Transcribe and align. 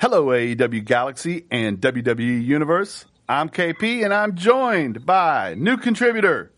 Hello, 0.00 0.28
AEW 0.28 0.82
Galaxy 0.82 1.44
and 1.50 1.78
WWE 1.78 2.42
Universe. 2.42 3.04
I'm 3.28 3.50
KP 3.50 4.02
and 4.02 4.14
I'm 4.14 4.34
joined 4.34 5.04
by 5.04 5.52
new 5.58 5.76
contributor, 5.76 6.50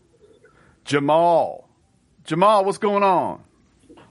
Jamal. 0.84 1.68
Jamal, 2.22 2.64
what's 2.64 2.78
going 2.78 3.02
on? 3.02 3.42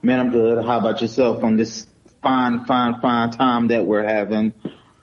Man, 0.02 0.20
I'm 0.20 0.30
good. 0.32 0.62
How 0.66 0.80
about 0.80 1.00
yourself 1.00 1.42
on 1.42 1.56
this 1.56 1.86
fine, 2.20 2.66
fine, 2.66 3.00
fine 3.00 3.30
time 3.30 3.68
that 3.68 3.86
we're 3.86 4.06
having 4.06 4.52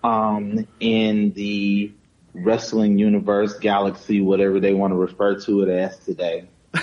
um, 0.04 0.68
in 0.80 1.32
the 1.32 1.92
wrestling 2.36 3.00
universe, 3.00 3.58
galaxy, 3.58 4.22
whatever 4.22 4.60
they 4.60 4.76
want 4.76 4.92
to 4.92 4.96
refer 4.96 5.40
to 5.40 5.64
it 5.64 5.70
as 5.70 5.98
today? 5.98 6.48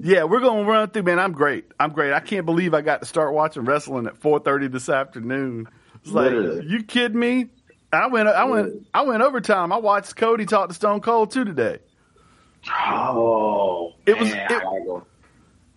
yeah, 0.00 0.24
we're 0.24 0.40
gonna 0.40 0.64
run 0.64 0.90
through. 0.90 1.02
Man, 1.02 1.18
I'm 1.18 1.32
great. 1.32 1.64
I'm 1.78 1.90
great. 1.92 2.12
I 2.12 2.20
can't 2.20 2.46
believe 2.46 2.74
I 2.74 2.80
got 2.82 3.00
to 3.00 3.06
start 3.06 3.32
watching 3.34 3.64
wrestling 3.64 4.06
at 4.06 4.20
4:30 4.20 4.70
this 4.72 4.88
afternoon. 4.88 5.68
It's 6.02 6.12
like, 6.12 6.26
Literally. 6.30 6.66
you 6.66 6.82
kidding 6.84 7.18
me? 7.18 7.48
I 7.92 8.06
went. 8.08 8.28
I 8.28 8.44
went. 8.44 8.86
I 8.94 9.02
went 9.02 9.22
overtime. 9.22 9.72
I 9.72 9.78
watched 9.78 10.16
Cody 10.16 10.46
talk 10.46 10.68
to 10.68 10.74
Stone 10.74 11.00
Cold 11.00 11.30
too 11.30 11.44
today. 11.44 11.78
Oh, 12.88 13.92
It 14.06 14.18
was- 14.18 14.30
man, 14.32 14.46
it- 14.50 14.56
I, 14.56 14.62
gotta 14.62 14.80
go, 14.84 15.06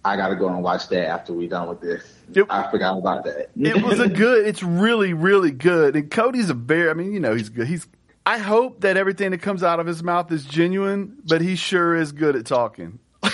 I 0.06 0.16
gotta 0.16 0.36
go 0.36 0.48
and 0.50 0.64
watch 0.64 0.88
that 0.90 1.08
after 1.08 1.34
we 1.34 1.48
done 1.48 1.68
with 1.70 1.82
this. 1.82 2.04
It- 2.34 2.48
I 2.50 2.70
forgot 2.72 2.98
about 2.98 3.26
that. 3.26 3.50
It 3.60 3.84
was 3.84 4.00
a 4.00 4.08
good. 4.10 4.48
It's 4.48 4.64
really, 4.64 5.14
really 5.14 5.52
good. 5.52 5.96
And 5.96 6.10
Cody's 6.10 6.50
a 6.50 6.54
very. 6.56 6.90
I 6.90 6.94
mean, 6.94 7.12
you 7.14 7.20
know, 7.20 7.36
he's 7.36 7.50
good. 7.50 7.68
He's. 7.68 7.88
I 8.26 8.38
hope 8.38 8.82
that 8.82 8.98
everything 8.98 9.32
that 9.32 9.42
comes 9.42 9.64
out 9.64 9.80
of 9.80 9.88
his 9.88 10.04
mouth 10.04 10.32
is 10.32 10.46
genuine, 10.46 11.18
but 11.26 11.42
he 11.42 11.56
sure 11.56 11.96
is 11.96 12.12
good 12.12 12.36
at 12.36 12.46
talking. 12.46 13.00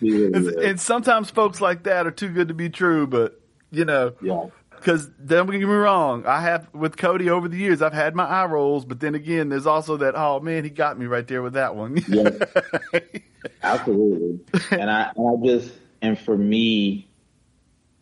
He 0.00 0.10
really 0.10 0.32
And, 0.34 0.46
and 0.48 0.80
sometimes 0.80 1.30
folks 1.30 1.60
like 1.60 1.84
that 1.84 2.06
are 2.06 2.10
too 2.10 2.28
good 2.28 2.48
to 2.48 2.54
be 2.54 2.68
true, 2.68 3.06
but 3.06 3.40
you 3.70 3.84
know, 3.84 4.12
yeah. 4.22 4.46
because 4.70 5.06
don't 5.24 5.50
get 5.50 5.58
me 5.58 5.64
wrong, 5.64 6.26
I 6.26 6.40
have 6.40 6.68
with 6.72 6.96
Cody 6.96 7.30
over 7.30 7.48
the 7.48 7.56
years, 7.56 7.82
I've 7.82 7.92
had 7.92 8.14
my 8.14 8.24
eye 8.24 8.46
rolls, 8.46 8.84
but 8.84 9.00
then 9.00 9.14
again, 9.14 9.48
there's 9.48 9.66
also 9.66 9.96
that 9.98 10.14
oh 10.16 10.40
man, 10.40 10.64
he 10.64 10.70
got 10.70 10.98
me 10.98 11.06
right 11.06 11.26
there 11.26 11.42
with 11.42 11.54
that 11.54 11.74
one. 11.76 12.02
Yeah. 12.08 12.30
Absolutely. 13.62 14.40
And 14.70 14.90
I, 14.90 15.10
and 15.16 15.28
I 15.28 15.46
just, 15.46 15.72
and 16.00 16.18
for 16.18 16.36
me, 16.36 17.08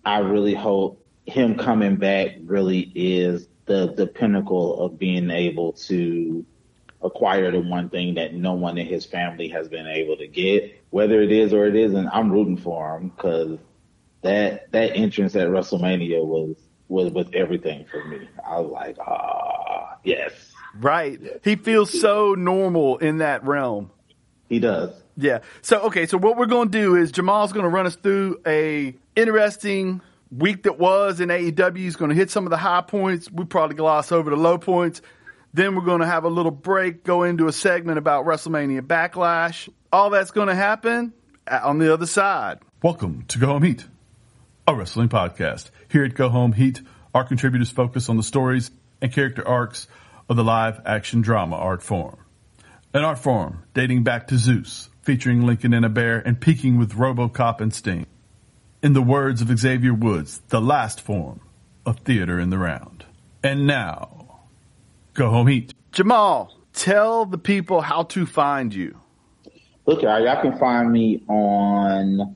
I 0.04 0.18
really 0.18 0.54
hope 0.54 1.04
him 1.26 1.56
coming 1.56 1.96
back 1.96 2.36
really 2.44 2.92
is 2.94 3.48
the, 3.66 3.92
the 3.96 4.06
pinnacle 4.06 4.84
of 4.84 4.98
being 4.98 5.30
able 5.30 5.72
to 5.74 6.44
acquire 7.02 7.50
the 7.50 7.60
one 7.60 7.88
thing 7.88 8.14
that 8.14 8.34
no 8.34 8.52
one 8.54 8.78
in 8.78 8.86
his 8.86 9.04
family 9.04 9.48
has 9.48 9.68
been 9.68 9.86
able 9.86 10.16
to 10.16 10.26
get. 10.26 10.82
Whether 10.90 11.20
it 11.22 11.32
is 11.32 11.52
or 11.52 11.66
it 11.66 11.76
isn't, 11.76 12.08
I'm 12.08 12.30
rooting 12.30 12.56
for 12.56 12.96
him 12.98 13.08
because 13.08 13.58
that, 14.22 14.70
that 14.72 14.96
entrance 14.96 15.34
at 15.34 15.48
WrestleMania 15.48 16.24
was, 16.24 16.56
was, 16.88 17.12
was 17.12 17.26
everything 17.34 17.86
for 17.90 18.04
me. 18.04 18.28
I 18.46 18.60
was 18.60 18.70
like, 18.70 18.96
ah, 19.00 19.96
yes, 20.04 20.32
right. 20.78 21.18
He 21.42 21.56
feels 21.56 21.98
so 21.98 22.34
normal 22.34 22.98
in 22.98 23.18
that 23.18 23.44
realm. 23.44 23.90
he 24.48 24.58
does. 24.60 24.90
Yeah. 25.16 25.40
So 25.60 25.80
okay. 25.82 26.06
So 26.06 26.18
what 26.18 26.36
we're 26.36 26.46
going 26.46 26.70
to 26.70 26.78
do 26.78 26.96
is 26.96 27.12
Jamal's 27.12 27.52
going 27.52 27.64
to 27.64 27.68
run 27.68 27.86
us 27.86 27.96
through 27.96 28.40
a 28.46 28.94
interesting 29.16 30.00
week 30.36 30.62
that 30.62 30.78
was 30.78 31.20
in 31.20 31.28
AEW. 31.28 31.86
is 31.86 31.96
going 31.96 32.08
to 32.08 32.14
hit 32.14 32.30
some 32.30 32.46
of 32.46 32.50
the 32.50 32.56
high 32.56 32.80
points. 32.80 33.30
We 33.30 33.44
probably 33.44 33.76
gloss 33.76 34.10
over 34.12 34.30
the 34.30 34.36
low 34.36 34.58
points. 34.58 35.02
Then 35.54 35.76
we're 35.76 35.84
going 35.84 36.00
to 36.00 36.06
have 36.06 36.24
a 36.24 36.30
little 36.30 36.50
break, 36.50 37.04
go 37.04 37.24
into 37.24 37.46
a 37.46 37.52
segment 37.52 37.98
about 37.98 38.24
WrestleMania 38.24 38.80
Backlash. 38.80 39.68
All 39.92 40.08
that's 40.08 40.30
going 40.30 40.48
to 40.48 40.54
happen 40.54 41.12
on 41.46 41.78
the 41.78 41.92
other 41.92 42.06
side. 42.06 42.60
Welcome 42.82 43.24
to 43.28 43.38
Go 43.38 43.48
Home 43.48 43.62
Heat, 43.62 43.86
a 44.66 44.74
wrestling 44.74 45.10
podcast. 45.10 45.70
Here 45.90 46.04
at 46.04 46.14
Go 46.14 46.30
Home 46.30 46.54
Heat, 46.54 46.80
our 47.14 47.24
contributors 47.24 47.70
focus 47.70 48.08
on 48.08 48.16
the 48.16 48.22
stories 48.22 48.70
and 49.02 49.12
character 49.12 49.46
arcs 49.46 49.86
of 50.30 50.36
the 50.36 50.44
live 50.44 50.80
action 50.86 51.20
drama 51.20 51.56
art 51.56 51.82
form. 51.82 52.16
An 52.94 53.04
art 53.04 53.18
form 53.18 53.64
dating 53.74 54.04
back 54.04 54.28
to 54.28 54.38
Zeus, 54.38 54.88
featuring 55.02 55.42
Lincoln 55.42 55.74
and 55.74 55.84
a 55.84 55.90
bear 55.90 56.18
and 56.18 56.40
peaking 56.40 56.78
with 56.78 56.92
Robocop 56.92 57.60
and 57.60 57.74
Sting. 57.74 58.06
In 58.82 58.94
the 58.94 59.02
words 59.02 59.40
of 59.40 59.56
Xavier 59.56 59.94
Woods, 59.94 60.42
the 60.48 60.60
last 60.60 61.00
form 61.00 61.40
of 61.86 62.00
theater 62.00 62.40
in 62.40 62.50
the 62.50 62.58
round. 62.58 63.04
And 63.40 63.64
now, 63.64 64.40
go 65.14 65.30
home 65.30 65.46
heat. 65.46 65.72
Jamal, 65.92 66.52
tell 66.72 67.24
the 67.24 67.38
people 67.38 67.80
how 67.80 68.02
to 68.02 68.26
find 68.26 68.74
you. 68.74 68.98
Look, 69.86 70.02
y'all, 70.02 70.20
y'all 70.20 70.42
can 70.42 70.58
find 70.58 70.90
me 70.90 71.22
on 71.28 72.34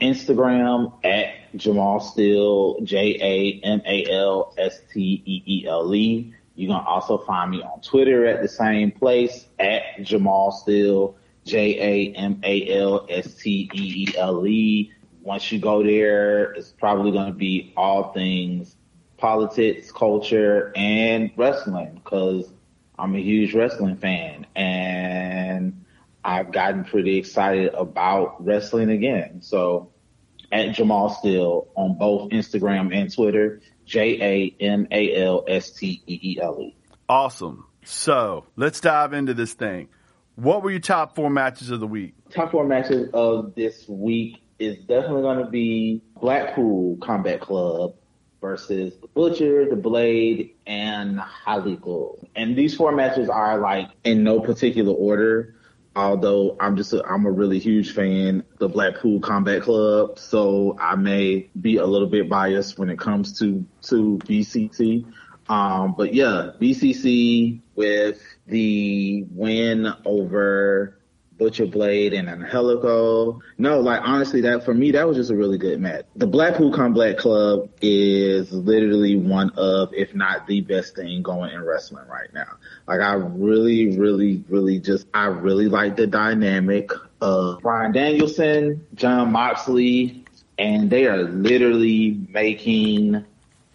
Instagram 0.00 0.92
at 1.04 1.54
Jamal 1.54 2.00
Steele, 2.00 2.80
J 2.82 3.18
A 3.20 3.66
M 3.66 3.82
A 3.84 4.10
L 4.10 4.54
S 4.56 4.80
T 4.90 5.22
E 5.26 5.42
E 5.44 5.66
L 5.68 5.94
E. 5.94 6.32
You 6.54 6.68
can 6.68 6.76
also 6.76 7.18
find 7.18 7.50
me 7.50 7.60
on 7.60 7.82
Twitter 7.82 8.24
at 8.24 8.40
the 8.40 8.48
same 8.48 8.90
place 8.90 9.44
at 9.58 9.82
Jamal 10.00 10.50
Steele, 10.50 11.14
J 11.44 12.14
A 12.14 12.16
M 12.16 12.40
A 12.42 12.74
L 12.78 13.06
S 13.10 13.34
T 13.34 13.70
E 13.74 14.06
E 14.08 14.16
L 14.16 14.46
E. 14.46 14.94
Once 15.28 15.52
you 15.52 15.58
go 15.58 15.82
there, 15.82 16.52
it's 16.52 16.70
probably 16.70 17.12
going 17.12 17.26
to 17.26 17.38
be 17.38 17.70
all 17.76 18.14
things 18.14 18.74
politics, 19.18 19.92
culture, 19.92 20.72
and 20.74 21.30
wrestling 21.36 22.00
because 22.02 22.50
I'm 22.98 23.14
a 23.14 23.18
huge 23.20 23.52
wrestling 23.52 23.98
fan 23.98 24.46
and 24.56 25.84
I've 26.24 26.50
gotten 26.50 26.82
pretty 26.84 27.18
excited 27.18 27.74
about 27.74 28.42
wrestling 28.42 28.88
again. 28.88 29.42
So 29.42 29.92
at 30.50 30.74
Jamal 30.74 31.10
Steele 31.10 31.68
on 31.74 31.98
both 31.98 32.30
Instagram 32.30 32.96
and 32.96 33.12
Twitter, 33.12 33.60
J 33.84 34.22
A 34.22 34.64
M 34.64 34.88
A 34.90 35.14
L 35.14 35.44
S 35.46 35.72
T 35.72 36.02
E 36.06 36.20
E 36.22 36.38
L 36.40 36.58
E. 36.58 36.74
Awesome. 37.06 37.66
So 37.84 38.46
let's 38.56 38.80
dive 38.80 39.12
into 39.12 39.34
this 39.34 39.52
thing. 39.52 39.88
What 40.36 40.62
were 40.62 40.70
your 40.70 40.80
top 40.80 41.14
four 41.14 41.28
matches 41.28 41.68
of 41.70 41.80
the 41.80 41.86
week? 41.86 42.14
Top 42.30 42.50
four 42.50 42.64
matches 42.64 43.10
of 43.12 43.54
this 43.54 43.86
week 43.86 44.40
is 44.58 44.78
definitely 44.78 45.22
going 45.22 45.38
to 45.38 45.50
be 45.50 46.02
Blackpool 46.20 46.96
Combat 46.98 47.40
Club 47.40 47.94
versus 48.40 48.94
the 49.00 49.08
Butcher, 49.08 49.68
the 49.68 49.76
Blade, 49.76 50.54
and 50.66 51.20
Angelico. 51.46 52.18
And 52.36 52.56
these 52.56 52.74
four 52.74 52.92
matches 52.92 53.28
are 53.28 53.58
like 53.58 53.88
in 54.04 54.22
no 54.24 54.40
particular 54.40 54.92
order. 54.92 55.54
Although 55.96 56.56
I'm 56.60 56.76
just 56.76 56.92
a, 56.92 57.04
I'm 57.04 57.26
a 57.26 57.30
really 57.30 57.58
huge 57.58 57.92
fan 57.92 58.44
of 58.52 58.58
the 58.58 58.68
Blackpool 58.68 59.18
Combat 59.20 59.62
Club, 59.62 60.18
so 60.18 60.76
I 60.78 60.94
may 60.94 61.50
be 61.60 61.78
a 61.78 61.86
little 61.86 62.06
bit 62.06 62.28
biased 62.28 62.78
when 62.78 62.88
it 62.88 63.00
comes 63.00 63.36
to 63.40 63.66
to 63.82 64.18
BCC. 64.24 65.12
Um, 65.48 65.94
but 65.96 66.14
yeah, 66.14 66.50
BCC 66.60 67.60
with 67.74 68.22
the 68.46 69.26
win 69.30 69.92
over 70.04 70.97
Butcher 71.38 71.66
Blade 71.66 72.12
and 72.12 72.28
Angelico. 72.28 73.40
No, 73.56 73.80
like 73.80 74.00
honestly, 74.02 74.40
that 74.42 74.64
for 74.64 74.74
me, 74.74 74.90
that 74.92 75.06
was 75.06 75.16
just 75.16 75.30
a 75.30 75.36
really 75.36 75.58
good 75.58 75.80
match. 75.80 76.04
The 76.16 76.26
Blackpool 76.26 76.72
Combat 76.72 77.16
Club 77.16 77.68
is 77.80 78.52
literally 78.52 79.16
one 79.16 79.50
of, 79.56 79.94
if 79.94 80.14
not 80.14 80.46
the 80.46 80.60
best 80.60 80.96
thing 80.96 81.22
going 81.22 81.52
in 81.52 81.62
wrestling 81.62 82.06
right 82.08 82.32
now. 82.34 82.56
Like 82.86 83.00
I 83.00 83.14
really, 83.14 83.96
really, 83.96 84.44
really 84.48 84.80
just, 84.80 85.06
I 85.14 85.26
really 85.26 85.68
like 85.68 85.96
the 85.96 86.06
dynamic 86.06 86.90
of 87.20 87.62
Bryan 87.62 87.92
Danielson, 87.92 88.86
Jon 88.94 89.32
Moxley, 89.32 90.24
and 90.58 90.90
they 90.90 91.06
are 91.06 91.22
literally 91.22 92.18
making, 92.28 93.24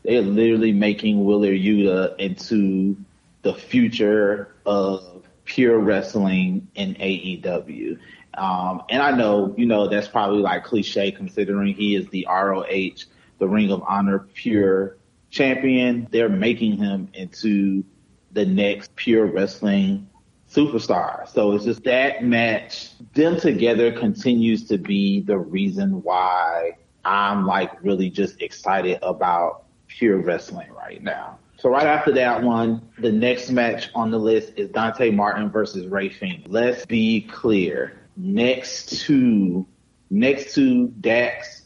they 0.03 0.17
are 0.17 0.21
literally 0.21 0.73
making 0.73 1.23
Wheeler 1.23 1.53
Yuta 1.53 2.19
into 2.19 2.97
the 3.41 3.53
future 3.53 4.53
of 4.65 5.12
pure 5.53 5.77
wrestling 5.77 6.67
in 6.73 6.95
AEW. 6.95 7.99
Um, 8.33 8.81
and 8.89 9.03
I 9.03 9.15
know, 9.15 9.53
you 9.55 9.67
know, 9.67 9.87
that's 9.87 10.07
probably 10.07 10.39
like 10.39 10.63
cliche 10.63 11.11
considering 11.11 11.75
he 11.75 11.95
is 11.95 12.07
the 12.07 12.25
ROH, 12.27 13.05
the 13.37 13.47
Ring 13.47 13.71
of 13.71 13.83
Honor 13.87 14.27
pure 14.33 14.97
champion. 15.29 16.07
They're 16.09 16.27
making 16.27 16.77
him 16.77 17.07
into 17.13 17.83
the 18.31 18.47
next 18.47 18.95
pure 18.95 19.27
wrestling 19.27 20.09
superstar. 20.49 21.27
So 21.29 21.51
it's 21.51 21.65
just 21.65 21.83
that 21.83 22.23
match, 22.23 22.89
them 23.13 23.39
together 23.39 23.91
continues 23.91 24.63
to 24.69 24.79
be 24.79 25.21
the 25.21 25.37
reason 25.37 26.01
why 26.01 26.71
I'm 27.05 27.45
like 27.45 27.71
really 27.83 28.09
just 28.09 28.41
excited 28.41 28.97
about 29.03 29.65
pure 29.85 30.17
wrestling 30.17 30.71
right 30.71 31.03
now. 31.03 31.37
So 31.63 31.69
right 31.69 31.87
after 31.87 32.11
that 32.15 32.43
one, 32.43 32.89
the 32.99 33.13
next 33.13 33.49
match 33.49 33.89
on 33.95 34.11
the 34.11 34.17
list 34.17 34.51
is 34.57 34.69
Dante 34.71 35.11
Martin 35.11 35.49
versus 35.49 35.87
Rey 35.87 36.09
Fenix. 36.09 36.43
Let's 36.49 36.85
be 36.85 37.21
clear. 37.21 38.01
Next 38.17 39.03
to 39.03 39.65
next 40.09 40.55
to 40.55 40.89
Dax 40.89 41.61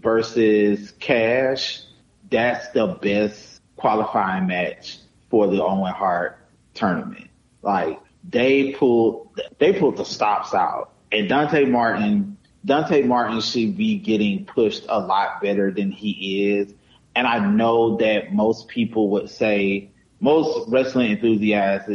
versus 0.00 0.92
Cash, 0.92 1.82
that's 2.30 2.70
the 2.70 2.86
best 2.86 3.60
qualifying 3.76 4.46
match 4.46 5.00
for 5.28 5.46
the 5.48 5.62
Owen 5.62 5.92
Hart 5.92 6.38
tournament. 6.72 7.28
Like 7.60 8.00
they 8.26 8.72
pulled 8.72 9.38
they 9.58 9.78
pulled 9.78 9.98
the 9.98 10.06
stops 10.06 10.54
out. 10.54 10.92
And 11.12 11.28
Dante 11.28 11.66
Martin 11.66 12.38
Dante 12.64 13.02
Martin 13.02 13.42
should 13.42 13.76
be 13.76 13.98
getting 13.98 14.46
pushed 14.46 14.86
a 14.88 14.98
lot 14.98 15.42
better 15.42 15.70
than 15.70 15.90
he 15.90 16.50
is 16.54 16.72
and 17.14 17.26
I 17.26 17.38
know 17.38 17.96
that 17.98 18.32
most 18.32 18.68
people 18.68 19.10
would 19.10 19.30
say, 19.30 19.90
most 20.20 20.68
wrestling 20.68 21.12
enthusiasts, 21.12 21.90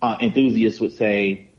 uh, 0.00 0.16
enthusiasts 0.20 0.80
would 0.80 0.96
say, 0.96 1.50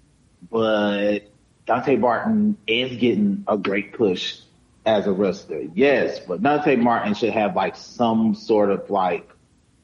but 0.49 1.19
Dante 1.65 1.97
Martin 1.97 2.57
is 2.65 2.97
getting 2.97 3.43
a 3.47 3.57
great 3.57 3.93
push 3.93 4.39
as 4.85 5.07
a 5.07 5.11
wrestler. 5.11 5.63
Yes, 5.73 6.19
but 6.19 6.41
Dante 6.41 6.75
Martin 6.75 7.13
should 7.13 7.33
have 7.33 7.55
like 7.55 7.75
some 7.75 8.33
sort 8.33 8.71
of 8.71 8.89
like 8.89 9.29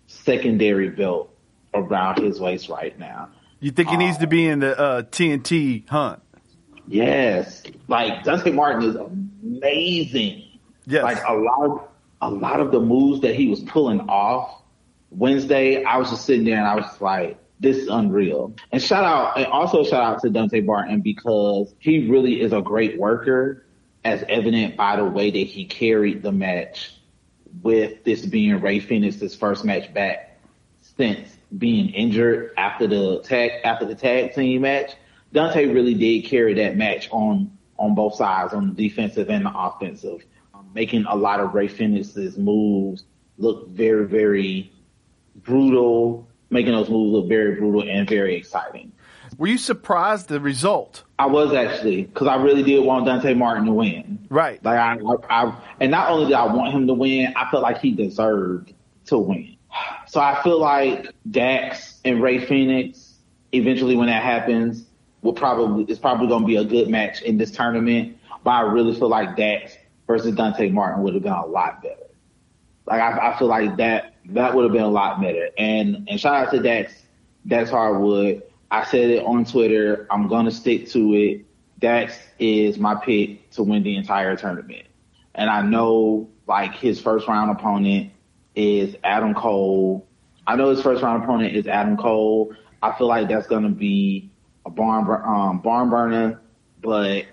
secondary 0.07 0.89
belt 0.89 1.29
around 1.73 2.19
his 2.19 2.39
waist 2.39 2.69
right 2.69 2.97
now. 2.97 3.29
You 3.59 3.71
think 3.71 3.89
he 3.89 3.97
needs 3.97 4.17
to 4.19 4.27
be 4.27 4.47
in 4.47 4.59
the 4.59 4.79
uh, 4.79 5.01
TNT 5.03 5.87
hunt? 5.89 6.21
Yes, 6.87 7.63
like 7.87 8.23
Dante 8.23 8.51
Martin 8.51 8.89
is 8.89 8.95
amazing. 8.95 10.43
Yes. 10.85 11.03
Like 11.03 11.23
a 11.27 11.33
lot 11.33 11.65
of 11.65 11.87
a 12.21 12.29
lot 12.29 12.59
of 12.59 12.71
the 12.71 12.79
moves 12.79 13.21
that 13.21 13.35
he 13.35 13.47
was 13.47 13.61
pulling 13.61 14.01
off 14.01 14.61
Wednesday, 15.09 15.83
I 15.83 15.97
was 15.97 16.09
just 16.09 16.25
sitting 16.25 16.45
there 16.45 16.57
and 16.57 16.67
I 16.67 16.75
was 16.75 17.01
like, 17.01 17.39
this 17.59 17.77
is 17.77 17.87
unreal. 17.87 18.53
And 18.71 18.81
shout 18.81 19.05
out, 19.05 19.37
and 19.37 19.45
also 19.47 19.83
shout 19.83 20.03
out 20.03 20.21
to 20.21 20.29
Dante 20.29 20.61
Martin 20.61 21.01
because 21.01 21.73
he 21.79 22.09
really 22.09 22.41
is 22.41 22.51
a 22.51 22.61
great 22.61 22.99
worker, 22.99 23.65
as 24.03 24.23
evident 24.29 24.75
by 24.75 24.97
the 24.97 25.05
way 25.05 25.31
that 25.31 25.47
he 25.47 25.65
carried 25.65 26.21
the 26.21 26.31
match 26.31 26.93
with 27.63 28.03
this 28.03 28.25
being 28.25 28.59
Rey 28.61 28.79
Fenix's 28.79 29.35
first 29.35 29.63
match 29.63 29.93
back 29.93 30.39
since 30.97 31.35
being 31.57 31.89
injured 31.89 32.51
after 32.57 32.87
the 32.87 33.21
tag 33.21 33.51
after 33.63 33.85
the 33.85 33.95
tag 33.95 34.33
team 34.35 34.61
match. 34.61 34.91
Dante 35.31 35.65
really 35.65 35.93
did 35.93 36.25
carry 36.25 36.53
that 36.55 36.75
match 36.75 37.09
on 37.11 37.57
on 37.77 37.95
both 37.95 38.15
sides, 38.15 38.53
on 38.53 38.73
the 38.73 38.89
defensive 38.89 39.29
and 39.29 39.45
the 39.45 39.51
offensive, 39.53 40.23
making 40.75 41.05
a 41.05 41.15
lot 41.15 41.39
of 41.39 41.55
Rey 41.55 41.67
Fenix's 41.67 42.37
moves 42.37 43.03
look 43.37 43.69
very, 43.69 44.05
very 44.05 44.71
brutal, 45.35 46.27
making 46.51 46.73
those 46.73 46.89
moves 46.89 47.13
look 47.13 47.27
very 47.27 47.55
brutal 47.55 47.89
and 47.89 48.07
very 48.07 48.35
exciting. 48.35 48.91
Were 49.37 49.47
you 49.47 49.57
surprised 49.57 50.27
the 50.27 50.39
result? 50.39 51.03
I 51.17 51.25
was 51.25 51.53
actually 51.53 52.03
because 52.03 52.27
I 52.27 52.35
really 52.35 52.61
did 52.61 52.85
want 52.85 53.05
Dante 53.07 53.33
Martin 53.33 53.65
to 53.65 53.71
win. 53.71 54.27
Right. 54.29 54.63
Like 54.63 54.77
I, 54.77 54.97
I, 54.97 55.15
I, 55.29 55.61
and 55.79 55.89
not 55.89 56.11
only 56.11 56.27
did 56.27 56.35
I 56.35 56.45
want 56.53 56.73
him 56.73 56.85
to 56.87 56.93
win, 56.93 57.33
I 57.35 57.49
felt 57.49 57.63
like 57.63 57.79
he 57.79 57.91
deserved 57.91 58.73
to 59.07 59.17
win. 59.17 59.57
So 60.07 60.21
I 60.21 60.41
feel 60.43 60.59
like 60.59 61.11
Dax 61.29 61.99
and 62.05 62.21
Rey 62.21 62.45
Fenix 62.45 63.15
eventually 63.51 63.95
when 63.95 64.07
that 64.07 64.23
happens, 64.23 64.85
will 65.21 65.33
probably 65.33 65.85
it's 65.85 65.99
probably 65.99 66.27
going 66.27 66.41
to 66.41 66.47
be 66.47 66.57
a 66.57 66.63
good 66.63 66.87
match 66.87 67.21
in 67.21 67.37
this 67.37 67.51
tournament. 67.51 68.17
But 68.43 68.51
I 68.51 68.61
really 68.61 68.93
feel 68.93 69.09
like 69.09 69.35
Dax 69.35 69.74
versus 70.07 70.35
Dante 70.35 70.69
Martin 70.69 71.03
would 71.03 71.13
have 71.13 71.23
been 71.23 71.31
a 71.31 71.45
lot 71.45 71.81
better. 71.81 72.07
Like 72.85 73.01
I, 73.01 73.31
I 73.31 73.39
feel 73.39 73.47
like 73.47 73.77
that 73.77 74.15
that 74.29 74.53
would 74.53 74.63
have 74.63 74.73
been 74.73 74.83
a 74.83 74.87
lot 74.87 75.21
better. 75.21 75.49
And 75.57 76.07
and 76.07 76.19
shout 76.19 76.35
out 76.35 76.51
to 76.51 76.61
Dax 76.61 76.93
Dax 77.47 77.69
Harwood. 77.69 78.43
I 78.71 78.83
said 78.85 79.09
it 79.09 79.23
on 79.23 79.45
Twitter. 79.45 80.07
I'm 80.09 80.27
gonna 80.27 80.51
stick 80.51 80.89
to 80.89 81.13
it. 81.13 81.45
Dax 81.79 82.17
is 82.39 82.77
my 82.77 82.95
pick 82.95 83.49
to 83.51 83.63
win 83.63 83.83
the 83.83 83.95
entire 83.95 84.35
tournament. 84.35 84.87
And 85.33 85.49
I 85.49 85.61
know 85.61 86.29
like 86.47 86.75
his 86.75 86.99
first 87.01 87.27
round 87.27 87.51
opponent 87.51 88.11
is 88.55 88.95
Adam 89.03 89.33
Cole. 89.33 90.07
I 90.47 90.55
know 90.55 90.69
his 90.69 90.81
first 90.81 91.01
round 91.01 91.23
opponent 91.23 91.55
is 91.55 91.67
Adam 91.67 91.97
Cole. 91.97 92.53
I 92.81 92.95
feel 92.97 93.07
like 93.07 93.27
that's 93.27 93.47
gonna 93.47 93.69
be 93.69 94.29
a 94.65 94.69
barn 94.69 95.07
um, 95.25 95.59
barn 95.59 95.89
burner, 95.89 96.41
but 96.81 97.25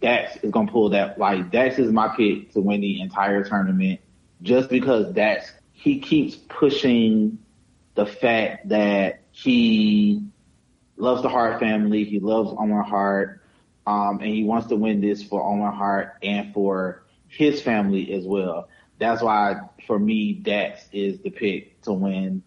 Dax 0.00 0.36
is 0.42 0.50
gonna 0.50 0.70
pull 0.70 0.90
that. 0.90 1.18
Like 1.18 1.50
Dax 1.50 1.78
is 1.78 1.90
my 1.90 2.08
pick 2.16 2.52
to 2.52 2.60
win 2.60 2.80
the 2.80 3.00
entire 3.00 3.44
tournament, 3.44 4.00
just 4.42 4.68
because 4.68 5.12
Dax 5.12 5.52
he 5.72 6.00
keeps 6.00 6.34
pushing 6.34 7.38
the 7.94 8.06
fact 8.06 8.68
that 8.68 9.22
he 9.30 10.24
loves 10.96 11.22
the 11.22 11.28
Hart 11.28 11.60
family, 11.60 12.04
he 12.04 12.18
loves 12.20 12.50
Owen 12.50 12.84
Hart, 12.84 13.40
um, 13.86 14.18
and 14.20 14.28
he 14.28 14.44
wants 14.44 14.68
to 14.68 14.76
win 14.76 15.00
this 15.00 15.22
for 15.22 15.42
Owen 15.42 15.72
Hart 15.72 16.14
and 16.22 16.52
for 16.52 17.04
his 17.28 17.62
family 17.62 18.12
as 18.12 18.24
well. 18.24 18.68
That's 18.98 19.22
why, 19.22 19.60
for 19.86 19.98
me, 19.98 20.32
Dax 20.32 20.82
is 20.92 21.20
the 21.20 21.30
pick 21.30 21.80
to 21.82 21.92
win 21.92 22.42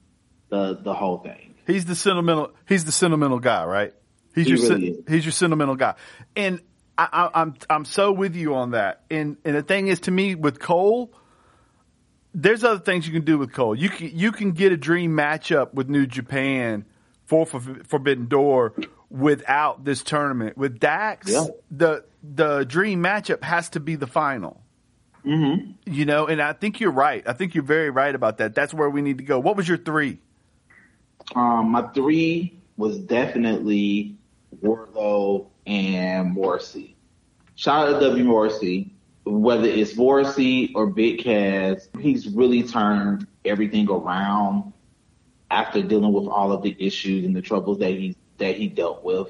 the 0.50 0.78
the 0.82 0.94
whole 0.94 1.20
thing. 1.20 1.56
He's 1.66 1.86
the 1.86 1.96
sentimental. 1.96 2.52
He's 2.68 2.86
the 2.86 2.92
sentimental 2.92 3.40
guy, 3.40 3.66
right? 3.66 3.94
He's 4.36 4.46
He 4.46 4.54
your 4.54 4.62
really 4.62 4.94
sen- 4.94 5.04
he's 5.08 5.26
your 5.26 5.32
sentimental 5.32 5.76
guy, 5.76 5.96
and 6.36 6.62
I, 7.02 7.24
I, 7.26 7.42
I'm 7.42 7.56
I'm 7.70 7.86
so 7.86 8.12
with 8.12 8.36
you 8.36 8.56
on 8.56 8.72
that. 8.72 9.04
And 9.10 9.38
and 9.46 9.56
the 9.56 9.64
thing 9.64 9.88
is, 9.88 10.02
to 10.02 10.12
me, 10.12 10.36
with 10.36 10.60
Cole, 10.60 11.14
there's 12.34 12.64
other 12.64 12.80
things 12.80 13.08
you 13.08 13.14
can 13.14 13.26
do 13.26 13.38
with 13.38 13.54
Cole. 13.54 13.76
You 13.76 13.90
can 13.90 14.12
you 14.14 14.32
can 14.32 14.52
get 14.52 14.72
a 14.72 14.78
dream 14.78 15.12
matchup 15.12 15.74
with 15.74 15.90
New 15.90 16.06
Japan 16.06 16.86
for, 17.26 17.46
for 17.46 17.60
Forbidden 17.60 18.28
Door 18.28 18.74
without 19.10 19.84
this 19.84 20.04
tournament. 20.04 20.58
With 20.58 20.80
Dax, 20.80 21.30
Yeah. 21.32 21.48
the 21.70 22.06
the 22.24 22.64
dream 22.66 23.04
matchup 23.04 23.44
has 23.44 23.70
to 23.70 23.80
be 23.80 23.96
the 23.96 24.08
final. 24.08 24.62
Mm-hmm. 25.26 25.72
You 25.86 26.06
know, 26.06 26.28
and 26.28 26.42
I 26.42 26.54
think 26.54 26.80
you're 26.80 26.92
right. 26.92 27.24
I 27.28 27.34
think 27.34 27.54
you're 27.56 27.64
very 27.64 27.90
right 27.90 28.14
about 28.14 28.38
that. 28.40 28.56
That's 28.56 28.74
where 28.74 28.90
we 28.90 29.02
need 29.02 29.18
to 29.20 29.24
go. 29.24 29.40
What 29.40 29.56
was 29.56 29.68
your 29.68 29.78
three? 29.78 30.20
Um, 31.36 31.72
my 31.72 31.84
three 31.90 32.60
was 32.78 32.98
definitely 32.98 34.16
Wardlow 34.64 35.48
and 35.68 36.32
Morrissey. 36.32 36.91
Shout 37.62 37.90
out 37.90 38.00
to 38.00 38.08
W. 38.08 38.24
Morrissey. 38.24 38.92
Whether 39.24 39.68
it's 39.68 39.96
Morrissey 39.96 40.74
or 40.74 40.88
Big 40.88 41.20
Cass, 41.20 41.90
he's 42.00 42.28
really 42.28 42.64
turned 42.64 43.28
everything 43.46 43.88
around 43.88 44.74
after 45.52 45.84
dealing 45.84 46.12
with 46.12 46.26
all 46.26 46.52
of 46.52 46.64
the 46.64 46.76
issues 46.80 47.24
and 47.24 47.36
the 47.36 47.42
troubles 47.44 47.78
that 47.78 47.92
he 47.92 48.18
that 48.40 48.56
he 48.56 48.68
dealt 48.68 49.04
with. 49.04 49.28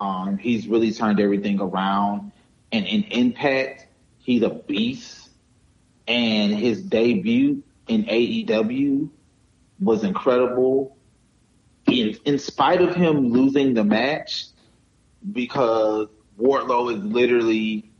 Um, 0.00 0.38
he's 0.38 0.68
really 0.68 0.90
turned 0.90 1.20
everything 1.20 1.60
around, 1.60 2.32
and 2.72 2.86
in 2.86 3.02
Impact, 3.02 3.88
he's 4.20 4.40
a 4.40 4.48
beast. 4.48 5.28
And 6.08 6.54
his 6.54 6.80
debut 6.80 7.62
in 7.88 8.04
AEW 8.04 9.10
was 9.80 10.02
incredible. 10.02 10.96
In, 11.84 12.16
in 12.24 12.38
spite 12.38 12.80
of 12.80 12.94
him 12.94 13.28
losing 13.28 13.74
the 13.74 13.84
match, 13.84 14.46
because 15.30 16.08
Wardlow 16.40 16.96
is 16.96 17.04
literally 17.04 17.90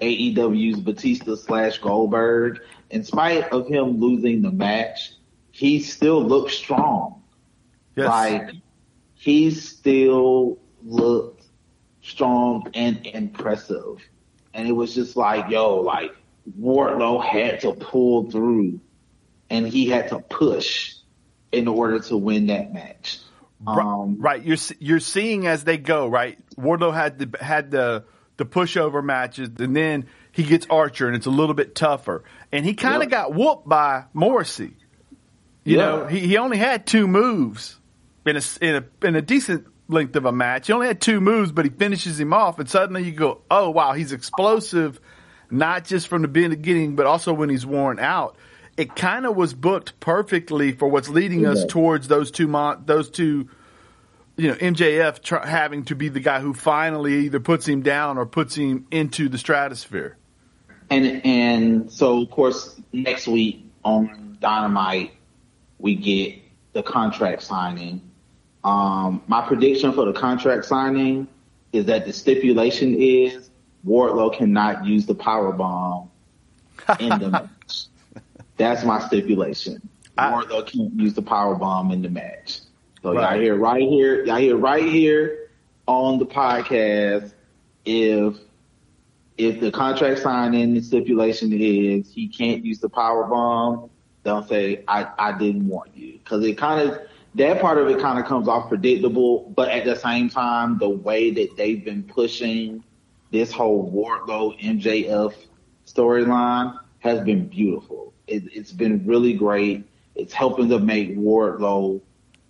AEW's 0.00 0.80
Batista 0.80 1.34
slash 1.34 1.78
Goldberg. 1.78 2.60
In 2.90 3.04
spite 3.04 3.44
of 3.52 3.68
him 3.68 3.98
losing 3.98 4.42
the 4.42 4.52
match, 4.52 5.12
he 5.50 5.80
still 5.80 6.22
looked 6.22 6.52
strong. 6.52 7.22
Yes. 7.96 8.08
Like 8.08 8.50
he 9.14 9.50
still 9.50 10.58
looked 10.84 11.44
strong 12.02 12.70
and 12.74 13.04
impressive. 13.06 14.00
And 14.54 14.68
it 14.68 14.72
was 14.72 14.94
just 14.94 15.16
like, 15.16 15.50
yo, 15.50 15.76
like 15.80 16.14
Wardlow 16.58 17.22
had 17.24 17.60
to 17.60 17.72
pull 17.72 18.30
through 18.30 18.80
and 19.50 19.66
he 19.66 19.88
had 19.88 20.08
to 20.08 20.20
push 20.20 20.94
in 21.52 21.66
order 21.66 21.98
to 21.98 22.16
win 22.16 22.46
that 22.46 22.72
match. 22.72 23.18
Um, 23.66 24.18
right, 24.20 24.42
you're 24.42 24.56
you're 24.78 25.00
seeing 25.00 25.46
as 25.46 25.64
they 25.64 25.78
go. 25.78 26.06
Right, 26.08 26.38
Wardlow 26.56 26.94
had 26.94 27.18
the 27.18 27.44
had 27.44 27.70
the 27.70 28.04
the 28.36 28.44
pushover 28.46 29.02
matches, 29.02 29.50
and 29.58 29.74
then 29.74 30.06
he 30.32 30.44
gets 30.44 30.66
Archer, 30.70 31.06
and 31.08 31.16
it's 31.16 31.26
a 31.26 31.30
little 31.30 31.54
bit 31.54 31.74
tougher. 31.74 32.22
And 32.52 32.64
he 32.64 32.74
kind 32.74 33.02
of 33.02 33.10
Yep. 33.10 33.10
got 33.10 33.34
whooped 33.34 33.68
by 33.68 34.04
Morrissey. 34.14 34.76
You 35.64 35.76
Yeah. 35.76 35.82
know, 35.84 36.06
he, 36.06 36.20
he 36.20 36.36
only 36.38 36.56
had 36.56 36.86
two 36.86 37.08
moves 37.08 37.78
in 38.24 38.36
a 38.36 38.42
in 38.60 38.76
a 38.76 39.06
in 39.06 39.16
a 39.16 39.22
decent 39.22 39.66
length 39.88 40.14
of 40.16 40.24
a 40.24 40.32
match. 40.32 40.68
He 40.68 40.72
only 40.72 40.86
had 40.86 41.00
two 41.00 41.20
moves, 41.20 41.50
but 41.50 41.64
he 41.64 41.70
finishes 41.70 42.18
him 42.20 42.32
off, 42.32 42.58
and 42.60 42.68
suddenly 42.70 43.02
you 43.02 43.12
go, 43.12 43.40
"Oh 43.50 43.70
wow, 43.70 43.92
he's 43.94 44.12
explosive." 44.12 45.00
Not 45.50 45.86
just 45.86 46.08
from 46.08 46.20
the 46.20 46.28
beginning, 46.28 46.94
but 46.94 47.06
also 47.06 47.32
when 47.32 47.48
he's 47.48 47.64
worn 47.64 47.98
out. 47.98 48.36
It 48.78 48.94
kind 48.94 49.26
of 49.26 49.36
was 49.36 49.52
booked 49.54 49.98
perfectly 49.98 50.70
for 50.72 50.88
what's 50.88 51.08
leading 51.08 51.44
us 51.46 51.64
towards 51.66 52.06
those 52.06 52.30
two 52.30 52.46
mon- 52.46 52.84
those 52.86 53.10
two 53.10 53.48
you 54.38 54.48
know, 54.48 54.54
MJF 54.54 55.20
tr- 55.20 55.38
having 55.38 55.84
to 55.86 55.96
be 55.96 56.08
the 56.08 56.20
guy 56.20 56.38
who 56.38 56.54
finally 56.54 57.26
either 57.26 57.40
puts 57.40 57.66
him 57.66 57.82
down 57.82 58.18
or 58.18 58.24
puts 58.24 58.54
him 58.54 58.86
into 58.92 59.28
the 59.28 59.36
stratosphere. 59.36 60.16
And 60.88 61.26
and 61.26 61.92
so 61.92 62.22
of 62.22 62.30
course 62.30 62.80
next 62.92 63.26
week 63.26 63.66
on 63.84 64.38
Dynamite 64.40 65.10
we 65.78 65.96
get 65.96 66.36
the 66.72 66.84
contract 66.84 67.42
signing. 67.42 68.00
Um, 68.62 69.22
my 69.26 69.46
prediction 69.46 69.92
for 69.92 70.04
the 70.04 70.12
contract 70.12 70.64
signing 70.64 71.26
is 71.72 71.86
that 71.86 72.06
the 72.06 72.12
stipulation 72.12 72.94
is 72.94 73.50
Wardlow 73.84 74.36
cannot 74.36 74.86
use 74.86 75.06
the 75.06 75.14
power 75.14 75.52
bomb 75.52 76.10
in 77.00 77.08
the. 77.08 77.50
That's 78.58 78.84
my 78.84 79.00
stipulation. 79.00 79.88
I- 80.18 80.42
can't 80.66 80.92
use 80.94 81.14
the 81.14 81.22
power 81.22 81.54
bomb 81.54 81.92
in 81.92 82.02
the 82.02 82.10
match. 82.10 82.60
So 83.02 83.14
Right. 83.14 83.34
y'all 83.34 83.40
hear 83.40 83.56
right 83.56 83.88
here, 83.88 84.24
y'all 84.24 84.36
hear 84.36 84.56
right 84.56 84.84
here 84.84 85.50
on 85.86 86.18
the 86.18 86.26
podcast 86.26 87.32
if 87.84 88.36
if 89.38 89.60
the 89.60 89.70
contract 89.70 90.18
signing 90.18 90.74
the 90.74 90.80
stipulation 90.82 91.52
is 91.52 92.12
he 92.12 92.26
can't 92.26 92.64
use 92.64 92.80
the 92.80 92.88
power 92.88 93.24
bomb, 93.28 93.88
Don't 94.24 94.46
say 94.48 94.82
I 94.88 95.06
I 95.18 95.38
didn't 95.38 95.68
want 95.68 95.90
you 95.96 96.18
because 96.18 96.44
it 96.44 96.58
kind 96.58 96.90
of 96.90 96.98
that 97.36 97.60
part 97.60 97.78
of 97.78 97.88
it 97.88 98.00
kind 98.00 98.18
of 98.18 98.24
comes 98.26 98.48
off 98.48 98.68
predictable, 98.68 99.52
but 99.54 99.68
at 99.70 99.84
the 99.84 99.94
same 99.94 100.28
time, 100.28 100.76
the 100.78 100.88
way 100.88 101.30
that 101.30 101.56
they've 101.56 101.84
been 101.84 102.02
pushing 102.02 102.82
this 103.30 103.52
whole 103.52 103.90
Wardlow 103.92 104.58
MJF 104.60 105.34
storyline 105.86 106.76
has 106.98 107.20
been 107.20 107.46
beautiful. 107.46 108.07
It, 108.28 108.52
has 108.54 108.72
been 108.72 109.06
really 109.06 109.32
great. 109.32 109.84
It's 110.14 110.32
helping 110.32 110.68
to 110.70 110.78
make 110.78 111.16
Wardlow 111.16 112.00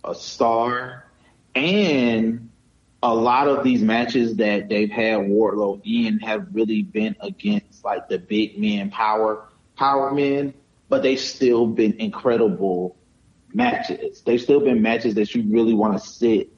a 0.03 0.15
star, 0.15 1.05
and 1.55 2.49
a 3.01 3.13
lot 3.13 3.47
of 3.47 3.63
these 3.63 3.81
matches 3.81 4.35
that 4.37 4.69
they've 4.69 4.89
had 4.89 5.19
Wardlow 5.19 5.81
in 5.85 6.19
have 6.19 6.47
really 6.51 6.83
been 6.83 7.15
against 7.21 7.83
like 7.83 8.09
the 8.09 8.17
big 8.17 8.59
men 8.59 8.89
power 8.91 9.45
power 9.75 10.11
men, 10.11 10.53
but 10.89 11.01
they've 11.03 11.19
still 11.19 11.67
been 11.67 11.93
incredible 11.99 12.97
matches. 13.53 14.21
They've 14.21 14.41
still 14.41 14.59
been 14.59 14.81
matches 14.81 15.15
that 15.15 15.33
you 15.33 15.43
really 15.43 15.73
want 15.73 15.99
to 16.01 16.05
sit 16.05 16.49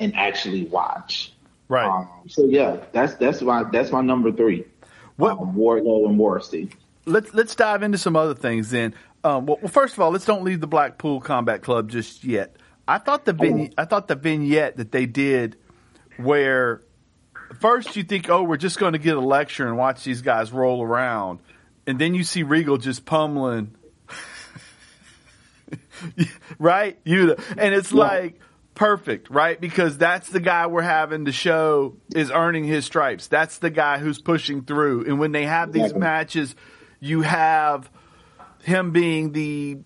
and 0.00 0.14
actually 0.16 0.64
watch. 0.64 1.32
Right. 1.68 1.86
Um, 1.86 2.08
so 2.28 2.44
yeah, 2.46 2.78
that's 2.92 3.14
that's 3.14 3.40
my 3.40 3.64
that's 3.64 3.90
my 3.90 4.00
number 4.00 4.32
three. 4.32 4.64
What 5.16 5.38
um, 5.38 5.54
Wardlow 5.54 6.06
and 6.06 6.16
Morrissey. 6.16 6.70
Let's 7.06 7.34
let's 7.34 7.54
dive 7.54 7.82
into 7.82 7.98
some 7.98 8.16
other 8.16 8.34
things 8.34 8.70
then. 8.70 8.94
Um, 9.22 9.46
well, 9.46 9.58
well, 9.60 9.70
first 9.70 9.94
of 9.94 10.00
all, 10.00 10.10
let's 10.10 10.24
don't 10.24 10.44
leave 10.44 10.60
the 10.60 10.66
Blackpool 10.66 11.20
Combat 11.20 11.62
Club 11.62 11.90
just 11.90 12.24
yet. 12.24 12.56
I 12.86 12.98
thought 12.98 13.24
the 13.24 13.34
vign- 13.34 13.70
oh. 13.70 13.82
I 13.82 13.84
thought 13.84 14.08
the 14.08 14.16
vignette 14.16 14.76
that 14.76 14.92
they 14.92 15.06
did, 15.06 15.56
where 16.16 16.82
first 17.60 17.96
you 17.96 18.04
think, 18.04 18.28
oh, 18.28 18.42
we're 18.42 18.56
just 18.56 18.78
going 18.78 18.92
to 18.92 18.98
get 18.98 19.16
a 19.16 19.20
lecture 19.20 19.66
and 19.66 19.76
watch 19.76 20.04
these 20.04 20.22
guys 20.22 20.52
roll 20.52 20.82
around, 20.82 21.40
and 21.86 21.98
then 21.98 22.14
you 22.14 22.24
see 22.24 22.42
Regal 22.42 22.76
just 22.76 23.04
pummeling 23.04 23.74
right? 26.58 26.98
You 27.04 27.36
and 27.56 27.74
it's 27.74 27.92
yeah. 27.92 27.98
like 27.98 28.40
perfect, 28.74 29.30
right? 29.30 29.60
Because 29.60 29.96
that's 29.98 30.28
the 30.28 30.40
guy 30.40 30.66
we're 30.66 30.82
having 30.82 31.26
to 31.26 31.32
show 31.32 31.96
is 32.14 32.30
earning 32.30 32.64
his 32.64 32.84
stripes. 32.84 33.28
That's 33.28 33.58
the 33.58 33.70
guy 33.70 33.98
who's 33.98 34.20
pushing 34.20 34.62
through. 34.62 35.06
And 35.06 35.18
when 35.18 35.32
they 35.32 35.44
have 35.44 35.72
these 35.72 35.82
exactly. 35.82 36.00
matches, 36.00 36.56
you 37.04 37.22
have 37.22 37.90
him 38.62 38.92
being 38.92 39.32
the 39.32 39.78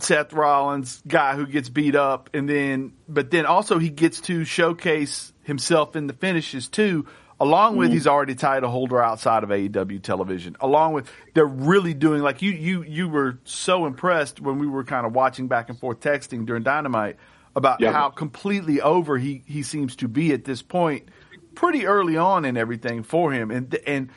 Seth 0.00 0.32
Rollins 0.32 1.02
guy 1.06 1.36
who 1.36 1.46
gets 1.46 1.68
beat 1.68 1.94
up 1.94 2.30
and 2.34 2.48
then 2.48 2.92
but 3.08 3.30
then 3.30 3.46
also 3.46 3.78
he 3.78 3.88
gets 3.88 4.20
to 4.22 4.44
showcase 4.44 5.32
himself 5.42 5.96
in 5.96 6.06
the 6.06 6.12
finishes 6.12 6.68
too 6.68 7.06
along 7.40 7.76
with 7.76 7.88
mm-hmm. 7.88 7.94
he's 7.94 8.06
already 8.06 8.34
title 8.34 8.70
holder 8.70 9.02
outside 9.02 9.42
of 9.42 9.50
AEW 9.50 10.02
television. 10.02 10.56
Along 10.60 10.92
with 10.92 11.10
they're 11.34 11.46
really 11.46 11.94
doing 11.94 12.22
like 12.22 12.42
you 12.42 12.52
you 12.52 12.82
you 12.82 13.08
were 13.08 13.38
so 13.44 13.86
impressed 13.86 14.40
when 14.40 14.58
we 14.58 14.66
were 14.66 14.84
kind 14.84 15.06
of 15.06 15.12
watching 15.12 15.48
back 15.48 15.68
and 15.68 15.78
forth 15.78 16.00
texting 16.00 16.46
during 16.46 16.62
Dynamite 16.62 17.16
about 17.56 17.82
how 17.82 18.10
completely 18.10 18.80
over 18.80 19.18
he 19.18 19.42
he 19.46 19.62
seems 19.62 19.96
to 19.96 20.08
be 20.08 20.32
at 20.32 20.44
this 20.44 20.62
point, 20.62 21.08
pretty 21.54 21.86
early 21.86 22.16
on 22.16 22.44
in 22.44 22.56
everything 22.56 23.02
for 23.02 23.32
him, 23.32 23.50
and 23.50 23.74
and 23.86 24.10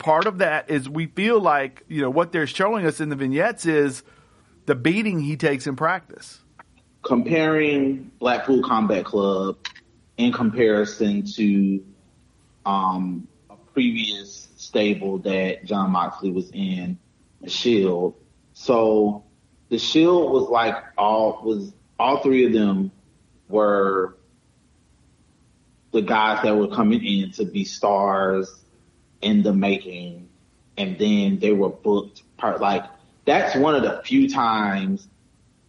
part 0.00 0.26
of 0.26 0.38
that 0.38 0.68
is 0.68 0.88
we 0.88 1.06
feel 1.06 1.40
like 1.40 1.84
you 1.86 2.02
know 2.02 2.10
what 2.10 2.32
they're 2.32 2.48
showing 2.48 2.84
us 2.84 3.00
in 3.00 3.10
the 3.10 3.16
vignettes 3.16 3.66
is 3.66 4.02
the 4.66 4.74
beating 4.74 5.20
he 5.20 5.36
takes 5.36 5.68
in 5.68 5.76
practice. 5.76 6.40
Comparing 7.02 8.10
Blackpool 8.18 8.62
Combat 8.62 9.04
Club 9.04 9.56
in 10.16 10.32
comparison 10.32 11.24
to 11.24 11.84
um, 12.66 13.28
a 13.48 13.56
previous 13.72 14.48
stable 14.56 15.18
that 15.18 15.64
Jon 15.64 15.90
Moxley 15.92 16.30
was 16.30 16.50
in, 16.52 16.98
the 17.40 17.48
Shield. 17.48 18.14
So 18.52 19.24
the 19.68 19.78
Shield 19.78 20.32
was 20.32 20.48
like 20.48 20.76
all 20.98 21.42
was 21.44 21.72
all 21.98 22.18
three 22.22 22.44
of 22.44 22.52
them 22.52 22.90
were 23.48 24.16
the 25.92 26.02
guys 26.02 26.42
that 26.42 26.56
were 26.56 26.68
coming 26.68 27.04
in 27.04 27.32
to 27.32 27.44
be 27.44 27.64
stars 27.64 28.59
in 29.22 29.42
the 29.42 29.52
making, 29.52 30.28
and 30.76 30.98
then 30.98 31.38
they 31.38 31.52
were 31.52 31.68
booked 31.68 32.22
part 32.36 32.60
like 32.60 32.84
that's 33.26 33.54
one 33.56 33.74
of 33.74 33.82
the 33.82 34.02
few 34.04 34.28
times 34.28 35.06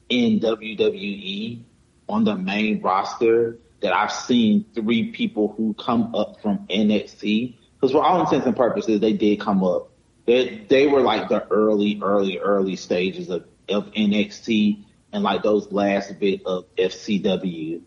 in 0.09 0.39
WWE 0.39 1.61
on 2.07 2.23
the 2.23 2.35
main 2.35 2.81
roster 2.81 3.57
that 3.81 3.93
I've 3.93 4.11
seen 4.11 4.65
three 4.73 5.11
people 5.11 5.53
who 5.57 5.73
come 5.73 6.13
up 6.15 6.41
from 6.41 6.67
NXT, 6.69 7.55
because 7.75 7.91
for 7.91 8.03
all 8.03 8.21
intents 8.21 8.45
and 8.45 8.55
purposes, 8.55 8.99
they 8.99 9.13
did 9.13 9.39
come 9.39 9.63
up. 9.63 9.89
They 10.25 10.65
they 10.69 10.87
were 10.87 11.01
like 11.01 11.29
the 11.29 11.47
early, 11.47 11.99
early, 12.01 12.39
early 12.39 12.75
stages 12.75 13.29
of, 13.29 13.45
of 13.69 13.91
NXT 13.93 14.83
and 15.13 15.23
like 15.23 15.43
those 15.43 15.71
last 15.71 16.19
bit 16.19 16.45
of 16.45 16.65
FCW. 16.75 17.81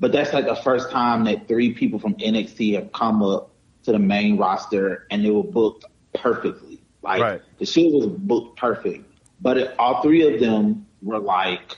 But 0.00 0.12
that's 0.12 0.32
like 0.32 0.46
the 0.46 0.54
first 0.54 0.90
time 0.90 1.24
that 1.24 1.48
three 1.48 1.74
people 1.74 1.98
from 1.98 2.14
NXT 2.14 2.74
have 2.74 2.92
come 2.92 3.22
up 3.22 3.50
to 3.88 3.92
the 3.92 3.98
main 3.98 4.36
roster 4.36 5.06
and 5.10 5.24
they 5.24 5.30
were 5.30 5.42
booked 5.42 5.86
perfectly. 6.14 6.80
Like 7.02 7.22
right. 7.22 7.42
the 7.58 7.66
show 7.66 7.88
was 7.88 8.06
booked 8.06 8.58
perfect. 8.58 9.04
But 9.40 9.56
it, 9.56 9.74
all 9.78 10.02
three 10.02 10.32
of 10.32 10.40
them 10.40 10.86
were 11.00 11.18
like 11.18 11.76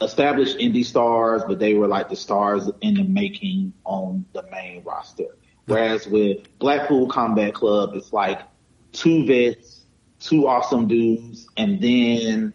established 0.00 0.58
indie 0.58 0.84
stars, 0.84 1.42
but 1.46 1.58
they 1.58 1.74
were 1.74 1.86
like 1.86 2.08
the 2.08 2.16
stars 2.16 2.70
in 2.80 2.94
the 2.94 3.04
making 3.04 3.72
on 3.84 4.24
the 4.32 4.42
main 4.50 4.82
roster. 4.84 5.36
Whereas 5.66 6.06
with 6.06 6.58
Blackpool 6.58 7.08
Combat 7.08 7.54
Club, 7.54 7.92
it's 7.94 8.12
like 8.12 8.40
two 8.92 9.26
vets, 9.26 9.82
two 10.18 10.48
awesome 10.48 10.88
dudes, 10.88 11.46
and 11.56 11.80
then, 11.80 12.54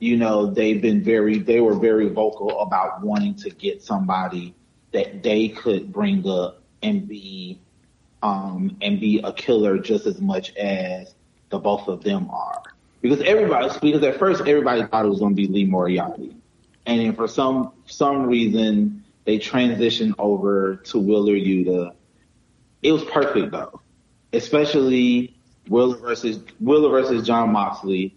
you 0.00 0.16
know, 0.16 0.46
they've 0.46 0.82
been 0.82 1.02
very, 1.02 1.38
they 1.38 1.60
were 1.60 1.76
very 1.76 2.08
vocal 2.08 2.60
about 2.60 3.02
wanting 3.02 3.36
to 3.36 3.50
get 3.50 3.82
somebody 3.82 4.54
that 4.92 5.22
they 5.22 5.48
could 5.48 5.92
bring 5.92 6.28
up 6.28 6.62
and 6.82 7.06
be, 7.06 7.60
um, 8.26 8.76
and 8.80 9.00
be 9.00 9.20
a 9.22 9.32
killer 9.32 9.78
just 9.78 10.06
as 10.06 10.20
much 10.20 10.54
as 10.56 11.14
the 11.50 11.58
both 11.58 11.88
of 11.88 12.02
them 12.02 12.28
are. 12.30 12.62
Because 13.02 13.20
everybody, 13.20 13.68
because 13.80 14.02
at 14.02 14.18
first 14.18 14.40
everybody 14.40 14.84
thought 14.84 15.04
it 15.04 15.08
was 15.08 15.20
going 15.20 15.36
to 15.36 15.36
be 15.36 15.46
Lee 15.46 15.64
Moriarty 15.64 16.36
and 16.86 17.00
then 17.00 17.14
for 17.14 17.28
some 17.28 17.72
some 17.86 18.26
reason 18.26 19.04
they 19.24 19.38
transitioned 19.38 20.14
over 20.18 20.76
to 20.76 20.98
Wheeler 20.98 21.34
Yuta. 21.34 21.92
It 22.82 22.92
was 22.92 23.04
perfect 23.04 23.50
though, 23.50 23.80
especially 24.32 25.36
Wheeler 25.68 25.96
versus 25.96 26.38
Wheeler 26.60 26.90
versus 26.90 27.26
Jon 27.26 27.52
Moxley 27.52 28.16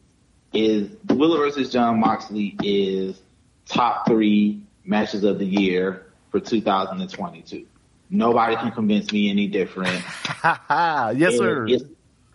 is 0.53 0.89
Wheeler 1.09 1.39
versus 1.39 1.71
Jon 1.71 1.99
Moxley 1.99 2.55
is 2.63 3.19
top 3.65 4.07
three 4.07 4.61
matches 4.85 5.23
of 5.23 5.39
the 5.39 5.45
year 5.45 6.05
for 6.31 6.39
2022. 6.39 7.65
Nobody 8.09 8.55
can 8.55 8.71
convince 8.71 9.11
me 9.11 9.29
any 9.29 9.47
different. 9.47 10.03
yes, 10.43 11.37
sir. 11.37 11.67
It's, 11.67 11.83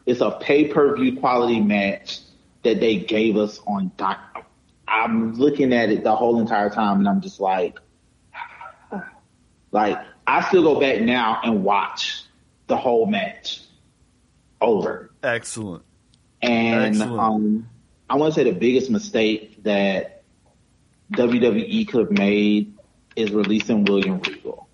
it's 0.07 0.21
a 0.21 0.31
pay 0.31 0.69
per 0.69 0.97
view 0.97 1.19
quality 1.19 1.61
match 1.61 2.21
that 2.65 2.81
they 2.81 2.97
gave 2.97 3.37
us 3.37 3.61
on 3.67 3.93
doc, 3.97 4.45
I'm 4.89 5.35
looking 5.35 5.73
at 5.73 5.91
it 5.91 6.03
the 6.03 6.17
whole 6.17 6.41
entire 6.41 6.71
time 6.71 6.99
and 6.99 7.09
I'm 7.09 7.21
just 7.21 7.39
like, 7.39 7.79
like 9.71 9.99
I 10.27 10.47
still 10.49 10.63
go 10.63 10.81
back 10.81 11.01
now 11.01 11.41
and 11.45 11.63
watch 11.63 12.25
the 12.67 12.77
whole 12.77 13.07
match 13.07 13.63
over. 14.61 15.11
Excellent. 15.23 15.85
And 16.43 16.97
Excellent. 16.97 17.21
um, 17.21 17.69
I 18.09 18.17
want 18.17 18.35
to 18.35 18.41
say 18.41 18.51
the 18.51 18.59
biggest 18.59 18.91
mistake 18.91 19.63
that 19.65 20.23
WWE 21.13 21.87
could 21.89 22.01
have 22.09 22.19
made 22.19 22.75
is 23.17 23.31
releasing 23.31 23.85
William 23.85 24.21
Regal. 24.21 24.69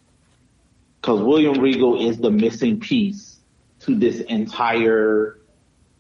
Because 1.01 1.23
William 1.23 1.61
Regal 1.61 2.07
is 2.09 2.19
the 2.19 2.31
missing 2.31 2.81
piece 2.81 3.39
to 3.81 3.95
this 3.95 4.21
entire 4.21 5.39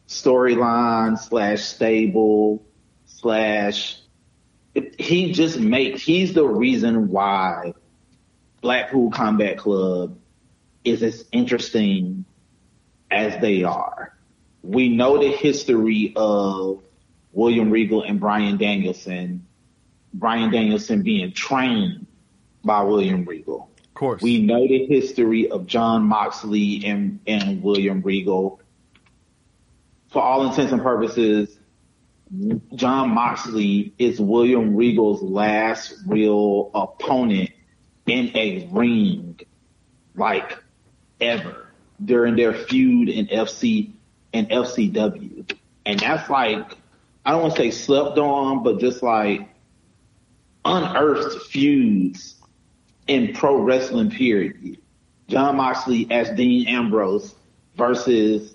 storyline 0.07 1.19
slash 1.19 1.63
stable 1.63 2.67
slash 3.07 4.01
he 4.99 5.33
just 5.33 5.59
makes 5.59 6.03
he's 6.03 6.35
the 6.35 6.47
reason 6.47 7.09
why 7.09 7.75
Blackpool 8.61 9.11
Combat 9.11 9.57
Club 9.57 10.19
is 10.85 11.03
as 11.03 11.25
interesting 11.33 12.25
as 13.11 13.41
they 13.41 13.65
are. 13.65 14.17
We 14.63 14.89
know 14.89 15.19
the 15.19 15.31
history 15.31 16.13
of 16.15 16.83
William 17.33 17.71
Regal 17.71 18.03
and 18.03 18.21
Bryan 18.21 18.59
Danielson, 18.59 19.47
Bryan 20.13 20.51
Danielson 20.51 21.03
being 21.03 21.33
trained 21.33 22.07
by 22.65 22.83
William 22.83 23.25
Regal. 23.25 23.70
Course. 24.01 24.23
We 24.23 24.41
know 24.41 24.67
the 24.67 24.87
history 24.87 25.51
of 25.51 25.67
Jon 25.67 26.05
Moxley 26.05 26.87
and, 26.87 27.21
and 27.27 27.63
William 27.63 28.01
Regal. 28.01 28.59
For 30.11 30.23
all 30.23 30.49
intents 30.49 30.73
and 30.73 30.81
purposes, 30.81 31.55
Jon 32.75 33.11
Moxley 33.11 33.93
is 33.99 34.19
William 34.19 34.75
Regal's 34.75 35.21
last 35.21 35.93
real 36.07 36.71
opponent 36.75 37.51
in 38.07 38.35
a 38.35 38.71
ring, 38.73 39.39
like 40.15 40.57
ever 41.21 41.67
during 42.03 42.37
their 42.37 42.55
feud 42.55 43.11
in 43.11 43.27
FC 43.27 43.93
and 44.33 44.49
FCW, 44.49 45.53
and 45.85 46.01
that's 46.01 46.31
like 46.31 46.75
I 47.27 47.33
don't 47.33 47.43
want 47.43 47.57
to 47.57 47.61
say 47.65 47.71
slept 47.71 48.17
on, 48.17 48.63
but 48.63 48.81
just 48.81 49.03
like 49.03 49.47
unearthed 50.65 51.43
feuds 51.49 52.40
in 53.11 53.35
pro 53.35 53.61
wrestling 53.61 54.09
period. 54.09 54.79
Jon 55.27 55.57
Moxley 55.57 56.07
as 56.13 56.31
Dean 56.31 56.69
Ambrose 56.69 57.35
versus 57.75 58.55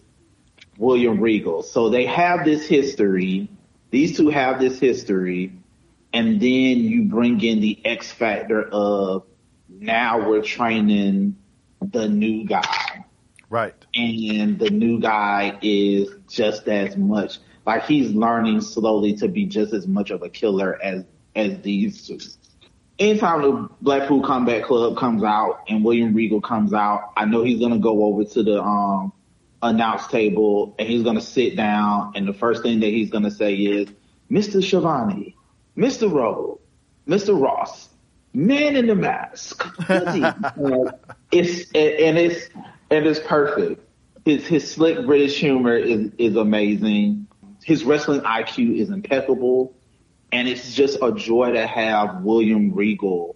William 0.78 1.20
Regal. 1.20 1.62
So 1.62 1.90
they 1.90 2.06
have 2.06 2.46
this 2.46 2.66
history. 2.66 3.50
These 3.92 4.16
two 4.16 4.30
have 4.30 4.62
this 4.62 4.80
history. 4.80 5.52
And 6.14 6.40
then 6.40 6.80
you 6.80 7.04
bring 7.04 7.44
in 7.44 7.60
the 7.60 7.86
X 7.86 8.12
factor 8.12 8.64
of 8.70 9.26
now 9.68 10.30
we're 10.30 10.42
training 10.42 11.36
the 11.82 12.08
new 12.08 12.46
guy. 12.46 13.04
Right. 13.50 13.76
And 13.94 14.58
the 14.58 14.70
new 14.70 15.02
guy 15.02 15.60
is 15.62 16.10
just 16.30 16.66
as 16.70 16.96
much 16.96 17.40
like 17.66 17.86
he's 17.86 18.12
learning 18.12 18.62
slowly 18.62 19.18
to 19.18 19.28
be 19.28 19.48
just 19.48 19.74
as 19.74 19.86
much 19.86 20.12
of 20.12 20.24
a 20.24 20.30
killer 20.30 20.82
as 20.82 21.04
as 21.36 21.60
these 21.62 22.08
two. 22.08 22.20
Anytime 22.98 23.42
the 23.42 23.70
Blackpool 23.82 24.22
Combat 24.22 24.64
Club 24.64 24.98
comes 24.98 25.24
out 25.24 25.64
and 25.68 25.84
William 25.84 26.14
Regal 26.14 26.40
comes 26.40 26.74
out, 26.74 27.12
I 27.18 27.26
know 27.26 27.44
he's 27.44 27.60
gonna 27.60 27.80
go 27.80 28.06
over 28.06 28.24
to 28.24 28.44
the 28.44 28.62
um 28.62 29.12
announce 29.62 30.08
table 30.08 30.76
and 30.80 30.88
he's 30.88 31.04
gonna 31.04 31.22
sit 31.22 31.56
down 31.56 32.14
and 32.16 32.28
the 32.28 32.34
first 32.34 32.64
thing 32.64 32.80
that 32.80 32.88
he's 32.88 33.10
gonna 33.10 33.32
say 33.32 33.56
is, 33.56 33.90
Mr. 34.32 34.64
Schiavone, 34.64 35.36
Mr. 35.78 36.12
Rowe, 36.12 36.60
Mr. 37.08 37.40
Ross, 37.40 37.90
Man 38.34 38.76
in 38.76 38.88
the 38.88 38.96
Mask. 38.96 39.66
it's 41.32 41.72
and 41.72 42.18
it's 42.18 42.50
and 42.92 43.06
it's 43.06 43.20
perfect. 43.20 43.82
His 44.26 44.46
his 44.46 44.70
slick 44.70 45.06
British 45.06 45.40
humor 45.40 45.76
is 45.78 46.12
is 46.18 46.36
amazing. 46.36 47.28
His 47.64 47.84
wrestling 47.84 48.22
IQ 48.22 48.78
is 48.78 48.90
impeccable, 48.90 49.74
and 50.32 50.48
it's 50.48 50.74
just 50.74 50.98
a 51.02 51.12
joy 51.14 51.52
to 51.54 51.66
have 51.66 52.22
William 52.22 52.74
Regal 52.74 53.36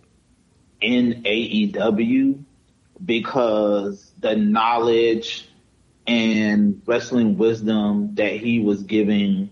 in 0.81 1.23
AEW 1.23 2.43
because 3.03 4.11
the 4.19 4.35
knowledge 4.35 5.49
and 6.07 6.81
wrestling 6.85 7.37
wisdom 7.37 8.15
that 8.15 8.33
he 8.33 8.59
was 8.59 8.83
giving 8.83 9.49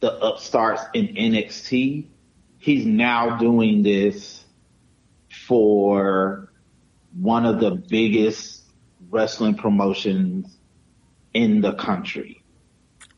the 0.00 0.12
upstarts 0.12 0.82
in 0.92 1.08
NXT, 1.08 2.06
he's 2.58 2.84
now 2.84 3.38
doing 3.38 3.82
this 3.82 4.44
for 5.46 6.52
one 7.18 7.46
of 7.46 7.60
the 7.60 7.70
biggest 7.70 8.62
wrestling 9.10 9.54
promotions 9.54 10.56
in 11.32 11.60
the 11.60 11.72
country. 11.72 12.43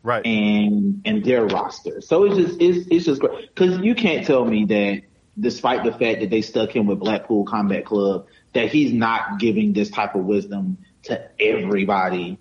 Right. 0.07 0.25
And 0.25 1.03
and 1.05 1.25
their 1.25 1.47
roster. 1.47 2.01
So 2.01 2.23
it's 2.27 2.37
just 2.37 2.63
it's 2.63 2.87
it's 2.93 3.05
just 3.07 3.21
great. 3.21 3.53
Cause 3.57 3.81
you 3.81 3.97
can't 3.97 4.25
tell 4.25 4.45
me 4.45 4.65
that 4.67 5.03
despite 5.41 5.83
the 5.83 5.91
fact 5.91 6.21
that 6.21 6.31
they 6.31 6.43
stuck 6.43 6.71
him 6.71 6.87
with 6.87 7.01
Blackpool 7.01 7.45
Combat 7.45 7.85
Club, 7.85 8.29
that 8.53 8.69
he's 8.69 8.93
not 8.93 9.41
giving 9.41 9.73
this 9.73 9.91
type 9.91 10.15
of 10.15 10.25
wisdom 10.25 10.79
to 11.03 11.29
everybody 11.43 12.39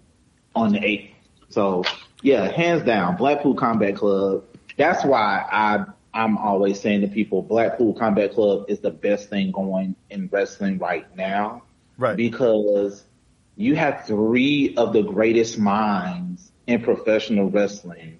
on 0.53 0.73
the 0.73 0.85
eight. 0.85 1.15
So 1.49 1.83
yeah, 2.21 2.51
hands 2.51 2.83
down, 2.83 3.17
Blackpool 3.17 3.55
Combat 3.55 3.95
Club. 3.95 4.43
That's 4.77 5.03
why 5.03 5.43
I 5.51 5.85
I'm 6.13 6.37
always 6.37 6.79
saying 6.79 7.01
to 7.01 7.07
people, 7.07 7.41
Blackpool 7.41 7.95
Combat 7.95 8.31
Club 8.31 8.65
is 8.67 8.79
the 8.79 8.91
best 8.91 9.31
thing 9.31 9.49
going 9.49 9.95
in 10.11 10.29
wrestling 10.31 10.77
right 10.77 11.07
now. 11.17 11.63
Right. 11.97 12.15
Because 12.15 13.05
you 13.55 13.75
have 13.75 14.05
three 14.05 14.75
of 14.77 14.93
the 14.93 15.01
greatest 15.01 15.57
minds 15.57 16.51
in 16.67 16.81
professional 16.81 17.49
wrestling 17.49 18.19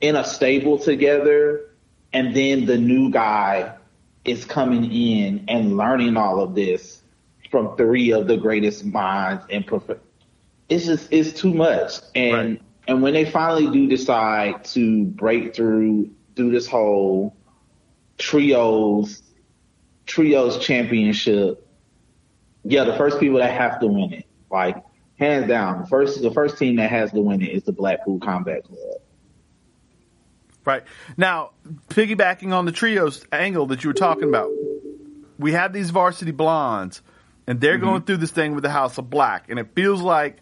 in 0.00 0.16
a 0.16 0.24
stable 0.24 0.78
together, 0.78 1.66
and 2.12 2.34
then 2.34 2.66
the 2.66 2.78
new 2.78 3.10
guy 3.10 3.74
is 4.24 4.44
coming 4.44 4.90
in 4.90 5.44
and 5.48 5.76
learning 5.76 6.16
all 6.16 6.40
of 6.40 6.54
this 6.54 7.02
from 7.50 7.76
three 7.76 8.12
of 8.12 8.26
the 8.26 8.36
greatest 8.36 8.84
minds 8.84 9.44
in 9.48 9.62
prof. 9.62 9.90
It's 10.68 10.86
just 10.86 11.12
it's 11.12 11.32
too 11.32 11.52
much, 11.52 11.94
and 12.14 12.32
Right. 12.32 12.62
and 12.88 13.02
when 13.02 13.12
they 13.12 13.24
finally 13.24 13.70
do 13.70 13.88
decide 13.88 14.64
to 14.66 15.04
break 15.04 15.54
through, 15.54 16.10
do 16.34 16.50
this 16.50 16.66
whole 16.66 17.36
trios 18.18 19.22
trios 20.06 20.58
championship, 20.58 21.66
yeah, 22.64 22.84
the 22.84 22.94
first 22.94 23.20
people 23.20 23.38
that 23.38 23.52
have 23.52 23.80
to 23.80 23.86
win 23.86 24.12
it, 24.12 24.26
like 24.50 24.76
hands 25.20 25.46
down, 25.46 25.82
the 25.82 25.86
first 25.86 26.20
the 26.20 26.32
first 26.32 26.58
team 26.58 26.76
that 26.76 26.90
has 26.90 27.12
to 27.12 27.20
win 27.20 27.42
it 27.42 27.50
is 27.50 27.62
the 27.62 27.72
Blackpool 27.72 28.18
Combat 28.18 28.64
Club. 28.64 28.78
Right. 30.64 30.82
Now, 31.16 31.52
piggybacking 31.88 32.52
on 32.52 32.64
the 32.64 32.72
trios 32.72 33.24
angle 33.32 33.66
that 33.66 33.84
you 33.84 33.90
were 33.90 33.94
talking 33.94 34.28
about, 34.28 34.50
we 35.38 35.52
have 35.52 35.72
these 35.72 35.90
varsity 35.90 36.32
blondes, 36.32 37.02
and 37.46 37.60
they're 37.60 37.76
mm-hmm. 37.76 37.84
going 37.84 38.02
through 38.02 38.18
this 38.18 38.30
thing 38.30 38.54
with 38.54 38.62
the 38.62 38.70
House 38.70 38.98
of 38.98 39.08
Black, 39.08 39.48
and 39.48 39.58
it 39.58 39.74
feels 39.74 40.02
like, 40.02 40.38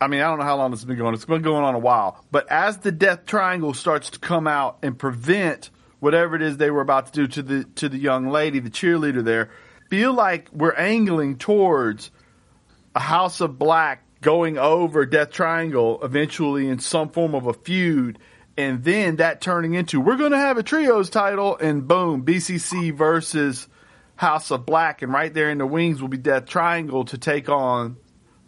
I 0.00 0.08
mean, 0.08 0.20
I 0.20 0.24
don't 0.24 0.38
know 0.38 0.44
how 0.44 0.56
long 0.56 0.70
this 0.70 0.80
has 0.80 0.86
been 0.86 0.98
going. 0.98 1.14
It's 1.14 1.24
been 1.24 1.42
going 1.42 1.64
on 1.64 1.74
a 1.74 1.78
while, 1.78 2.24
but 2.30 2.50
as 2.50 2.78
the 2.78 2.92
Death 2.92 3.26
Triangle 3.26 3.74
starts 3.74 4.10
to 4.10 4.18
come 4.18 4.46
out 4.46 4.78
and 4.82 4.98
prevent 4.98 5.70
whatever 6.00 6.36
it 6.36 6.42
is 6.42 6.56
they 6.56 6.70
were 6.70 6.82
about 6.82 7.06
to 7.06 7.12
do 7.12 7.26
to 7.26 7.42
the 7.42 7.64
to 7.76 7.88
the 7.88 7.98
young 7.98 8.28
lady, 8.28 8.58
the 8.58 8.70
cheerleader 8.70 9.24
there, 9.24 9.50
feel 9.88 10.12
like 10.12 10.48
we're 10.52 10.74
angling 10.74 11.38
towards 11.38 12.10
House 13.00 13.40
of 13.40 13.58
Black 13.58 14.02
going 14.20 14.56
over 14.58 15.04
Death 15.04 15.30
Triangle 15.30 15.98
eventually 16.02 16.68
in 16.68 16.78
some 16.78 17.10
form 17.10 17.34
of 17.34 17.46
a 17.46 17.52
feud, 17.52 18.18
and 18.56 18.82
then 18.84 19.16
that 19.16 19.40
turning 19.40 19.74
into 19.74 20.00
we're 20.00 20.16
going 20.16 20.32
to 20.32 20.38
have 20.38 20.56
a 20.58 20.62
trios 20.62 21.10
title, 21.10 21.56
and 21.56 21.86
boom, 21.86 22.24
BCC 22.24 22.92
versus 22.96 23.68
House 24.16 24.50
of 24.50 24.64
Black, 24.64 25.02
and 25.02 25.12
right 25.12 25.32
there 25.32 25.50
in 25.50 25.58
the 25.58 25.66
wings 25.66 26.00
will 26.00 26.08
be 26.08 26.16
Death 26.16 26.46
Triangle 26.46 27.04
to 27.06 27.18
take 27.18 27.48
on 27.48 27.96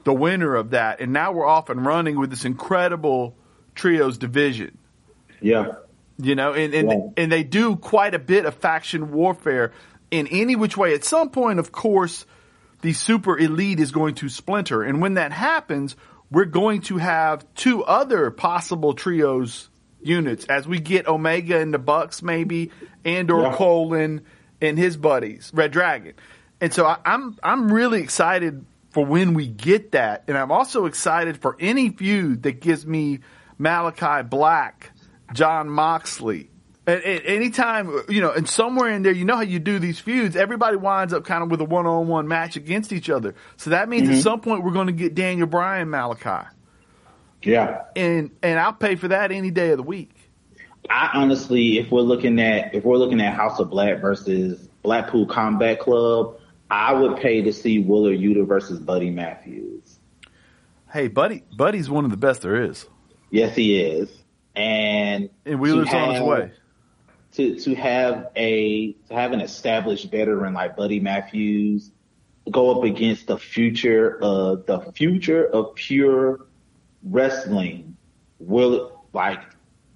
the 0.04 0.14
winner 0.14 0.54
of 0.54 0.70
that, 0.70 1.00
and 1.00 1.12
now 1.12 1.32
we're 1.32 1.46
off 1.46 1.68
and 1.68 1.84
running 1.84 2.18
with 2.18 2.30
this 2.30 2.44
incredible 2.44 3.36
trios 3.74 4.16
division. 4.16 4.78
Yeah. 5.40 5.72
You 6.18 6.34
know, 6.34 6.54
and 6.54 6.72
and, 6.72 6.88
Yeah. 6.90 7.22
and 7.22 7.32
they 7.32 7.42
do 7.42 7.76
quite 7.76 8.14
a 8.14 8.18
bit 8.18 8.46
of 8.46 8.54
faction 8.54 9.12
warfare 9.12 9.72
in 10.10 10.28
any 10.28 10.56
which 10.56 10.76
way. 10.76 10.94
At 10.94 11.04
some 11.04 11.30
point, 11.30 11.58
of 11.58 11.72
course, 11.72 12.24
the 12.86 12.92
super 12.92 13.36
elite 13.36 13.80
is 13.80 13.90
going 13.90 14.14
to 14.16 14.28
splinter. 14.28 14.82
And 14.82 15.00
when 15.02 15.14
that 15.14 15.32
happens, 15.32 15.96
we're 16.30 16.44
going 16.44 16.82
to 16.82 16.98
have 16.98 17.44
two 17.54 17.82
other 17.84 18.30
possible 18.30 18.94
trios 18.94 19.68
units 20.00 20.44
as 20.46 20.68
we 20.68 20.78
get 20.78 21.08
Omega 21.08 21.58
and 21.60 21.74
the 21.74 21.78
Bucks 21.78 22.22
maybe 22.22 22.70
and 23.04 23.28
or 23.30 23.42
Yeah. 23.42 23.54
Colin 23.56 24.22
and 24.60 24.78
his 24.78 24.96
buddies, 24.96 25.50
Red 25.52 25.72
Dragon. 25.72 26.14
And 26.60 26.72
so 26.72 26.86
I, 26.86 26.98
I'm 27.04 27.36
I'm 27.42 27.72
really 27.72 28.02
excited 28.02 28.64
for 28.90 29.04
when 29.04 29.34
we 29.34 29.48
get 29.48 29.92
that. 29.92 30.24
And 30.28 30.38
I'm 30.38 30.52
also 30.52 30.86
excited 30.86 31.38
for 31.38 31.56
any 31.58 31.90
feud 31.90 32.44
that 32.44 32.60
gives 32.60 32.86
me 32.86 33.18
Malakai 33.60 34.30
Black, 34.30 34.92
Jon 35.34 35.68
Moxley. 35.68 36.50
Anytime, 36.86 37.90
you 38.08 38.20
know, 38.20 38.30
and 38.30 38.48
somewhere 38.48 38.90
in 38.90 39.02
there, 39.02 39.12
you 39.12 39.24
know 39.24 39.34
how 39.34 39.42
you 39.42 39.58
do 39.58 39.80
these 39.80 39.98
feuds, 39.98 40.36
everybody 40.36 40.76
winds 40.76 41.12
up 41.12 41.24
kind 41.24 41.42
of 41.42 41.50
with 41.50 41.60
a 41.60 41.64
one 41.64 41.84
on 41.84 42.06
one 42.06 42.28
match 42.28 42.54
against 42.54 42.92
each 42.92 43.10
other. 43.10 43.34
So 43.56 43.70
that 43.70 43.88
means 43.88 44.08
at 44.08 44.12
mm-hmm. 44.12 44.20
some 44.20 44.40
point 44.40 44.62
we're 44.62 44.72
going 44.72 44.86
to 44.86 44.92
get 44.92 45.14
Daniel 45.14 45.48
Bryan 45.48 45.88
Malakai. 45.88 46.46
Yeah. 47.42 47.82
And, 47.96 48.30
and 48.40 48.60
I'll 48.60 48.72
pay 48.72 48.94
for 48.94 49.08
that 49.08 49.32
any 49.32 49.50
day 49.50 49.70
of 49.70 49.78
the 49.78 49.82
week. 49.82 50.16
I 50.88 51.10
honestly, 51.14 51.78
if 51.78 51.90
we're 51.90 52.02
looking 52.02 52.38
at 52.40 52.74
if 52.74 52.84
we're 52.84 52.96
looking 52.96 53.20
at 53.20 53.34
House 53.34 53.58
of 53.58 53.70
Black 53.70 54.00
versus 54.00 54.68
Blackpool 54.82 55.26
Combat 55.26 55.80
Club, 55.80 56.38
I 56.70 56.92
would 56.92 57.16
pay 57.16 57.42
to 57.42 57.52
see 57.52 57.80
Wheeler 57.80 58.12
Yuta 58.12 58.46
versus 58.46 58.78
Buddy 58.78 59.10
Matthews. 59.10 59.98
Hey, 60.92 61.08
Buddy, 61.08 61.42
Buddy's 61.56 61.90
one 61.90 62.04
of 62.04 62.10
the 62.10 62.16
best 62.16 62.42
there 62.42 62.62
is. 62.62 62.86
Yes, 63.30 63.56
he 63.56 63.78
is. 63.80 64.08
And 64.54 65.28
And 65.44 65.60
Wheeler's 65.60 65.92
on 65.92 66.14
his 66.14 66.22
way. 66.22 66.52
To 67.36 67.58
to 67.60 67.74
have 67.74 68.30
a 68.36 68.92
to 69.08 69.14
have 69.14 69.32
an 69.32 69.40
established 69.40 70.10
veteran 70.10 70.54
like 70.54 70.76
Buddy 70.76 71.00
Matthews 71.00 71.90
go 72.50 72.76
up 72.76 72.84
against 72.84 73.26
the 73.26 73.38
future 73.38 74.18
of 74.22 74.66
the 74.66 74.80
future 74.92 75.44
of 75.44 75.74
pure 75.74 76.46
wrestling 77.02 77.96
will 78.38 79.04
like 79.12 79.40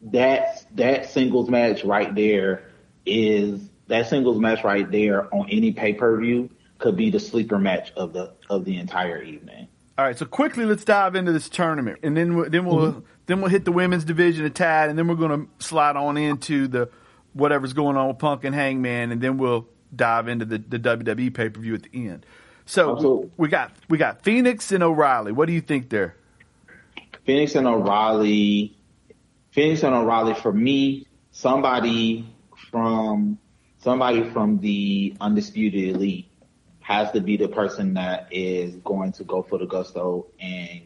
that 0.03 0.64
that 0.74 1.11
singles 1.11 1.48
match 1.48 1.85
right 1.85 2.14
there 2.14 2.70
is 3.07 3.61
that 3.87 4.09
singles 4.09 4.38
match 4.38 4.64
right 4.64 4.90
there 4.90 5.33
on 5.35 5.48
any 5.50 5.72
pay 5.72 5.94
per 5.94 6.20
view 6.20 6.50
could 6.79 6.96
be 6.96 7.11
the 7.11 7.20
sleeper 7.20 7.59
match 7.59 7.92
of 7.96 8.12
the 8.12 8.33
of 8.48 8.64
the 8.64 8.79
entire 8.79 9.22
evening. 9.22 9.68
All 9.98 10.07
right, 10.07 10.16
so 10.16 10.24
quickly 10.24 10.64
let's 10.64 10.85
dive 10.85 11.14
into 11.14 11.31
this 11.31 11.50
tournament, 11.50 11.98
and 12.03 12.16
then 12.16 12.35
we'll, 12.35 12.48
then 12.48 12.64
we'll 12.64 12.92
mm-hmm. 12.92 13.00
then 13.26 13.40
we'll 13.42 13.50
hit 13.50 13.66
the 13.66 13.72
women's 13.72 14.05
division 14.05 14.46
of 14.46 14.55
Tad, 14.55 14.88
and 14.88 14.98
then 14.98 15.07
we're 15.07 15.14
going 15.14 15.46
to 15.46 15.64
slide 15.64 15.96
on 15.96 16.16
into 16.16 16.68
the 16.68 16.88
whatever's 17.33 17.73
going 17.73 17.97
on 17.97 18.09
with 18.09 18.19
Punk 18.19 18.45
and 18.45 18.55
Hangman, 18.55 19.12
and 19.12 19.21
then 19.21 19.38
we'll 19.38 19.69
dive 19.95 20.29
into 20.29 20.45
the, 20.45 20.59
the 20.59 20.79
WWE 20.79 21.33
pay 21.35 21.49
per 21.49 21.61
view 21.61 21.75
at 21.75 21.83
the 21.85 22.09
end. 22.09 22.27
So 22.66 22.93
Absolutely. 22.93 23.31
we 23.37 23.49
got 23.49 23.73
we 23.88 23.99
got 23.99 24.23
Fenix 24.23 24.71
and 24.73 24.83
O'Reilly. 24.83 25.33
What 25.33 25.47
do 25.47 25.53
you 25.53 25.61
think 25.61 25.90
there? 25.90 26.16
Fenix 27.25 27.55
and 27.55 27.66
O'Reilly, 27.66 28.77
Fenix 29.51 29.83
and 29.83 29.95
O'Reilly 29.95 30.35
for 30.35 30.53
me, 30.53 31.07
somebody 31.33 32.27
from 32.71 33.38
somebody 33.79 34.29
from 34.31 34.59
the 34.59 35.16
undisputed 35.21 35.97
elite 35.97 36.31
has 36.81 37.11
to 37.12 37.21
be 37.21 37.37
the 37.37 37.49
person 37.49 37.95
that 37.95 38.29
is 38.33 38.77
going 38.77 39.12
to 39.12 39.25
go 39.25 39.43
for 39.43 39.59
the 39.59 39.66
gusto 39.66 40.27
and 40.40 40.83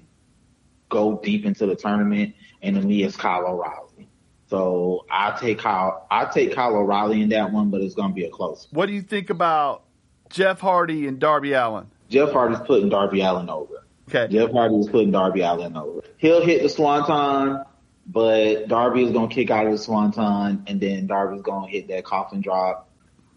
go 0.88 1.18
deep 1.22 1.44
into 1.44 1.66
the 1.66 1.74
tournament. 1.74 2.34
And 2.62 2.76
to 2.76 2.82
me, 2.82 3.02
it's 3.02 3.16
Kyle 3.16 3.46
O'Reilly. 3.46 4.08
So 4.48 5.06
I 5.10 5.36
take 5.40 5.58
Kyle. 5.58 6.06
I 6.10 6.26
take 6.26 6.54
Kyle 6.54 6.76
O'Reilly 6.76 7.22
in 7.22 7.30
that 7.30 7.50
one, 7.52 7.70
but 7.70 7.80
it's 7.80 7.94
going 7.94 8.10
to 8.10 8.14
be 8.14 8.24
a 8.24 8.30
close. 8.30 8.68
What 8.70 8.86
do 8.86 8.92
you 8.92 9.02
think 9.02 9.30
about 9.30 9.84
Jeff 10.30 10.60
Hardy 10.60 11.06
and 11.06 11.18
Darby 11.18 11.52
Allin? 11.54 11.86
Jeff 12.10 12.30
Hardy's 12.32 12.60
putting 12.60 12.88
Darby 12.90 13.22
Allin 13.22 13.48
over. 13.48 13.84
Okay. 14.08 14.30
Jeff 14.32 14.52
Hardy 14.52 14.76
is 14.76 14.88
putting 14.88 15.10
Darby 15.10 15.40
Allin 15.40 15.76
over. 15.76 16.02
He'll 16.18 16.44
hit 16.44 16.62
the 16.62 16.68
swanton, 16.68 17.64
but 18.06 18.68
Darby 18.68 19.04
is 19.04 19.12
going 19.12 19.30
to 19.30 19.34
kick 19.34 19.50
out 19.50 19.64
of 19.66 19.72
the 19.72 19.78
swanton, 19.78 20.62
and 20.66 20.80
then 20.80 21.06
Darby's 21.06 21.42
going 21.42 21.66
to 21.66 21.72
hit 21.72 21.88
that 21.88 22.04
coffin 22.04 22.42
drop. 22.42 22.90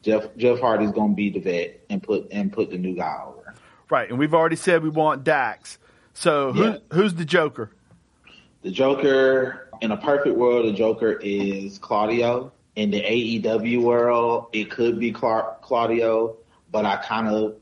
Jeff 0.04 0.36
Jeff 0.38 0.60
Hardy's 0.60 0.92
going 0.92 1.12
to 1.12 1.16
be 1.16 1.30
the 1.30 1.40
vet 1.40 1.80
and 1.90 2.04
put 2.04 2.28
and 2.32 2.52
put 2.52 2.70
the 2.70 2.78
new 2.78 2.96
guy 2.96 3.22
over. 3.26 3.56
Right, 3.90 4.10
and 4.10 4.20
we've 4.20 4.34
already 4.34 4.58
said 4.58 4.84
we 4.84 4.90
want 4.90 5.24
Dax. 5.24 5.80
So 6.14 6.52
who, 6.52 6.64
Yeah. 6.64 6.78
who's 6.92 7.14
the 7.16 7.26
Joker? 7.26 7.72
The 8.64 8.72
Joker, 8.72 9.67
in 9.82 9.92
a 9.92 9.98
perfect 9.98 10.36
world, 10.36 10.66
the 10.66 10.74
Joker 10.74 11.14
is 11.22 11.78
Claudio. 11.80 12.52
In 12.76 12.92
the 12.92 13.02
AEW 13.02 13.82
world, 13.82 14.48
it 14.54 14.70
could 14.70 15.00
be 15.00 15.12
Cla- 15.12 15.56
Claudio, 15.62 16.38
but 16.72 16.86
I 16.86 16.98
kind 16.98 17.28
of, 17.28 17.56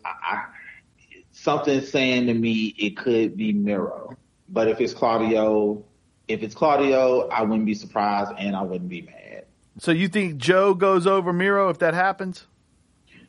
something's 1.32 1.90
saying 1.90 2.28
to 2.28 2.34
me 2.34 2.76
it 2.78 2.98
could 2.98 3.38
be 3.38 3.54
Miro. 3.54 4.18
But 4.50 4.68
if 4.68 4.82
it's 4.82 4.94
Claudio, 4.94 5.84
if 6.28 6.44
it's 6.44 6.54
Claudio, 6.54 7.30
I 7.30 7.44
wouldn't 7.44 7.66
be 7.66 7.76
surprised 7.76 8.34
and 8.38 8.56
I 8.56 8.62
wouldn't 8.62 8.90
be 8.90 9.04
mad. 9.04 9.46
So 9.80 9.92
you 9.92 10.08
think 10.08 10.38
Joe 10.38 10.74
goes 10.74 11.08
over 11.08 11.32
Miro 11.32 11.70
if 11.70 11.80
that 11.80 11.94
happens? 11.94 12.46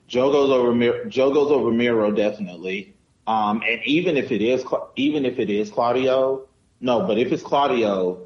Joe 0.08 0.30
goes 0.30 0.50
over 0.50 0.74
Mir- 0.74 1.04
Joe 1.06 1.32
goes 1.32 1.50
over 1.50 1.70
Miro 1.70 2.10
definitely. 2.10 2.94
Um, 3.26 3.62
and 3.68 3.80
even 3.84 4.16
if 4.16 4.30
it 4.30 4.40
is 4.40 4.64
even 4.94 5.24
if 5.24 5.38
it 5.38 5.50
is 5.50 5.70
Claudio, 5.70 6.46
no, 6.80 7.06
but 7.06 7.18
if 7.18 7.32
it's 7.32 7.42
Claudio, 7.42 8.25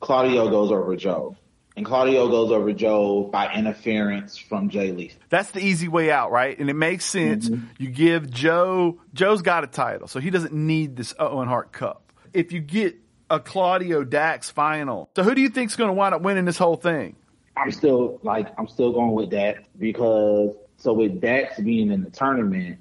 Claudio 0.00 0.48
goes 0.50 0.70
over 0.70 0.96
Joe, 0.96 1.36
and 1.76 1.84
Claudio 1.84 2.28
goes 2.28 2.50
over 2.50 2.72
Joe 2.72 3.24
by 3.24 3.52
interference 3.52 4.36
from 4.36 4.68
Jay 4.68 4.92
Lee. 4.92 5.12
That's 5.28 5.50
the 5.50 5.60
easy 5.60 5.88
way 5.88 6.10
out, 6.10 6.30
right? 6.30 6.58
And 6.58 6.68
it 6.70 6.74
makes 6.74 7.04
sense. 7.04 7.48
Mm-hmm. 7.48 7.66
You 7.78 7.90
give 7.90 8.30
Joe, 8.30 9.00
Joe's 9.14 9.42
got 9.42 9.64
a 9.64 9.66
title, 9.66 10.08
so 10.08 10.20
he 10.20 10.30
doesn't 10.30 10.52
need 10.52 10.96
this 10.96 11.14
Owen 11.18 11.48
Hart 11.48 11.72
Cup. 11.72 12.12
If 12.32 12.52
you 12.52 12.60
get 12.60 12.96
a 13.30 13.40
Claudio 13.40 14.04
Dax 14.04 14.50
final, 14.50 15.10
so 15.16 15.22
who 15.22 15.34
do 15.34 15.40
you 15.40 15.48
think's 15.48 15.76
going 15.76 15.88
to 15.88 15.94
wind 15.94 16.14
up 16.14 16.22
winning 16.22 16.44
this 16.44 16.58
whole 16.58 16.76
thing? 16.76 17.16
I'm 17.56 17.72
still 17.72 18.20
like 18.22 18.46
I'm 18.56 18.68
still 18.68 18.92
going 18.92 19.12
with 19.12 19.30
that 19.30 19.64
because 19.78 20.54
so 20.76 20.92
with 20.92 21.20
Dax 21.20 21.58
being 21.60 21.90
in 21.90 22.04
the 22.04 22.10
tournament, 22.10 22.78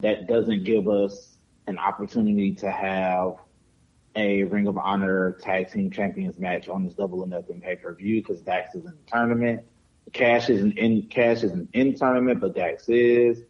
that 0.00 0.28
doesn't 0.28 0.64
give 0.64 0.88
us 0.88 1.36
an 1.66 1.78
opportunity 1.78 2.54
to 2.54 2.70
have 2.70 3.36
a 4.16 4.44
Ring 4.44 4.66
of 4.66 4.76
Honor 4.76 5.32
Tag 5.40 5.70
Team 5.70 5.90
Champions 5.90 6.38
match 6.38 6.68
on 6.68 6.84
this 6.84 6.94
Double 6.94 7.20
or 7.20 7.26
Nothing 7.26 7.60
pay 7.60 7.76
per 7.76 7.94
view 7.94 8.20
because 8.20 8.40
Dax 8.40 8.74
is 8.74 8.84
in 8.84 8.92
the 8.92 9.10
tournament. 9.10 9.62
Cash 10.12 10.50
isn't 10.50 10.76
in 10.78 11.02
Cash 11.02 11.44
isn't 11.44 11.70
in 11.72 11.94
tournament, 11.94 12.40
but 12.40 12.54
Dax 12.54 12.88
is. 12.88 13.42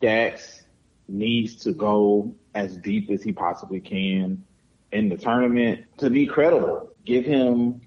Dax 0.00 0.64
needs 1.08 1.56
to 1.56 1.72
go 1.72 2.34
as 2.54 2.76
deep 2.76 3.10
as 3.10 3.22
he 3.22 3.32
possibly 3.32 3.80
can 3.80 4.44
in 4.92 5.08
the 5.08 5.16
tournament 5.16 5.84
to 5.98 6.10
be 6.10 6.26
credible. 6.26 6.90
Give 7.04 7.24
him 7.24 7.80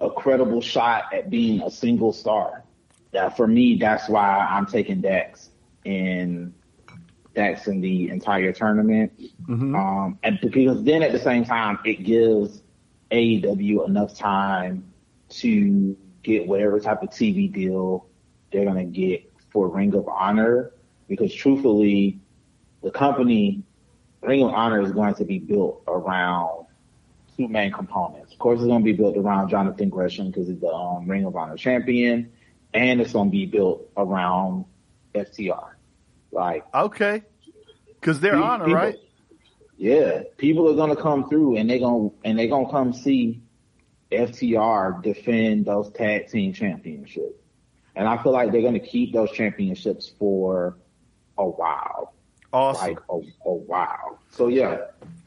a 0.00 0.10
credible 0.10 0.60
shot 0.60 1.14
at 1.14 1.30
being 1.30 1.62
a 1.62 1.70
single 1.70 2.12
star. 2.12 2.64
That 3.12 3.36
for 3.36 3.46
me, 3.46 3.76
that's 3.76 4.08
why 4.08 4.38
I'm 4.38 4.66
taking 4.66 5.00
Dax 5.00 5.50
in 5.84 6.54
Dax 7.34 7.66
in 7.66 7.80
the 7.80 8.10
entire 8.10 8.52
tournament. 8.52 9.12
Um, 9.74 10.18
and 10.22 10.38
because 10.40 10.82
then 10.84 11.02
at 11.02 11.12
the 11.12 11.18
same 11.18 11.44
time, 11.44 11.78
it 11.84 12.04
gives 12.04 12.62
AEW 13.10 13.86
enough 13.86 14.14
time 14.14 14.92
to 15.28 15.96
get 16.22 16.46
whatever 16.46 16.80
type 16.80 17.02
of 17.02 17.10
TV 17.10 17.52
deal 17.52 18.06
they're 18.52 18.64
gonna 18.64 18.84
get 18.84 19.30
for 19.50 19.68
Ring 19.68 19.94
of 19.94 20.08
Honor. 20.08 20.72
Because 21.08 21.34
truthfully, 21.34 22.20
the 22.82 22.90
company 22.90 23.62
Ring 24.22 24.42
of 24.42 24.50
Honor 24.52 24.80
is 24.80 24.92
going 24.92 25.14
to 25.16 25.24
be 25.24 25.38
built 25.38 25.82
around 25.86 26.66
two 27.36 27.48
main 27.48 27.72
components. 27.72 28.32
Of 28.32 28.38
course, 28.38 28.60
it's 28.60 28.66
going 28.66 28.80
to 28.80 28.84
be 28.84 28.92
built 28.92 29.16
around 29.16 29.48
Jonathan 29.50 29.90
Gresham 29.90 30.28
because 30.28 30.48
he's 30.48 30.60
the 30.60 30.72
um, 30.72 31.08
Ring 31.08 31.24
of 31.24 31.36
Honor 31.36 31.56
champion, 31.56 32.32
and 32.72 33.00
it's 33.00 33.12
going 33.12 33.28
to 33.28 33.32
be 33.32 33.46
built 33.46 33.88
around 33.96 34.64
FTR. 35.14 35.73
Like, 36.34 36.64
Okay, 36.74 37.22
because 38.00 38.20
they're 38.20 38.32
pe- 38.34 38.38
honor, 38.42 38.74
right? 38.74 38.96
Yeah, 39.76 40.22
people 40.36 40.68
are 40.70 40.74
going 40.74 40.94
to 40.94 41.00
come 41.00 41.28
through, 41.28 41.56
and 41.56 41.68
they're 41.70 41.78
going 41.78 42.10
to 42.10 42.16
and 42.24 42.38
they're 42.38 42.48
going 42.48 42.66
to 42.66 42.70
come 42.72 42.92
see 42.92 43.40
FTR 44.12 45.02
defend 45.02 45.64
those 45.66 45.90
tag 45.92 46.28
team 46.28 46.52
championships. 46.52 47.40
And 47.96 48.08
I 48.08 48.20
feel 48.22 48.32
like 48.32 48.50
they're 48.52 48.60
going 48.62 48.74
to 48.74 48.80
keep 48.86 49.12
those 49.12 49.30
championships 49.30 50.10
for 50.18 50.76
a 51.38 51.46
while, 51.46 52.14
Awesome. 52.52 52.88
like 52.88 52.98
a, 53.08 53.14
a 53.48 53.54
while. 53.54 54.18
So 54.30 54.48
yeah, 54.48 54.66
All 54.66 54.78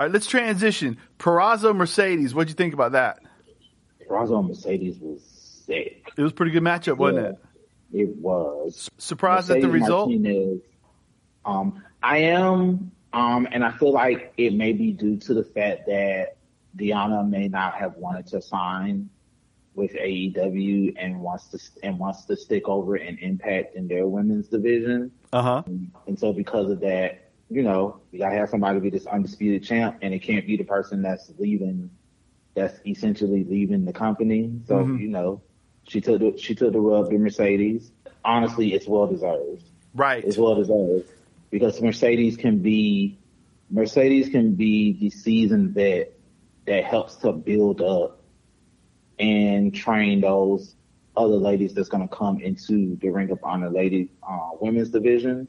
right, 0.02 0.12
let's 0.12 0.28
transition. 0.28 0.98
Purrazzo 1.20 1.74
Mercedes, 1.76 2.36
what'd 2.36 2.50
you 2.50 2.56
think 2.56 2.74
about 2.74 2.92
that? 2.94 3.20
Razo 4.10 4.46
Mercedes 4.46 4.98
was 5.00 5.22
sick. 5.66 6.10
It 6.18 6.22
was 6.22 6.32
a 6.32 6.36
pretty 6.36 6.52
good 6.52 6.64
matchup, 6.64 6.98
wasn't 6.98 7.24
Yeah. 7.26 7.30
it? 8.02 8.04
It 8.10 8.16
was. 8.18 8.90
Surprised 8.98 9.50
at 9.50 9.62
the 9.62 9.70
result? 9.70 10.10
Martinez, 10.10 10.62
um, 11.48 11.84
I 12.04 12.18
am, 12.20 12.92
um, 13.14 13.48
and 13.52 13.64
I 13.64 13.72
feel 13.72 13.92
like 13.94 14.34
it 14.38 14.54
may 14.54 14.74
be 14.74 14.92
due 14.92 15.18
to 15.18 15.34
the 15.34 15.44
fact 15.44 15.88
that 15.88 16.38
Deonna 16.76 17.28
may 17.28 17.48
not 17.48 17.76
have 17.76 17.96
wanted 17.96 18.28
to 18.28 18.42
sign 18.42 19.10
with 19.74 19.94
AEW 19.94 20.96
and 20.98 21.22
wants 21.22 21.48
to 21.48 21.60
and 21.84 21.98
wants 21.98 22.26
to 22.26 22.36
stick 22.36 22.68
over 22.68 22.96
and 22.96 23.18
impact 23.20 23.76
in 23.76 23.88
their 23.88 24.08
women's 24.08 24.48
division. 24.48 25.12
Uh 25.32 25.42
huh. 25.42 25.64
And 26.08 26.20
so 26.20 26.34
because 26.34 26.70
of 26.70 26.80
that, 26.82 27.32
you 27.50 27.64
know, 27.64 28.02
you 28.12 28.20
gotta 28.20 28.36
have 28.36 28.50
somebody 28.50 28.80
be 28.80 28.90
this 28.90 29.06
undisputed 29.06 29.64
champ 29.64 29.98
and 30.02 30.14
it 30.14 30.20
can't 30.20 30.46
be 30.46 30.58
the 30.58 30.64
person 30.64 31.02
that's 31.02 31.32
leaving 31.38 31.90
that's 32.56 32.80
essentially 32.88 33.44
leaving 33.44 33.86
the 33.86 33.94
company. 33.94 34.52
So, 34.68 34.78
Mhm. 34.78 35.00
you 35.00 35.10
know, 35.10 35.42
she 35.88 36.02
took 36.02 36.20
the 36.20 36.36
she 36.38 36.56
took 36.56 36.74
the 36.74 36.80
rub 36.80 37.10
to 37.12 37.18
Mercedes. 37.18 37.92
Honestly, 38.26 38.74
it's 38.74 38.88
well 38.88 39.08
deserved. 39.08 39.64
Right. 39.94 40.24
It's 40.24 40.38
well 40.38 40.56
deserved. 40.56 41.08
Because 41.50 41.82
Mercedes 41.82 42.38
can 42.38 42.60
be 42.60 43.20
Mercedes 43.70 44.30
can 44.30 44.56
be 44.56 44.94
the 44.94 45.10
season 45.10 45.74
vet 45.74 46.14
that 46.66 46.84
helps 46.84 47.16
to 47.18 47.32
build 47.32 47.82
up 47.82 48.22
and 49.20 49.74
train 49.74 50.22
those 50.22 50.76
other 51.16 51.36
ladies 51.36 51.74
that's 51.74 51.90
going 51.90 52.08
to 52.08 52.16
come 52.16 52.40
into 52.40 52.96
the 52.98 53.10
Ring 53.10 53.32
of 53.32 53.40
Honor 53.44 53.70
lady 53.70 54.12
uh, 54.28 54.52
women's 54.60 54.90
division. 54.90 55.48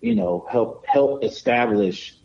You 0.00 0.14
know, 0.14 0.46
help 0.50 0.86
help 0.86 1.22
establish 1.22 2.16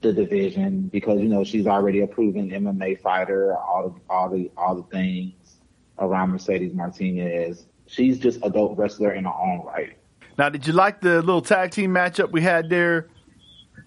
the 0.00 0.12
division 0.12 0.82
because 0.88 1.20
you 1.20 1.28
know 1.28 1.44
she's 1.44 1.66
already 1.66 2.00
a 2.00 2.06
proven 2.06 2.50
MMA 2.50 3.00
fighter. 3.00 3.56
All 3.56 3.90
the 3.90 4.00
all 4.12 4.30
the 4.30 4.50
all 4.56 4.76
the 4.76 4.84
things 4.84 5.56
around 5.98 6.30
Mercedes 6.30 6.72
Martinez. 6.72 7.66
She's 7.86 8.18
just 8.18 8.40
a 8.42 8.50
dope 8.50 8.78
wrestler 8.78 9.12
in 9.12 9.24
her 9.24 9.32
own 9.32 9.64
right. 9.66 9.97
Now, 10.38 10.48
did 10.48 10.66
you 10.68 10.72
like 10.72 11.00
the 11.00 11.16
little 11.16 11.42
tag 11.42 11.72
team 11.72 11.90
matchup 11.90 12.30
we 12.30 12.40
had 12.40 12.70
there 12.70 13.08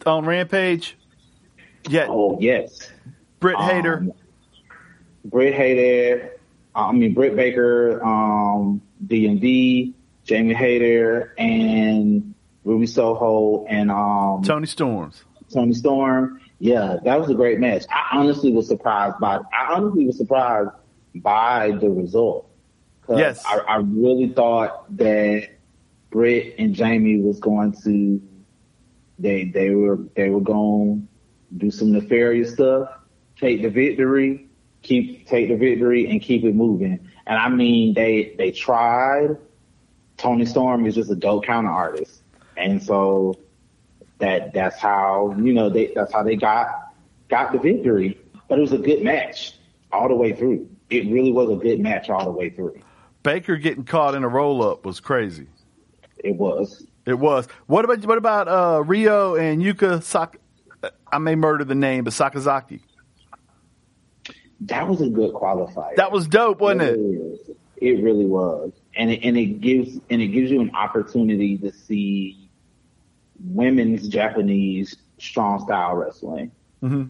on 0.06 0.26
Rampage? 0.26 0.98
Yeah, 1.90 2.08
Oh 2.10 2.38
yes, 2.40 2.92
Britt 3.40 3.56
Hader. 3.56 3.98
Um, 4.00 4.12
Britt 5.26 5.56
Hader, 5.56 6.32
I 6.76 6.92
mean 6.92 7.14
Britt 7.14 7.36
Baker, 7.36 8.04
um, 8.04 8.82
D 9.08 9.28
and 9.28 9.40
D, 9.40 9.96
Jamie 10.26 10.54
Hayter 10.54 11.34
and 11.38 12.36
Ruby 12.66 12.86
Soho 12.86 13.66
and 13.66 13.90
um, 13.90 14.44
Toni 14.44 14.68
Storms. 14.68 15.24
Toni 15.52 15.74
Storm. 15.74 16.40
Yeah, 16.60 16.98
that 17.04 17.20
was 17.20 17.30
a 17.30 17.34
great 17.34 17.60
match. 17.60 17.86
I 17.90 18.18
honestly 18.18 18.52
was 18.52 18.68
surprised 18.68 19.20
by. 19.20 19.38
I 19.38 19.74
honestly 19.74 20.06
was 20.06 20.18
surprised 20.18 20.70
by 21.16 21.72
the 21.72 21.90
result. 21.90 22.48
Yes. 23.10 23.44
I, 23.46 23.58
I 23.60 23.76
really 23.78 24.30
thought 24.30 24.96
that 24.98 25.50
Britt 26.12 26.56
and 26.60 26.76
Jamie 26.76 27.22
was 27.22 27.40
going 27.40 27.74
to. 27.84 28.22
They 29.18 29.46
they 29.46 29.72
were 29.72 30.00
they 30.16 30.30
were 30.30 30.42
going 30.42 31.08
to 31.50 31.58
do 31.58 31.72
some 31.72 31.92
nefarious 31.92 32.54
stuff, 32.54 32.90
take 33.38 33.62
the 33.62 33.70
victory, 33.70 34.48
keep 34.82 35.28
take 35.28 35.48
the 35.48 35.56
victory, 35.56 36.10
and 36.10 36.22
keep 36.22 36.44
it 36.44 36.54
moving. 36.54 37.00
And 37.26 37.38
I 37.40 37.50
mean, 37.50 37.94
they 37.94 38.36
they 38.38 38.52
tried. 38.52 39.38
Toni 40.18 40.46
Storm 40.46 40.86
is 40.86 40.94
just 40.94 41.10
a 41.10 41.16
dope 41.16 41.46
counter 41.46 41.70
artist, 41.70 42.22
and 42.58 42.84
so 42.84 43.36
that 44.20 44.54
that's 44.54 44.80
how 44.80 45.36
you 45.40 45.54
know 45.54 45.70
they 45.70 45.92
that's 45.96 46.14
how 46.14 46.24
they 46.24 46.36
got 46.36 46.94
got 47.30 47.52
the 47.52 47.58
victory. 47.58 48.20
But 48.48 48.60
it 48.60 48.62
was 48.62 48.74
a 48.74 48.78
good 48.78 49.02
match 49.02 49.54
all 49.92 50.10
the 50.10 50.16
way 50.16 50.34
through. 50.34 50.70
it 50.90 51.12
really 51.12 51.32
was 51.32 51.50
a 51.50 51.56
good 51.56 51.80
match 51.80 52.10
all 52.10 52.26
the 52.26 52.32
way 52.32 52.50
through. 52.50 52.82
Baker 53.24 53.56
getting 53.56 53.86
caught 53.86 54.14
in 54.14 54.24
a 54.24 54.28
roll 54.28 54.62
up 54.64 54.86
was 54.86 55.00
crazy. 55.00 55.48
It 56.24 56.36
was. 56.38 56.86
It 57.06 57.20
was. 57.20 57.48
What 57.68 57.86
about 57.86 58.06
what 58.06 58.18
about 58.18 58.48
uh, 58.48 58.84
Riho 58.84 59.40
and 59.40 59.62
Yuka 59.62 60.04
Sak? 60.04 60.38
I 61.12 61.18
may 61.18 61.36
murder 61.36 61.64
the 61.64 61.76
name, 61.76 62.04
but 62.04 62.14
Sakazaki. 62.14 62.82
That 64.62 64.88
was 64.88 65.02
a 65.02 65.10
good 65.10 65.34
qualifier. 65.34 65.96
That 65.96 66.12
was 66.12 66.28
dope, 66.28 66.62
wasn't 66.62 66.84
it? 66.84 67.00
It, 67.00 67.58
it 67.78 68.04
really 68.04 68.26
was, 68.26 68.72
and 68.96 69.10
it, 69.10 69.24
and 69.24 69.38
it 69.38 69.60
gives 69.60 70.00
and 70.10 70.22
it 70.22 70.28
gives 70.28 70.52
you 70.52 70.62
an 70.62 70.72
opportunity 70.76 71.58
to 71.58 71.72
see 71.72 72.50
women's 73.44 74.08
Japanese 74.08 74.96
strong 75.18 75.66
style 75.66 75.96
wrestling, 75.96 76.52
mm-hmm. 76.84 77.06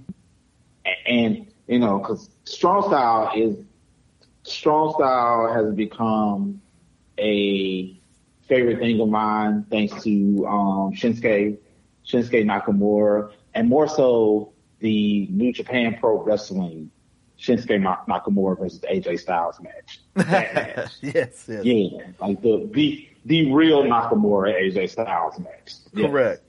and, 0.86 0.95
and 1.06 1.47
you 1.67 1.80
know 1.80 2.00
because 2.00 2.30
strong 2.45 2.84
style 2.84 3.32
is 3.36 3.58
strong 4.43 4.93
style 4.93 5.54
has 5.54 5.74
become 5.76 6.62
a 7.17 8.00
favorite 8.51 8.79
thing 8.79 8.99
of 8.99 9.07
mine 9.07 9.65
thanks 9.71 10.03
to 10.03 10.45
um, 10.45 10.91
Shinsuke 10.93 11.57
Shinsuke 12.05 12.43
Nakamura, 12.43 13.31
and 13.53 13.69
more 13.69 13.87
so 13.87 14.51
the 14.79 15.27
New 15.27 15.53
Japan 15.53 15.97
Pro 15.97 16.21
Wrestling 16.21 16.91
Shinsuke 17.39 17.81
Nakamura 18.09 18.59
versus 18.59 18.81
AJ 18.81 19.21
Styles 19.21 19.61
match. 19.61 20.01
Match. 20.15 20.97
yes, 21.01 21.45
yes. 21.47 21.63
Yeah, 21.63 22.07
like 22.19 22.41
the 22.41 22.69
the 22.73 23.07
the 23.23 23.53
real 23.53 23.83
Nakamura 23.83 24.53
AJ 24.53 24.89
Styles 24.89 25.39
match. 25.39 25.73
Yes. 25.93 26.09
Correct. 26.09 26.43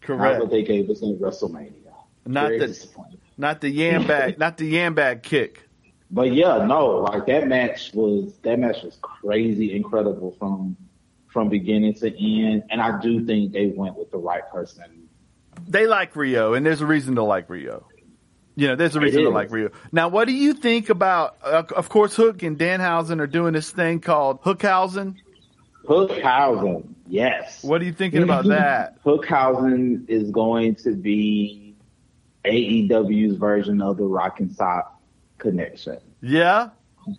Correct. 0.00 0.22
Not 0.34 0.40
what 0.42 0.50
they 0.50 0.62
gave 0.62 0.88
us 0.90 1.02
in 1.02 1.18
WrestleMania. 1.18 1.72
Not 2.24 2.48
Very 2.50 2.58
the 2.58 2.88
not 3.36 3.60
the 3.60 3.70
yam 3.70 4.06
bag, 4.06 4.38
not 4.44 4.58
the 4.58 4.66
yam 4.66 4.94
bag 4.94 5.24
kick. 5.24 5.68
But 6.08 6.32
yeah, 6.34 6.64
no, 6.66 6.98
like 6.98 7.26
that 7.26 7.48
match 7.48 7.92
was 7.94 8.34
that 8.42 8.60
match 8.60 8.84
was 8.84 8.96
crazy, 9.02 9.74
incredible 9.74 10.36
from 10.38 10.76
from 11.32 11.48
beginning 11.48 11.94
to 11.94 12.06
end, 12.08 12.64
and 12.70 12.80
I 12.80 13.00
do 13.00 13.24
think 13.24 13.52
they 13.52 13.66
went 13.66 13.96
with 13.96 14.10
the 14.10 14.18
right 14.18 14.48
person. 14.50 15.08
They 15.66 15.86
like 15.86 16.14
Riho, 16.14 16.56
and 16.56 16.64
there's 16.64 16.80
a 16.80 16.86
reason 16.86 17.14
to 17.16 17.22
like 17.22 17.48
Riho. 17.48 17.84
You 18.54 18.68
know, 18.68 18.76
there's 18.76 18.96
a 18.96 19.00
reason 19.00 19.22
to 19.24 19.30
like 19.30 19.48
Riho. 19.48 19.72
Now, 19.92 20.08
what 20.08 20.26
do 20.26 20.34
you 20.34 20.52
think 20.54 20.90
about? 20.90 21.36
Uh, 21.42 21.62
of 21.74 21.88
course, 21.88 22.14
Hook 22.14 22.42
and 22.42 22.58
Danhausen 22.58 23.20
are 23.20 23.26
doing 23.26 23.54
this 23.54 23.70
thing 23.70 24.00
called 24.00 24.42
Hookhausen. 24.42 25.16
Hookhausen, 25.86 26.94
yes. 27.08 27.62
What 27.64 27.80
are 27.80 27.84
you 27.84 27.92
thinking 27.92 28.22
about 28.22 28.44
that? 28.48 29.02
Hookhausen 29.04 30.08
is 30.08 30.30
going 30.30 30.74
to 30.76 30.94
be 30.94 31.74
AEW's 32.44 33.36
version 33.36 33.80
of 33.80 33.96
the 33.96 34.04
Rock 34.04 34.40
and 34.40 34.54
Sock 34.54 35.00
connection. 35.38 35.98
Yeah, 36.20 36.70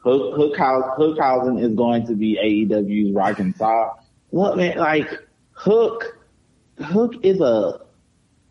Hook, 0.04 0.36
Hookhausen, 0.36 0.97
Hookhausen 0.97 1.63
is 1.63 1.76
going 1.76 2.08
to 2.08 2.15
be 2.15 2.38
AEW's 2.41 3.13
Rock 3.13 3.39
and 3.39 3.56
Sock. 3.56 4.02
Look, 4.34 4.58
man, 4.58 4.78
like 4.78 5.10
Hook, 5.52 6.17
Hook 6.84 7.13
is 7.22 7.39
a 7.39 7.82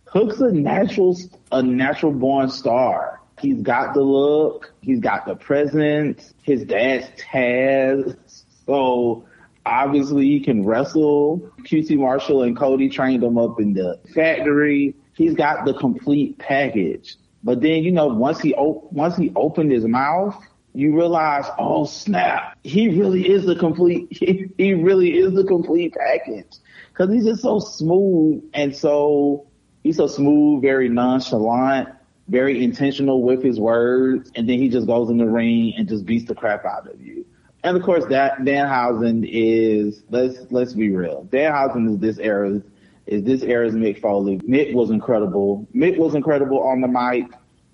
Hook's 0.05 0.41
a 0.41 0.53
natural, 0.53 1.19
a 1.51 1.61
natural 1.61 2.13
born 2.13 2.51
star. 2.51 3.21
He's 3.41 3.63
got 3.63 3.93
the 3.93 4.03
look. 4.03 4.73
He's 4.81 5.01
got 5.01 5.27
the 5.27 5.35
presence. 5.35 6.35
His 6.45 6.65
dad's 6.65 7.09
Taz. 7.21 8.17
So 8.65 9.25
obviously 9.67 10.27
he 10.27 10.39
can 10.39 10.65
wrestle. 10.65 11.51
QT 11.65 11.99
Marshall 11.99 12.43
and 12.43 12.57
Cody 12.57 12.89
trained 12.89 13.25
him 13.25 13.37
up 13.37 13.59
in 13.59 13.73
the 13.73 13.99
factory. 14.15 14.95
He's 15.17 15.35
got 15.35 15.65
the 15.65 15.75
complete 15.75 16.39
package. 16.39 17.17
But 17.43 17.61
then, 17.61 17.83
you 17.83 17.91
know, 17.91 18.07
once 18.07 18.41
he, 18.41 18.55
op- 18.55 18.93
once 18.93 19.17
he 19.17 19.33
opened 19.35 19.73
his 19.73 19.85
mouth, 19.85 20.41
you 20.75 20.97
realize, 20.97 21.45
oh 21.59 21.85
snap, 21.85 22.57
he 22.63 22.89
really 22.89 23.29
is 23.29 23.45
the 23.45 23.57
complete, 23.57 24.09
he, 24.11 24.49
he 24.57 24.75
really 24.75 25.19
is 25.19 25.35
the 25.35 25.45
complete 25.45 25.95
package. 25.95 26.57
Cause 26.95 27.11
he's 27.11 27.25
just 27.25 27.43
so 27.43 27.59
smooth 27.59 28.43
and 28.53 28.75
so, 28.75 29.47
he's 29.83 29.97
so 29.97 30.07
smooth, 30.07 30.63
very 30.63 30.89
nonchalant, 30.89 31.89
very 32.29 32.63
intentional 32.63 33.23
with 33.23 33.43
his 33.43 33.59
words, 33.59 34.31
and 34.35 34.49
then 34.49 34.59
he 34.59 34.69
just 34.69 34.87
goes 34.87 35.11
in 35.11 35.19
the 35.19 35.27
ring 35.27 35.75
and 35.77 35.89
just 35.89 36.05
beats 36.07 36.27
the 36.27 36.35
crap 36.35 36.65
out 36.65 36.87
of 36.87 37.01
you. 37.01 37.25
And 37.65 37.77
of 37.77 37.83
course, 37.83 38.05
that 38.07 38.39
Danhausen 38.39 39.29
is 39.31 40.03
let's 40.11 40.39
let's 40.51 40.73
be 40.73 40.91
real. 40.91 41.29
Danhausen 41.31 41.95
is 41.95 41.99
this 41.99 42.19
era 42.19 42.61
is 43.07 43.23
this 43.25 43.43
era's 43.43 43.75
Mick 43.75 44.01
Foley. 44.01 44.39
Mick 44.39 44.75
was 44.75 44.91
incredible. 44.91 45.69
Mick 45.75 45.97
was 45.97 46.15
incredible 46.15 46.61
on 46.63 46.81
the 46.81 46.89
mic. 46.89 47.27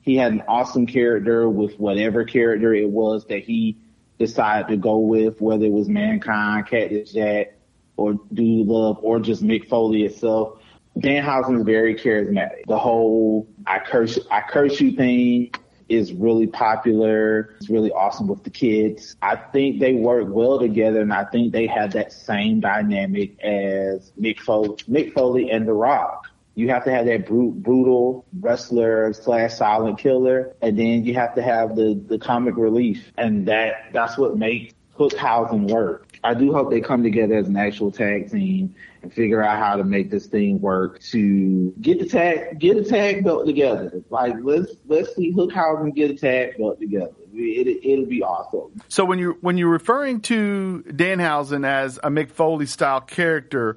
He 0.09 0.17
had 0.17 0.33
an 0.33 0.43
awesome 0.49 0.87
character 0.87 1.51
with 1.51 1.79
whatever 1.79 2.25
character 2.25 2.73
it 2.73 2.89
was 2.89 3.27
that 3.27 3.45
he 3.45 3.77
decided 4.19 4.69
to 4.69 4.79
go 4.79 5.01
with, 5.01 5.39
whether 5.39 5.67
it 5.67 5.71
was 5.71 5.85
mm-hmm. 5.85 5.95
Mankind, 5.95 6.67
Cactus 6.67 7.13
Jack, 7.13 7.59
or 7.99 8.15
Dude 8.33 8.67
Love, 8.67 9.01
or 9.03 9.21
just 9.21 9.43
Mick 9.43 9.69
Foley 9.69 10.05
itself. 10.07 10.61
Danhausen 10.97 11.59
is 11.59 11.63
very 11.63 11.95
charismatic. 11.95 12.65
The 12.67 12.79
whole 12.79 13.51
I 13.67 13.81
curse 13.81 14.19
I 14.31 14.41
curse 14.41 14.81
you 14.81 14.93
thing 14.93 15.51
is 15.91 16.15
really 16.15 16.47
popular. 16.47 17.57
It's 17.59 17.69
really 17.69 17.93
awesome 17.93 18.29
with 18.29 18.45
the 18.45 18.51
kids. 18.51 19.15
I 19.21 19.37
think 19.37 19.79
they 19.79 19.93
work 19.93 20.29
well 20.29 20.59
together 20.59 21.03
and 21.03 21.13
I 21.13 21.25
think 21.25 21.53
they 21.53 21.67
have 21.67 21.93
that 21.93 22.15
same 22.15 22.61
dynamic 22.61 23.39
as 23.41 24.11
Mick 24.19 24.41
Foley, 24.41 24.77
Mick 24.89 25.13
Foley 25.13 25.51
and 25.51 25.69
The 25.69 25.75
Rock. 25.75 26.29
You 26.59 26.69
have 26.71 26.83
to 26.87 26.91
have 26.91 27.07
that 27.07 27.25
brute, 27.25 27.63
brutal 27.63 28.27
wrestler 28.41 29.13
slash 29.13 29.55
silent 29.55 30.01
killer, 30.01 30.57
and 30.61 30.77
then 30.77 31.05
you 31.05 31.15
have 31.15 31.37
to 31.37 31.43
have 31.43 31.77
the, 31.77 31.95
the 32.09 32.19
comic 32.19 32.57
relief, 32.57 33.13
and 33.17 33.47
that 33.47 33.91
that's 33.93 34.19
what 34.19 34.37
makes 34.37 34.75
Hookhausen 34.99 35.71
work. 35.71 36.19
I 36.25 36.35
do 36.35 36.53
hope 36.53 36.71
they 36.71 36.81
come 36.81 37.05
together 37.05 37.37
as 37.37 37.47
an 37.47 37.57
actual 37.57 37.93
tag 37.93 38.33
team 38.33 38.75
and 39.03 39.13
figure 39.13 39.41
out 39.41 39.61
how 39.61 39.77
to 39.77 39.85
make 39.85 40.11
this 40.11 40.27
thing 40.27 40.61
work 40.61 41.01
to 41.13 41.73
get 41.81 42.01
the 42.01 42.07
tag 42.09 42.59
get 42.59 42.77
a 42.77 42.83
tag 42.83 43.23
belt 43.23 43.47
together. 43.47 44.03
Like 44.11 44.35
let's 44.43 44.73
let's 44.87 45.15
see 45.15 45.33
Hookhausen 45.33 45.95
get 45.95 46.11
a 46.11 46.17
tag 46.17 46.59
belt 46.59 46.81
together. 46.81 47.15
It, 47.33 47.85
it'll 47.85 48.07
be 48.07 48.25
awesome. 48.25 48.83
So 48.89 49.05
when 49.05 49.21
you 49.21 49.39
when 49.43 49.59
you're 49.59 49.69
referring 49.69 50.23
to 50.23 50.83
Danhausen 50.89 51.65
as 51.65 51.99
a 51.99 52.11
Mick 52.11 52.33
Foley 52.33 52.67
style 52.67 53.01
character, 53.01 53.77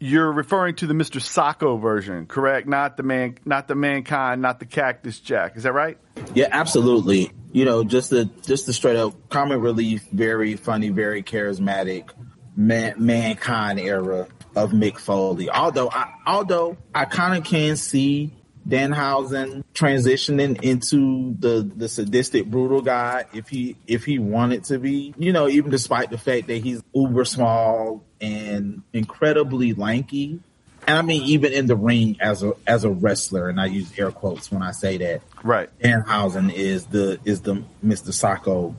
you're 0.00 0.32
referring 0.32 0.74
to 0.76 0.86
the 0.86 0.94
Mr. 0.94 1.20
Socko 1.20 1.80
version, 1.80 2.26
correct? 2.26 2.68
Not 2.68 2.96
the 2.96 3.02
man, 3.02 3.38
not 3.44 3.68
the 3.68 3.74
mankind, 3.74 4.42
not 4.42 4.58
the 4.58 4.66
Cactus 4.66 5.20
Jack. 5.20 5.56
Is 5.56 5.62
that 5.62 5.72
right? 5.72 5.98
Yeah, 6.34 6.48
absolutely. 6.50 7.30
You 7.52 7.64
know, 7.64 7.84
just 7.84 8.10
the 8.10 8.28
just 8.42 8.66
the 8.66 8.72
straight 8.72 8.96
up 8.96 9.28
comic 9.28 9.60
relief, 9.60 10.04
very 10.12 10.56
funny, 10.56 10.88
very 10.90 11.22
charismatic, 11.22 12.10
man, 12.56 12.94
mankind 12.98 13.78
era 13.78 14.26
of 14.56 14.72
Mick 14.72 14.98
Foley. 14.98 15.48
Although, 15.48 15.90
I, 15.90 16.12
although 16.26 16.76
I 16.94 17.04
kind 17.04 17.38
of 17.38 17.44
can 17.44 17.76
see 17.76 18.32
Danhausen 18.68 19.62
transitioning 19.74 20.62
into 20.62 21.34
the 21.38 21.70
the 21.76 21.88
sadistic, 21.88 22.46
brutal 22.46 22.80
guy 22.80 23.26
if 23.34 23.48
he 23.48 23.76
if 23.86 24.04
he 24.04 24.18
wanted 24.18 24.64
to 24.64 24.78
be. 24.78 25.14
You 25.18 25.32
know, 25.32 25.48
even 25.48 25.70
despite 25.70 26.10
the 26.10 26.18
fact 26.18 26.48
that 26.48 26.58
he's 26.58 26.82
uber 26.94 27.24
small 27.24 28.04
and 28.24 28.82
incredibly 28.92 29.74
lanky. 29.74 30.40
And 30.86 30.98
I 30.98 31.02
mean, 31.02 31.22
even 31.22 31.52
in 31.52 31.66
the 31.66 31.76
ring 31.76 32.16
as 32.20 32.42
a 32.42 32.54
as 32.66 32.84
a 32.84 32.90
wrestler, 32.90 33.48
and 33.48 33.60
I 33.60 33.66
use 33.66 33.92
air 33.98 34.10
quotes 34.10 34.50
when 34.50 34.62
I 34.62 34.72
say 34.72 34.98
that. 34.98 35.22
Right. 35.42 35.70
Danhausen 35.78 36.52
is 36.52 36.86
the 36.86 37.18
is 37.24 37.40
the 37.42 37.62
Mr. 37.84 38.10
Socko 38.10 38.74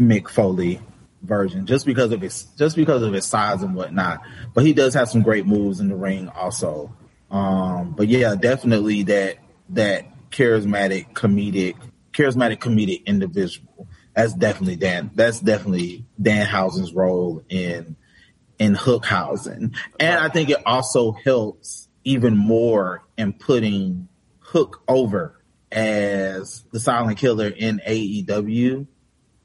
Mick 0.00 0.28
Foley 0.28 0.80
version, 1.22 1.66
just 1.66 1.84
because 1.84 2.12
of 2.12 2.20
his 2.20 2.44
just 2.58 2.76
because 2.76 3.02
of 3.02 3.12
his 3.12 3.26
size 3.26 3.62
and 3.62 3.74
whatnot. 3.74 4.22
But 4.54 4.64
he 4.64 4.72
does 4.72 4.94
have 4.94 5.08
some 5.08 5.22
great 5.22 5.46
moves 5.46 5.80
in 5.80 5.88
the 5.88 5.96
ring 5.96 6.28
also. 6.28 6.94
Um, 7.30 7.92
but 7.92 8.08
yeah, 8.08 8.34
definitely 8.34 9.02
that 9.04 9.36
that 9.70 10.06
charismatic 10.30 11.12
comedic 11.12 11.76
charismatic 12.12 12.58
comedic 12.58 13.04
individual. 13.04 13.86
That's 14.14 14.32
definitely 14.32 14.76
Dan. 14.76 15.10
That's 15.14 15.40
definitely 15.40 16.04
Danhausen's 16.20 16.94
role 16.94 17.44
in 17.50 17.96
in 18.58 18.74
Hookhausen. 18.74 19.74
And 20.00 20.18
I 20.18 20.28
think 20.28 20.50
it 20.50 20.62
also 20.66 21.12
helps 21.12 21.88
even 22.04 22.36
more 22.36 23.04
in 23.16 23.32
putting 23.32 24.08
Hook 24.40 24.82
over 24.88 25.40
as 25.70 26.64
the 26.72 26.80
silent 26.80 27.18
killer 27.18 27.48
in 27.48 27.80
AEW 27.86 28.86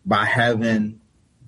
by 0.06 0.26
having 0.26 1.02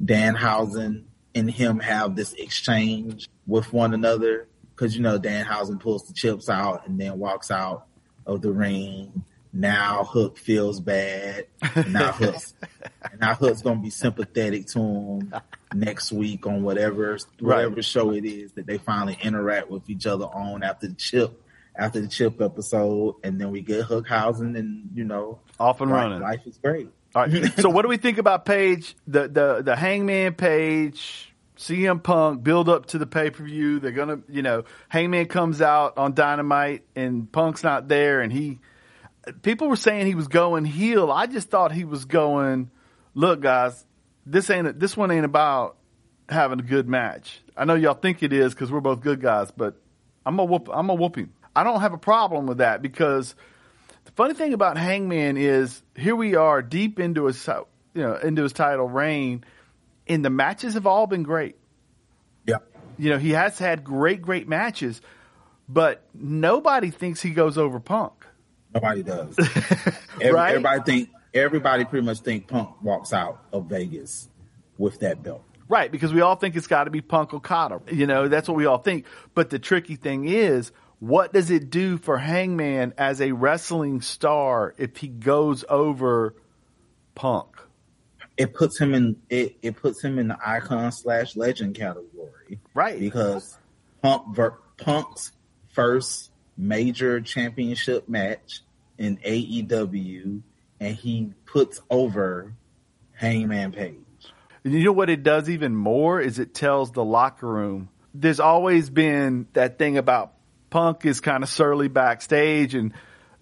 Danhausen 0.03 1.03
and 1.33 1.49
him 1.49 1.79
have 1.79 2.15
this 2.15 2.33
exchange 2.33 3.29
with 3.47 3.71
one 3.73 3.93
another. 3.93 4.47
Cause 4.75 4.95
you 4.95 5.01
know, 5.01 5.17
Danhausen 5.17 5.79
pulls 5.79 6.07
the 6.07 6.13
chips 6.13 6.49
out 6.49 6.87
and 6.87 6.99
then 6.99 7.17
walks 7.17 7.49
out 7.49 7.87
of 8.25 8.41
the 8.41 8.51
ring. 8.51 9.23
Now 9.55 10.03
Hook 10.03 10.37
feels 10.37 10.81
bad. 10.81 11.47
Now 11.87 12.11
Hook's, 12.11 12.53
and 13.09 13.21
now 13.21 13.35
Hook's 13.35 13.61
gonna 13.61 13.79
be 13.79 13.89
sympathetic 13.89 14.67
to 14.67 14.79
him 14.79 15.33
next 15.73 16.11
week 16.11 16.45
on 16.45 16.61
whatever 16.61 17.17
whatever 17.39 17.81
show 17.81 18.11
it 18.11 18.25
is 18.25 18.51
that 18.53 18.67
they 18.67 18.77
finally 18.77 19.17
interact 19.21 19.69
with 19.69 19.89
each 19.89 20.05
other 20.05 20.25
on 20.25 20.61
after 20.61 20.87
the 20.87 20.95
chip 20.95 21.41
after 21.77 22.01
the 22.01 22.07
chip 22.07 22.41
episode, 22.41 23.15
and 23.23 23.39
then 23.39 23.51
we 23.51 23.61
get 23.61 23.85
Hookhausen 23.85 24.57
and 24.57 24.89
you 24.93 25.05
know, 25.05 25.39
Off 25.57 25.79
and 25.79 25.89
life, 25.89 26.03
running. 26.03 26.21
life 26.21 26.45
is 26.45 26.57
great. 26.57 26.89
All 27.13 27.25
right. 27.25 27.53
so 27.59 27.69
what 27.69 27.83
do 27.83 27.87
we 27.87 27.97
think 27.97 28.17
about 28.17 28.45
Page, 28.45 28.95
the 29.07 29.27
the 29.27 29.61
the 29.63 29.75
Hangman 29.77 30.33
Page, 30.33 31.33
CM 31.57 32.03
Punk 32.03 32.43
build 32.43 32.67
up 32.67 32.87
to 32.87 32.97
the 32.97 33.07
pay 33.07 33.29
per 33.29 33.43
view? 33.43 33.79
They're 33.79 33.91
gonna, 33.91 34.19
you 34.29 34.41
know, 34.41 34.65
Hangman 34.89 35.27
comes 35.27 35.61
out 35.61 35.97
on 35.97 36.13
Dynamite 36.13 36.83
and 36.93 37.31
Punk's 37.31 37.63
not 37.63 37.87
there, 37.87 38.19
and 38.21 38.33
he. 38.33 38.59
People 39.41 39.67
were 39.67 39.75
saying 39.75 40.05
he 40.05 40.15
was 40.15 40.27
going 40.27 40.65
heel. 40.65 41.11
I 41.11 41.27
just 41.27 41.49
thought 41.49 41.71
he 41.71 41.83
was 41.83 42.05
going. 42.05 42.69
Look, 43.13 43.41
guys, 43.41 43.85
this 44.25 44.49
ain't 44.49 44.79
this 44.79 44.95
one 44.95 45.11
ain't 45.11 45.25
about 45.25 45.77
having 46.29 46.59
a 46.59 46.63
good 46.63 46.87
match. 46.87 47.41
I 47.55 47.65
know 47.65 47.75
y'all 47.75 47.93
think 47.93 48.23
it 48.23 48.33
is 48.33 48.53
because 48.53 48.71
we're 48.71 48.81
both 48.81 49.01
good 49.01 49.21
guys, 49.21 49.51
but 49.51 49.75
I'm 50.25 50.39
a 50.39 50.43
whoop. 50.43 50.69
I'm 50.71 50.89
a 50.89 50.93
whooping. 50.93 51.31
I 51.55 51.63
don't 51.63 51.81
have 51.81 51.93
a 51.93 51.97
problem 51.97 52.47
with 52.47 52.57
that 52.57 52.81
because 52.81 53.35
the 54.05 54.11
funny 54.11 54.33
thing 54.33 54.53
about 54.53 54.77
Hangman 54.77 55.37
is 55.37 55.81
here 55.95 56.15
we 56.15 56.35
are 56.35 56.61
deep 56.61 56.99
into 56.99 57.25
his 57.25 57.47
you 57.47 58.01
know 58.01 58.15
into 58.15 58.43
his 58.43 58.53
title 58.53 58.89
reign, 58.89 59.43
and 60.07 60.25
the 60.25 60.29
matches 60.29 60.73
have 60.73 60.85
all 60.87 61.07
been 61.07 61.23
great. 61.23 61.55
Yeah, 62.45 62.57
you 62.97 63.09
know 63.09 63.17
he 63.17 63.31
has 63.31 63.57
had 63.57 63.83
great 63.83 64.21
great 64.21 64.47
matches, 64.47 65.01
but 65.69 66.03
nobody 66.13 66.91
thinks 66.91 67.21
he 67.21 67.29
goes 67.31 67.57
over 67.57 67.79
Punk. 67.79 68.24
Nobody 68.75 69.03
does. 69.03 69.35
Every, 70.21 70.31
right? 70.31 70.49
Everybody 70.49 70.81
think 70.83 71.09
everybody 71.33 71.85
pretty 71.85 72.05
much 72.05 72.19
think 72.19 72.47
Punk 72.47 72.81
walks 72.83 73.13
out 73.13 73.39
of 73.53 73.67
Vegas 73.67 74.29
with 74.77 74.99
that 74.99 75.23
belt. 75.23 75.43
Right, 75.67 75.91
because 75.91 76.13
we 76.13 76.21
all 76.21 76.35
think 76.35 76.55
it's 76.55 76.67
got 76.67 76.83
to 76.83 76.91
be 76.91 77.01
Punk 77.01 77.33
Okada. 77.33 77.81
You 77.91 78.05
know, 78.05 78.27
that's 78.27 78.47
what 78.47 78.55
we 78.55 78.65
all 78.65 78.77
think. 78.77 79.05
But 79.33 79.49
the 79.49 79.57
tricky 79.57 79.95
thing 79.95 80.27
is, 80.27 80.71
what 80.99 81.33
does 81.33 81.49
it 81.49 81.69
do 81.69 81.97
for 81.97 82.17
Hangman 82.17 82.93
as 82.97 83.21
a 83.21 83.31
wrestling 83.31 84.01
star 84.01 84.75
if 84.77 84.97
he 84.97 85.07
goes 85.07 85.63
over 85.69 86.35
Punk? 87.15 87.47
It 88.37 88.53
puts 88.53 88.77
him 88.77 88.93
in 88.93 89.15
it. 89.29 89.55
It 89.61 89.77
puts 89.77 90.03
him 90.03 90.19
in 90.19 90.27
the 90.27 90.37
icon 90.45 90.91
slash 90.91 91.37
legend 91.37 91.75
category, 91.75 92.59
right? 92.73 92.99
Because 92.99 93.57
Punk 94.01 94.37
Punk's 94.77 95.31
first 95.69 96.31
major 96.57 97.21
championship 97.21 98.07
match 98.07 98.61
in 98.97 99.17
AEW, 99.17 100.41
and 100.79 100.95
he 100.95 101.33
puts 101.45 101.81
over 101.89 102.53
Hangman 103.13 103.71
Page. 103.71 103.95
You 104.63 104.83
know 104.83 104.93
what 104.93 105.09
it 105.09 105.23
does 105.23 105.49
even 105.49 105.75
more 105.75 106.19
is 106.19 106.39
it 106.39 106.53
tells 106.53 106.91
the 106.91 107.03
locker 107.03 107.47
room. 107.47 107.89
There's 108.13 108.39
always 108.39 108.89
been 108.89 109.47
that 109.53 109.77
thing 109.77 109.97
about 109.97 110.33
Punk 110.69 111.05
is 111.05 111.21
kind 111.21 111.43
of 111.43 111.49
surly 111.49 111.87
backstage 111.87 112.73
and 112.73 112.93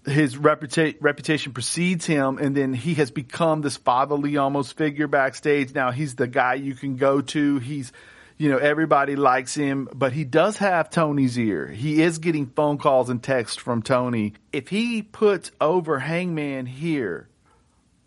his 0.06 0.36
reputa- 0.36 0.98
reputation 1.00 1.54
precedes 1.54 2.06
him 2.06 2.38
and 2.40 2.56
then 2.56 2.74
he 2.74 2.96
has 2.96 3.10
become 3.10 3.62
this 3.62 3.78
fatherly 3.78 4.36
almost 4.36 4.76
figure 4.76 5.08
backstage. 5.08 5.74
Now 5.74 5.92
he's 5.92 6.16
the 6.16 6.28
guy 6.28 6.56
you 6.56 6.76
can 6.76 6.98
go 6.98 7.22
to. 7.22 7.60
He's, 7.60 7.94
you 8.38 8.50
know, 8.50 8.58
everybody 8.58 9.16
likes 9.16 9.56
him, 9.56 9.88
but 9.94 10.14
he 10.14 10.24
does 10.24 10.58
have 10.58 10.90
Tony's 10.90 11.38
ear. 11.38 11.68
He 11.68 12.02
is 12.02 12.18
getting 12.18 12.48
phone 12.48 12.78
calls 12.78 13.10
and 13.10 13.22
texts 13.22 13.58
from 13.58 13.82
Tony. 13.82 14.34
If 14.52 14.70
he 14.70 15.02
puts 15.02 15.52
over 15.62 16.00
Hangman 16.00 16.66
here, 16.66 17.30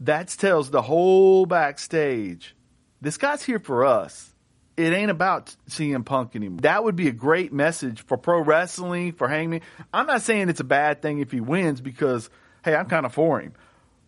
that 0.00 0.28
tells 0.28 0.70
the 0.70 0.82
whole 0.82 1.46
backstage 1.46 2.54
this 3.00 3.18
guy's 3.18 3.42
here 3.42 3.58
for 3.58 3.84
us. 3.84 4.32
It 4.76 4.92
ain't 4.92 5.10
about 5.10 5.54
CM 5.70 6.04
Punk 6.04 6.36
anymore. 6.36 6.60
That 6.60 6.84
would 6.84 6.96
be 6.96 7.08
a 7.08 7.12
great 7.12 7.52
message 7.52 8.04
for 8.04 8.18
pro 8.18 8.40
wrestling, 8.40 9.12
for 9.12 9.26
Hangman. 9.26 9.62
I'm 9.92 10.06
not 10.06 10.22
saying 10.22 10.50
it's 10.50 10.60
a 10.60 10.64
bad 10.64 11.00
thing 11.00 11.20
if 11.20 11.30
he 11.30 11.40
wins 11.40 11.80
because, 11.80 12.28
hey, 12.62 12.74
I'm 12.74 12.86
kind 12.86 13.06
of 13.06 13.14
for 13.14 13.40
him. 13.40 13.54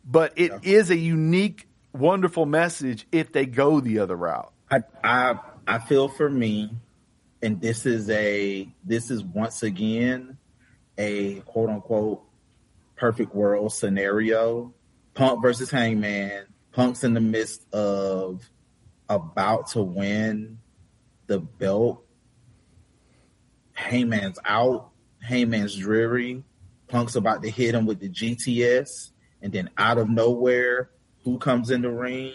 But 0.05 0.35
it 0.37 0.53
yeah. 0.53 0.59
is 0.63 0.91
a 0.91 0.97
unique, 0.97 1.69
wonderful 1.95 2.45
message 2.45 3.07
if 3.13 3.33
they 3.33 3.47
go 3.47 3.81
the 3.81 4.01
other 4.01 4.17
route. 4.17 4.53
I, 4.71 4.83
I 5.03 5.39
I 5.69 5.79
feel 5.79 6.09
for 6.09 6.31
me, 6.31 6.71
and 7.43 7.61
this 7.61 7.85
is 7.85 8.09
a 8.09 8.67
this 8.85 9.11
is 9.11 9.23
once 9.23 9.63
again 9.63 10.39
a 10.97 11.41
quote 11.41 11.69
unquote 11.69 12.23
perfect 12.97 13.35
world 13.35 13.75
scenario. 13.75 14.73
Punk 15.13 15.43
versus 15.43 15.71
Hangman. 15.71 16.47
Punk's 16.73 17.05
in 17.05 17.13
the 17.13 17.21
midst 17.21 17.67
of 17.75 18.49
about 19.11 19.67
to 19.73 19.83
win 19.83 20.59
the 21.27 21.39
belt. 21.39 22.03
Hangman's 23.75 24.39
out. 24.47 24.89
Hangman's 25.21 25.77
dreary. 25.77 26.45
Punk's 26.89 27.15
about 27.15 27.43
to 27.43 27.51
hit 27.51 27.75
him 27.75 27.85
with 27.85 28.01
the 28.01 28.09
GTS. 28.09 29.11
And 29.43 29.53
then 29.53 29.69
out 29.77 29.99
of 29.99 30.09
nowhere, 30.09 30.89
who 31.25 31.39
comes 31.39 31.71
in 31.71 31.83
the 31.83 31.91
ring? 31.91 32.33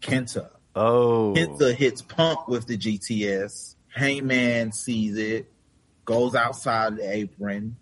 Kenta. 0.00 0.50
Oh. 0.78 1.34
Kenta 1.36 1.74
hits 1.74 2.02
Punk 2.02 2.46
with 2.46 2.68
the 2.68 2.78
GTS. 2.78 3.74
Hangman 3.88 4.70
sees 4.70 5.16
it, 5.16 5.50
goes 6.04 6.36
outside 6.36 6.98
the 6.98 7.12
apron. 7.12 7.76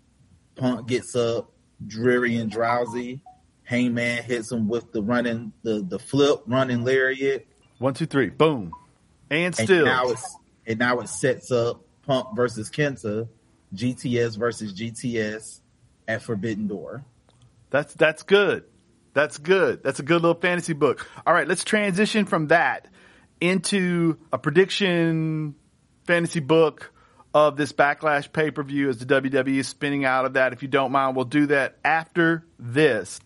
Punk 0.55 0.87
gets 0.87 1.15
up, 1.15 1.51
dreary 1.85 2.37
and 2.37 2.49
drowsy. 2.49 3.21
Hangman 3.63 4.23
hits 4.23 4.51
him 4.51 4.67
with 4.67 4.91
the 4.93 5.03
running, 5.03 5.53
the, 5.61 5.85
the 5.87 5.99
flip 5.99 6.41
running 6.47 6.83
lariat. 6.83 7.47
One, 7.77 7.93
two, 7.93 8.07
three, 8.07 8.29
boom, 8.29 8.71
and 9.29 9.53
still. 9.53 9.85
And 9.85 9.85
now 9.85 10.15
and 10.65 10.79
now 10.79 10.99
it 10.99 11.09
sets 11.09 11.51
up 11.51 11.85
Punk 12.07 12.35
versus 12.35 12.71
Kenta, 12.71 13.27
GTS 13.75 14.39
versus 14.39 14.73
GTS 14.73 15.59
at 16.07 16.23
Forbidden 16.23 16.67
Door. 16.67 17.05
That's 17.69 17.93
that's 17.93 18.23
good. 18.23 18.63
That's 19.17 19.39
good. 19.39 19.81
That's 19.81 19.97
a 19.99 20.03
good 20.03 20.21
little 20.21 20.39
fantasy 20.39 20.73
book. 20.73 21.09
All 21.25 21.33
right, 21.33 21.47
let's 21.47 21.63
transition 21.63 22.27
from 22.27 22.49
that 22.49 22.87
into 23.41 24.15
a 24.31 24.37
prediction 24.37 25.55
fantasy 26.05 26.39
book 26.39 26.93
of 27.33 27.57
this 27.57 27.73
backlash 27.73 28.31
pay 28.31 28.51
per 28.51 28.61
view 28.61 28.89
as 28.89 28.99
the 28.99 29.05
WWE 29.07 29.57
is 29.57 29.67
spinning 29.67 30.05
out 30.05 30.25
of 30.25 30.33
that. 30.33 30.53
If 30.53 30.61
you 30.61 30.67
don't 30.67 30.91
mind, 30.91 31.15
we'll 31.15 31.25
do 31.25 31.47
that 31.47 31.77
after 31.83 32.43
this. 32.59 33.19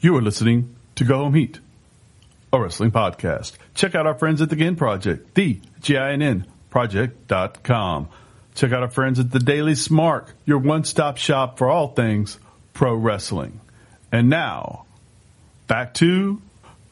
You 0.00 0.16
are 0.16 0.22
listening 0.22 0.74
to 0.94 1.04
Go 1.04 1.18
Home 1.18 1.34
Heat 1.34 1.60
a 2.50 2.58
wrestling 2.58 2.90
podcast. 2.90 3.52
Check 3.74 3.94
out 3.94 4.06
our 4.06 4.14
friends 4.14 4.40
at 4.40 4.48
the 4.48 4.56
Ginn 4.56 4.76
Project, 4.76 5.34
the 5.34 5.60
G-I-N-N 5.82 6.46
project.com. 6.70 8.08
Check 8.54 8.72
out 8.72 8.82
our 8.82 8.88
friends 8.88 9.20
at 9.20 9.30
the 9.30 9.38
Daily 9.38 9.74
Smark, 9.74 10.28
your 10.46 10.56
one-stop 10.56 11.18
shop 11.18 11.58
for 11.58 11.68
all 11.68 11.88
things 11.88 12.38
pro 12.78 12.94
wrestling. 12.94 13.60
And 14.12 14.30
now, 14.30 14.84
back 15.66 15.94
to 15.94 16.40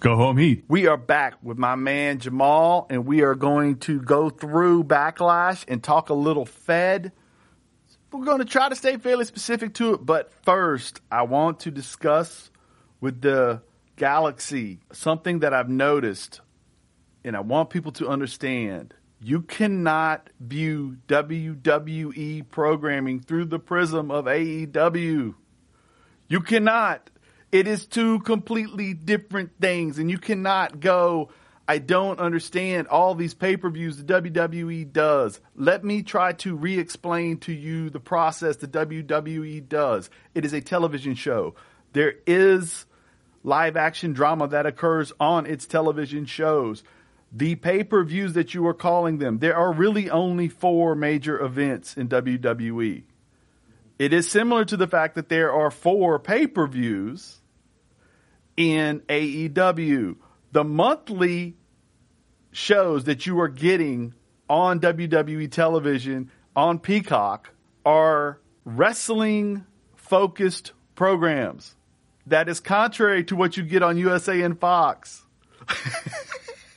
Go 0.01 0.17
Home 0.17 0.37
Heat. 0.37 0.65
We 0.67 0.89
are 0.89 0.97
back 0.97 1.35
with 1.45 1.59
my 1.59 1.77
man 1.77 2.19
Jamal, 2.19 2.89
and 2.91 3.07
we 3.07 3.21
are 3.23 3.37
going 3.37 3.79
to 3.79 4.01
go 4.01 4.29
through 4.29 4.83
Backlash 4.83 5.65
and 5.69 5.81
talk 5.81 6.11
a 6.11 6.15
little 6.15 6.45
Fed. 6.45 7.13
We're 8.11 8.25
going 8.25 8.41
to 8.41 8.45
try 8.45 8.69
to 8.69 8.75
stay 8.75 8.97
fairly 8.97 9.27
specific 9.27 9.75
to 9.75 9.95
it, 9.95 10.05
but 10.05 10.33
first, 10.43 11.01
I 11.09 11.23
want 11.23 11.61
to 11.61 11.71
discuss 11.71 12.51
with 13.01 13.21
the 13.21 13.63
Galaxy, 13.95 14.81
something 14.93 15.39
that 15.39 15.55
I've 15.55 15.71
noticed, 15.71 16.41
and 17.23 17.37
I 17.37 17.41
want 17.41 17.71
people 17.71 17.93
to 17.93 18.09
understand 18.09 18.93
you 19.21 19.43
cannot 19.43 20.31
view 20.41 20.97
WWE 21.07 22.51
programming 22.51 23.21
through 23.21 23.45
the 23.45 23.61
prism 23.61 24.11
of 24.11 24.25
AEW. 24.25 25.37
You 26.29 26.41
cannot. 26.41 27.11
It 27.53 27.69
is 27.69 27.87
two 27.87 28.21
completely 28.21 28.93
different 28.93 29.53
things, 29.61 29.99
and 29.99 30.11
you 30.11 30.19
cannot 30.19 30.81
go. 30.81 31.31
I 31.69 31.79
don't 31.79 32.21
understand 32.21 32.87
all 32.89 33.15
these 33.15 33.35
pay 33.35 33.57
per 33.57 33.71
views 33.71 33.97
the 33.97 34.21
WWE 34.21 34.93
does. 34.93 35.41
Let 35.55 35.85
me 35.85 36.03
try 36.03 36.33
to 36.35 36.55
re 36.55 36.79
explain 36.79 37.39
to 37.39 37.53
you 37.53 37.91
the 37.91 38.01
process 38.01 38.57
the 38.57 38.69
WWE 38.69 39.69
does. 39.69 40.11
It 40.35 40.45
is 40.45 40.53
a 40.53 40.61
television 40.61 41.15
show. 41.15 41.55
There 41.93 42.15
is 42.27 42.87
live 43.43 43.77
action 43.77 44.13
drama 44.13 44.49
that 44.49 44.67
occurs 44.67 45.13
on 45.19 45.47
its 45.47 45.67
television 45.67 46.27
shows. 46.27 46.83
The 47.33 47.55
pay 47.57 47.85
per 47.85 48.05
views 48.05 48.35
that 48.35 48.55
you 48.55 48.67
are 48.67 48.75
calling 48.75 49.19
them, 49.19 49.39
there 49.39 49.57
are 49.57 49.73
really 49.73 50.11
only 50.11 50.49
four 50.49 50.95
major 50.95 51.41
events 51.41 51.97
in 51.97 52.09
WWE. 52.09 53.05
It 53.99 54.13
is 54.13 54.31
similar 54.31 54.65
to 54.67 54.77
the 54.77 54.87
fact 54.87 55.15
that 55.15 55.29
there 55.29 55.53
are 55.53 55.71
four 55.71 56.19
pay 56.19 56.47
per 56.47 56.67
views 56.67 57.41
in 58.57 59.01
AEW. 59.09 60.17
The 60.53 60.65
monthly 60.65 61.57
shows 62.53 63.05
that 63.05 63.27
you 63.27 63.41
are 63.41 63.49
getting 63.49 64.15
on 64.49 64.81
WWE 64.81 65.51
television 65.51 66.31
on 66.55 66.79
Peacock 66.79 67.53
are 67.85 68.41
wrestling 68.65 69.67
focused 69.95 70.73
programs 70.95 71.77
that 72.27 72.49
is 72.49 72.61
contrary 72.61 73.25
to 73.25 73.37
what 73.37 73.57
you 73.57 73.63
get 73.63 73.83
on 73.83 73.97
USA 73.97 74.41
and 74.43 74.59
Fox. 74.59 75.25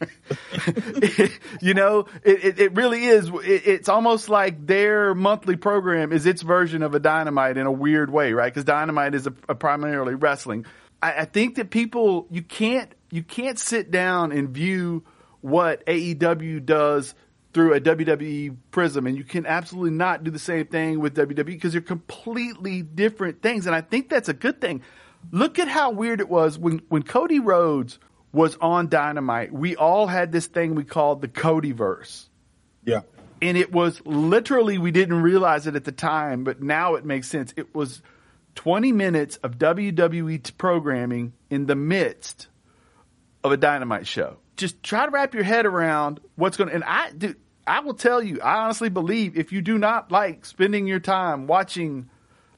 you 1.62 1.74
know, 1.74 2.06
it, 2.24 2.46
it, 2.46 2.60
it 2.60 2.76
really 2.76 3.06
is. 3.06 3.30
It, 3.30 3.68
it's 3.68 3.90
almost 3.90 4.30
like 4.30 4.66
their 4.66 5.14
monthly 5.14 5.56
program 5.56 6.12
is 6.12 6.26
its 6.26 6.42
version 6.42 6.84
of 6.84 6.96
a 6.96 7.00
Dynamite 7.00 7.58
in 7.58 7.66
a 7.66 7.72
weird 7.72 8.10
way, 8.10 8.34
right? 8.34 8.52
Because 8.54 8.66
Dynamite 8.66 9.16
is 9.16 9.28
a, 9.28 9.34
a 9.48 9.56
primarily 9.56 10.16
wrestling. 10.16 10.66
I, 11.02 11.22
I 11.22 11.26
think 11.26 11.56
that 11.56 11.70
people 11.70 12.28
you 12.30 12.42
can't 12.42 12.94
you 13.12 13.24
can't 13.24 13.60
sit 13.60 13.92
down 13.92 14.32
and 14.32 14.50
view 14.50 15.04
what 15.42 15.86
AEW 15.86 16.66
does 16.66 17.14
through 17.54 17.74
a 17.74 17.82
WWE 17.82 18.56
prism, 18.72 19.08
and 19.08 19.18
you 19.18 19.24
can 19.24 19.46
absolutely 19.46 19.92
not 19.92 20.24
do 20.24 20.32
the 20.32 20.40
same 20.40 20.68
thing 20.68 21.00
with 21.00 21.16
WWE 21.16 21.46
because 21.46 21.72
they're 21.74 21.82
completely 21.82 22.84
different 22.84 23.42
things. 23.42 23.66
And 23.66 23.76
I 23.76 23.82
think 23.82 24.10
that's 24.10 24.30
a 24.30 24.34
good 24.34 24.62
thing. 24.62 24.82
Look 25.32 25.60
at 25.60 25.68
how 25.68 25.92
weird 25.92 26.22
it 26.22 26.30
was 26.30 26.58
when 26.58 26.82
when 26.90 27.04
Cody 27.04 27.40
Rhodes 27.40 28.00
was 28.32 28.56
on 28.62 28.90
Dynamite. 28.90 29.52
We 29.52 29.76
all 29.76 30.08
had 30.08 30.32
this 30.32 30.48
thing 30.48 30.76
we 30.76 30.84
called 30.84 31.22
the 31.22 31.28
Codyverse. 31.28 32.28
Yeah. 32.84 33.02
And 33.42 33.58
it 33.58 33.72
was 33.72 34.02
literally, 34.06 34.78
we 34.78 34.92
didn't 34.92 35.22
realize 35.22 35.66
it 35.66 35.76
at 35.76 35.86
the 35.86 35.92
time, 35.92 36.44
but 36.44 36.62
now 36.62 36.96
it 36.96 37.06
makes 37.06 37.28
sense. 37.28 37.54
It 37.56 37.74
was 37.74 38.02
20 38.56 38.92
minutes 38.92 39.38
of 39.38 39.58
WWE 39.58 40.58
programming 40.58 41.34
in 41.50 41.66
the 41.66 41.76
midst 41.76 42.48
of 43.44 43.52
a 43.52 43.58
Dynamite 43.58 44.06
show. 44.06 44.38
Just 44.58 44.84
try 44.84 45.06
to 45.06 45.12
wrap 45.12 45.34
your 45.34 45.44
head 45.44 45.66
around 45.66 46.20
what's 46.36 46.58
going 46.58 46.70
to, 46.70 46.76
and 46.76 46.84
I 46.84 47.12
do, 47.12 47.36
I 47.66 47.80
will 47.80 47.94
tell 47.94 48.22
you, 48.22 48.42
I 48.42 48.64
honestly 48.64 48.90
believe 48.90 49.38
if 49.38 49.54
you 49.54 49.62
do 49.62 49.78
not 49.78 50.12
like 50.12 50.46
spending 50.46 50.86
your 50.86 51.00
time 51.00 51.48
watching, 51.48 52.10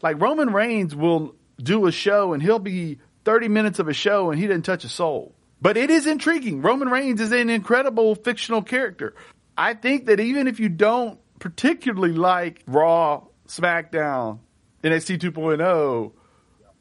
like 0.01 0.19
Roman 0.19 0.51
Reigns 0.51 0.95
will 0.95 1.35
do 1.61 1.85
a 1.85 1.91
show 1.91 2.33
and 2.33 2.41
he'll 2.41 2.59
be 2.59 2.99
30 3.25 3.49
minutes 3.49 3.77
of 3.77 3.87
a 3.87 3.93
show 3.93 4.31
and 4.31 4.39
he 4.39 4.47
didn't 4.47 4.65
touch 4.65 4.83
a 4.83 4.89
soul. 4.89 5.35
But 5.61 5.77
it 5.77 5.91
is 5.91 6.07
intriguing. 6.07 6.61
Roman 6.61 6.89
Reigns 6.89 7.21
is 7.21 7.31
an 7.31 7.49
incredible 7.49 8.15
fictional 8.15 8.63
character. 8.63 9.13
I 9.55 9.75
think 9.75 10.07
that 10.07 10.19
even 10.19 10.47
if 10.47 10.59
you 10.59 10.69
don't 10.69 11.19
particularly 11.39 12.13
like 12.13 12.63
Raw, 12.65 13.25
SmackDown, 13.47 14.39
NXT 14.83 15.19
2.0, 15.19 16.11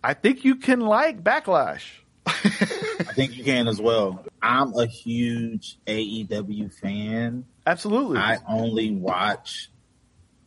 I 0.02 0.14
think 0.14 0.44
you 0.44 0.56
can 0.56 0.80
like 0.80 1.22
Backlash. 1.22 1.84
I 2.26 3.12
think 3.12 3.36
you 3.36 3.44
can 3.44 3.68
as 3.68 3.80
well. 3.80 4.24
I'm 4.40 4.72
a 4.74 4.86
huge 4.86 5.78
AEW 5.86 6.72
fan. 6.72 7.44
Absolutely. 7.66 8.18
I 8.18 8.38
only 8.48 8.92
watch 8.92 9.70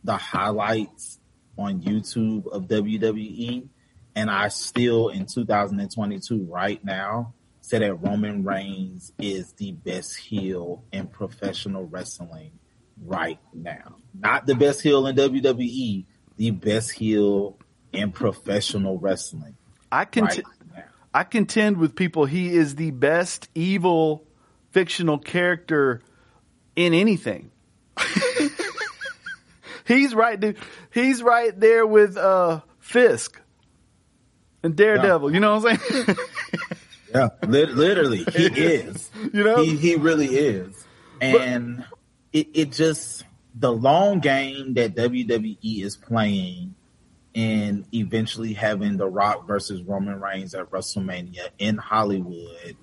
the 0.02 0.16
highlights 0.16 1.20
on 1.56 1.82
YouTube 1.82 2.48
of 2.50 2.64
WWE, 2.64 3.68
and 4.16 4.30
I 4.30 4.48
still 4.48 5.08
in 5.08 5.26
2022 5.26 6.48
right 6.50 6.84
now 6.84 7.34
say 7.64 7.78
that 7.78 7.94
Roman 7.94 8.44
Reigns 8.44 9.10
is 9.18 9.52
the 9.54 9.72
best 9.72 10.16
heel 10.18 10.84
in 10.92 11.06
professional 11.06 11.86
wrestling 11.86 12.50
right 13.02 13.38
now. 13.54 13.96
Not 14.12 14.44
the 14.44 14.54
best 14.54 14.82
heel 14.82 15.06
in 15.06 15.16
WWE, 15.16 16.04
the 16.36 16.50
best 16.50 16.90
heel 16.92 17.56
in 17.90 18.12
professional 18.12 18.98
wrestling. 18.98 19.56
I 19.90 20.04
can 20.04 20.24
right 20.24 20.42
I 21.14 21.24
contend 21.24 21.78
with 21.78 21.96
people 21.96 22.26
he 22.26 22.54
is 22.54 22.74
the 22.74 22.90
best 22.90 23.48
evil 23.54 24.26
fictional 24.72 25.16
character 25.16 26.02
in 26.76 26.92
anything. 26.92 27.50
he's 29.86 30.14
right 30.14 30.38
dude. 30.38 30.58
He's 30.92 31.22
right 31.22 31.58
there 31.58 31.86
with 31.86 32.18
uh 32.18 32.60
Fisk 32.78 33.40
and 34.62 34.76
Daredevil, 34.76 35.30
yeah. 35.30 35.34
you 35.34 35.40
know 35.40 35.56
what 35.56 35.72
I'm 35.72 35.78
saying? 35.78 36.16
yeah, 37.14 37.28
literally 37.46 38.24
he 38.24 38.46
is. 38.60 39.10
You 39.32 39.44
know? 39.44 39.62
He 39.62 39.76
he 39.76 39.96
really 39.96 40.26
is. 40.26 40.86
And 41.20 41.78
but, 41.78 41.98
it 42.32 42.48
it 42.54 42.72
just 42.72 43.24
the 43.54 43.72
long 43.72 44.18
game 44.18 44.74
that 44.74 44.94
WWE 44.96 45.84
is 45.84 45.96
playing 45.96 46.74
and 47.34 47.84
eventually 47.92 48.52
having 48.52 48.96
The 48.96 49.08
Rock 49.08 49.46
versus 49.46 49.82
Roman 49.82 50.20
Reigns 50.20 50.54
at 50.54 50.70
WrestleMania 50.70 51.48
in 51.58 51.76
Hollywood 51.76 52.76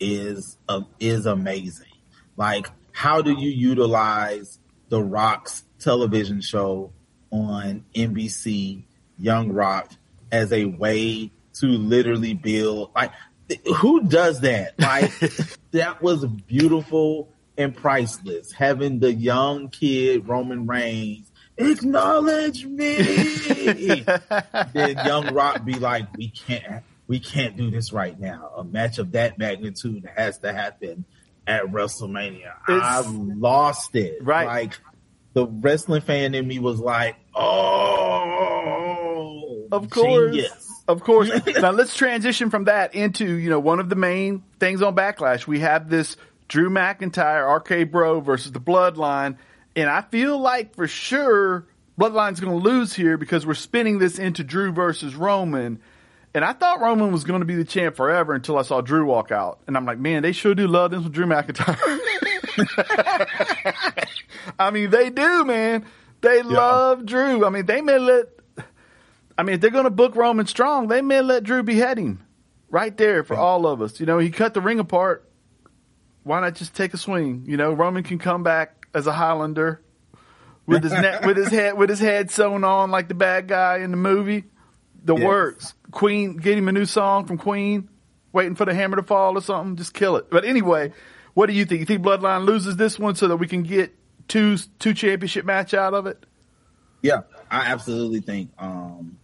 is 0.00 0.58
uh, 0.68 0.82
is 1.00 1.26
amazing. 1.26 1.86
Like, 2.36 2.68
how 2.92 3.22
do 3.22 3.32
you 3.32 3.50
utilize 3.50 4.58
The 4.88 5.02
Rock's 5.02 5.64
television 5.78 6.40
show 6.40 6.92
on 7.30 7.84
NBC, 7.94 8.84
Young 9.18 9.52
Rock, 9.52 9.92
as 10.30 10.52
a 10.52 10.66
way 10.66 11.32
to 11.54 11.66
literally 11.66 12.34
build 12.34 12.90
like 12.94 13.10
who 13.76 14.02
does 14.04 14.40
that? 14.40 14.74
Like 14.78 15.12
that 15.72 16.02
was 16.02 16.24
beautiful 16.24 17.28
and 17.56 17.76
priceless. 17.76 18.52
Having 18.52 19.00
the 19.00 19.12
young 19.12 19.68
kid 19.68 20.26
Roman 20.28 20.66
Reigns 20.66 21.30
acknowledge 21.58 22.64
me. 22.64 22.96
then 24.72 24.96
Young 25.04 25.34
Rock 25.34 25.64
be 25.64 25.74
like, 25.74 26.16
we 26.16 26.30
can't, 26.30 26.84
we 27.06 27.20
can't 27.20 27.56
do 27.56 27.70
this 27.70 27.92
right 27.92 28.18
now. 28.18 28.52
A 28.56 28.64
match 28.64 28.98
of 28.98 29.12
that 29.12 29.38
magnitude 29.38 30.08
has 30.16 30.38
to 30.38 30.52
happen 30.52 31.04
at 31.46 31.64
WrestleMania. 31.64 32.52
I 32.66 33.00
lost 33.00 33.94
it. 33.96 34.24
Right. 34.24 34.46
Like 34.46 34.78
the 35.34 35.46
wrestling 35.46 36.00
fan 36.02 36.34
in 36.34 36.46
me 36.46 36.58
was 36.58 36.80
like, 36.80 37.16
oh, 37.34 38.18
of 39.72 39.90
course. 39.90 40.34
Genius. 40.34 40.67
Of 40.88 41.04
course. 41.04 41.30
now 41.60 41.70
let's 41.70 41.94
transition 41.94 42.50
from 42.50 42.64
that 42.64 42.94
into, 42.94 43.36
you 43.36 43.50
know, 43.50 43.60
one 43.60 43.78
of 43.78 43.88
the 43.88 43.96
main 43.96 44.42
things 44.58 44.82
on 44.82 44.96
Backlash. 44.96 45.46
We 45.46 45.60
have 45.60 45.88
this 45.88 46.16
Drew 46.48 46.70
McIntyre, 46.70 47.60
RK 47.60 47.92
Bro 47.92 48.22
versus 48.22 48.50
the 48.50 48.60
Bloodline 48.60 49.36
and 49.78 49.88
I 49.88 50.02
feel 50.02 50.38
like 50.40 50.74
for 50.74 50.88
sure 50.88 51.66
Bloodline's 51.98 52.40
going 52.40 52.52
to 52.52 52.64
lose 52.64 52.92
here 52.94 53.16
because 53.16 53.46
we're 53.46 53.54
spinning 53.54 54.00
this 54.00 54.18
into 54.18 54.42
Drew 54.42 54.72
versus 54.72 55.14
Roman. 55.14 55.80
And 56.34 56.44
I 56.44 56.52
thought 56.52 56.80
Roman 56.80 57.12
was 57.12 57.22
going 57.22 57.40
to 57.40 57.46
be 57.46 57.54
the 57.54 57.64
champ 57.64 57.94
forever 57.94 58.34
until 58.34 58.58
I 58.58 58.62
saw 58.62 58.80
Drew 58.80 59.06
walk 59.06 59.30
out. 59.30 59.60
And 59.68 59.76
I'm 59.76 59.86
like, 59.86 59.98
man, 59.98 60.22
they 60.22 60.32
sure 60.32 60.54
do 60.54 60.66
love 60.66 60.90
this 60.90 61.02
with 61.02 61.12
Drew 61.12 61.26
McIntyre. 61.26 61.78
I 64.58 64.72
mean, 64.72 64.90
they 64.90 65.10
do, 65.10 65.44
man. 65.44 65.86
They 66.22 66.38
yeah. 66.38 66.42
love 66.42 67.06
Drew. 67.06 67.46
I 67.46 67.50
mean, 67.50 67.66
they 67.66 67.80
may 67.80 67.98
let, 67.98 68.26
I 69.38 69.44
mean, 69.44 69.54
if 69.54 69.60
they're 69.60 69.70
going 69.70 69.84
to 69.84 69.90
book 69.90 70.16
Roman 70.16 70.46
strong, 70.46 70.88
they 70.88 71.00
may 71.00 71.20
let 71.20 71.44
Drew 71.44 71.62
behead 71.62 71.96
him 71.96 72.26
right 72.70 72.94
there 72.96 73.22
for 73.22 73.36
all 73.36 73.66
of 73.66 73.80
us. 73.80 74.00
You 74.00 74.06
know, 74.06 74.18
he 74.18 74.30
cut 74.30 74.52
the 74.52 74.60
ring 74.60 74.80
apart. 74.80 75.30
Why 76.24 76.40
not 76.40 76.56
just 76.56 76.74
take 76.74 76.92
a 76.92 76.98
swing? 76.98 77.44
You 77.46 77.56
know, 77.56 77.72
Roman 77.72 78.02
can 78.02 78.18
come 78.18 78.42
back 78.42 78.86
as 78.92 79.06
a 79.06 79.12
Highlander 79.12 79.80
with 80.66 80.82
his 80.82 80.92
neck, 80.92 81.24
with 81.24 81.36
his 81.36 81.48
head 81.48 81.78
with 81.78 81.88
his 81.88 82.00
head 82.00 82.30
sewn 82.30 82.64
on 82.64 82.90
like 82.90 83.08
the 83.08 83.14
bad 83.14 83.48
guy 83.48 83.78
in 83.78 83.90
the 83.92 83.96
movie. 83.96 84.44
The 85.04 85.16
yes. 85.16 85.24
works. 85.24 85.74
Queen 85.90 86.36
get 86.36 86.58
him 86.58 86.68
a 86.68 86.72
new 86.72 86.84
song 86.84 87.26
from 87.26 87.38
Queen, 87.38 87.88
waiting 88.32 88.56
for 88.56 88.64
the 88.64 88.74
hammer 88.74 88.96
to 88.96 89.02
fall 89.02 89.38
or 89.38 89.40
something. 89.40 89.76
Just 89.76 89.94
kill 89.94 90.16
it. 90.16 90.28
But 90.28 90.44
anyway, 90.44 90.92
what 91.32 91.46
do 91.46 91.52
you 91.52 91.64
think? 91.64 91.80
You 91.80 91.86
think 91.86 92.02
Bloodline 92.02 92.44
loses 92.44 92.76
this 92.76 92.98
one 92.98 93.14
so 93.14 93.28
that 93.28 93.36
we 93.36 93.46
can 93.46 93.62
get 93.62 93.94
two 94.26 94.58
two 94.78 94.92
championship 94.92 95.46
match 95.46 95.72
out 95.72 95.94
of 95.94 96.06
it? 96.06 96.26
Yeah, 97.00 97.22
I 97.50 97.66
absolutely 97.72 98.20
think. 98.20 98.50
Um, 98.58 99.17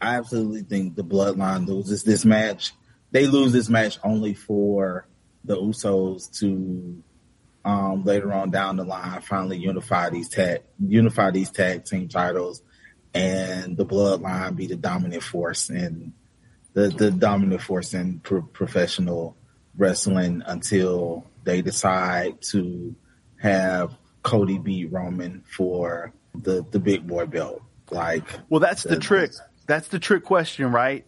I 0.00 0.16
absolutely 0.16 0.62
think 0.62 0.94
the 0.94 1.04
Bloodline 1.04 1.66
loses 1.66 2.02
this 2.02 2.24
match. 2.24 2.72
They 3.10 3.26
lose 3.26 3.52
this 3.52 3.68
match 3.68 3.98
only 4.04 4.34
for 4.34 5.06
the 5.44 5.56
Usos 5.56 6.38
to 6.40 7.02
um, 7.64 8.04
later 8.04 8.32
on 8.32 8.50
down 8.50 8.76
the 8.76 8.84
line 8.84 9.20
finally 9.22 9.58
unify 9.58 10.08
these 10.08 10.28
tag 10.28 10.62
unify 10.78 11.32
these 11.32 11.50
tag 11.50 11.84
team 11.84 12.08
titles 12.08 12.62
and 13.12 13.76
the 13.76 13.84
bloodline 13.84 14.54
be 14.54 14.68
the 14.68 14.76
dominant 14.76 15.22
force 15.22 15.68
and 15.68 16.12
the, 16.74 16.88
the 16.88 17.10
dominant 17.10 17.60
force 17.60 17.92
in 17.92 18.20
pro- 18.20 18.42
professional 18.42 19.36
wrestling 19.76 20.42
until 20.46 21.26
they 21.42 21.60
decide 21.60 22.40
to 22.42 22.94
have 23.40 23.96
Cody 24.22 24.58
beat 24.58 24.92
Roman 24.92 25.42
for 25.48 26.12
the 26.34 26.64
the 26.70 26.78
big 26.78 27.06
boy 27.06 27.26
belt. 27.26 27.62
Like, 27.90 28.24
well, 28.48 28.60
that's 28.60 28.82
the, 28.82 28.90
the 28.90 28.96
trick. 28.96 29.32
That's 29.66 29.88
the 29.88 29.98
trick 29.98 30.24
question, 30.24 30.72
right? 30.72 31.04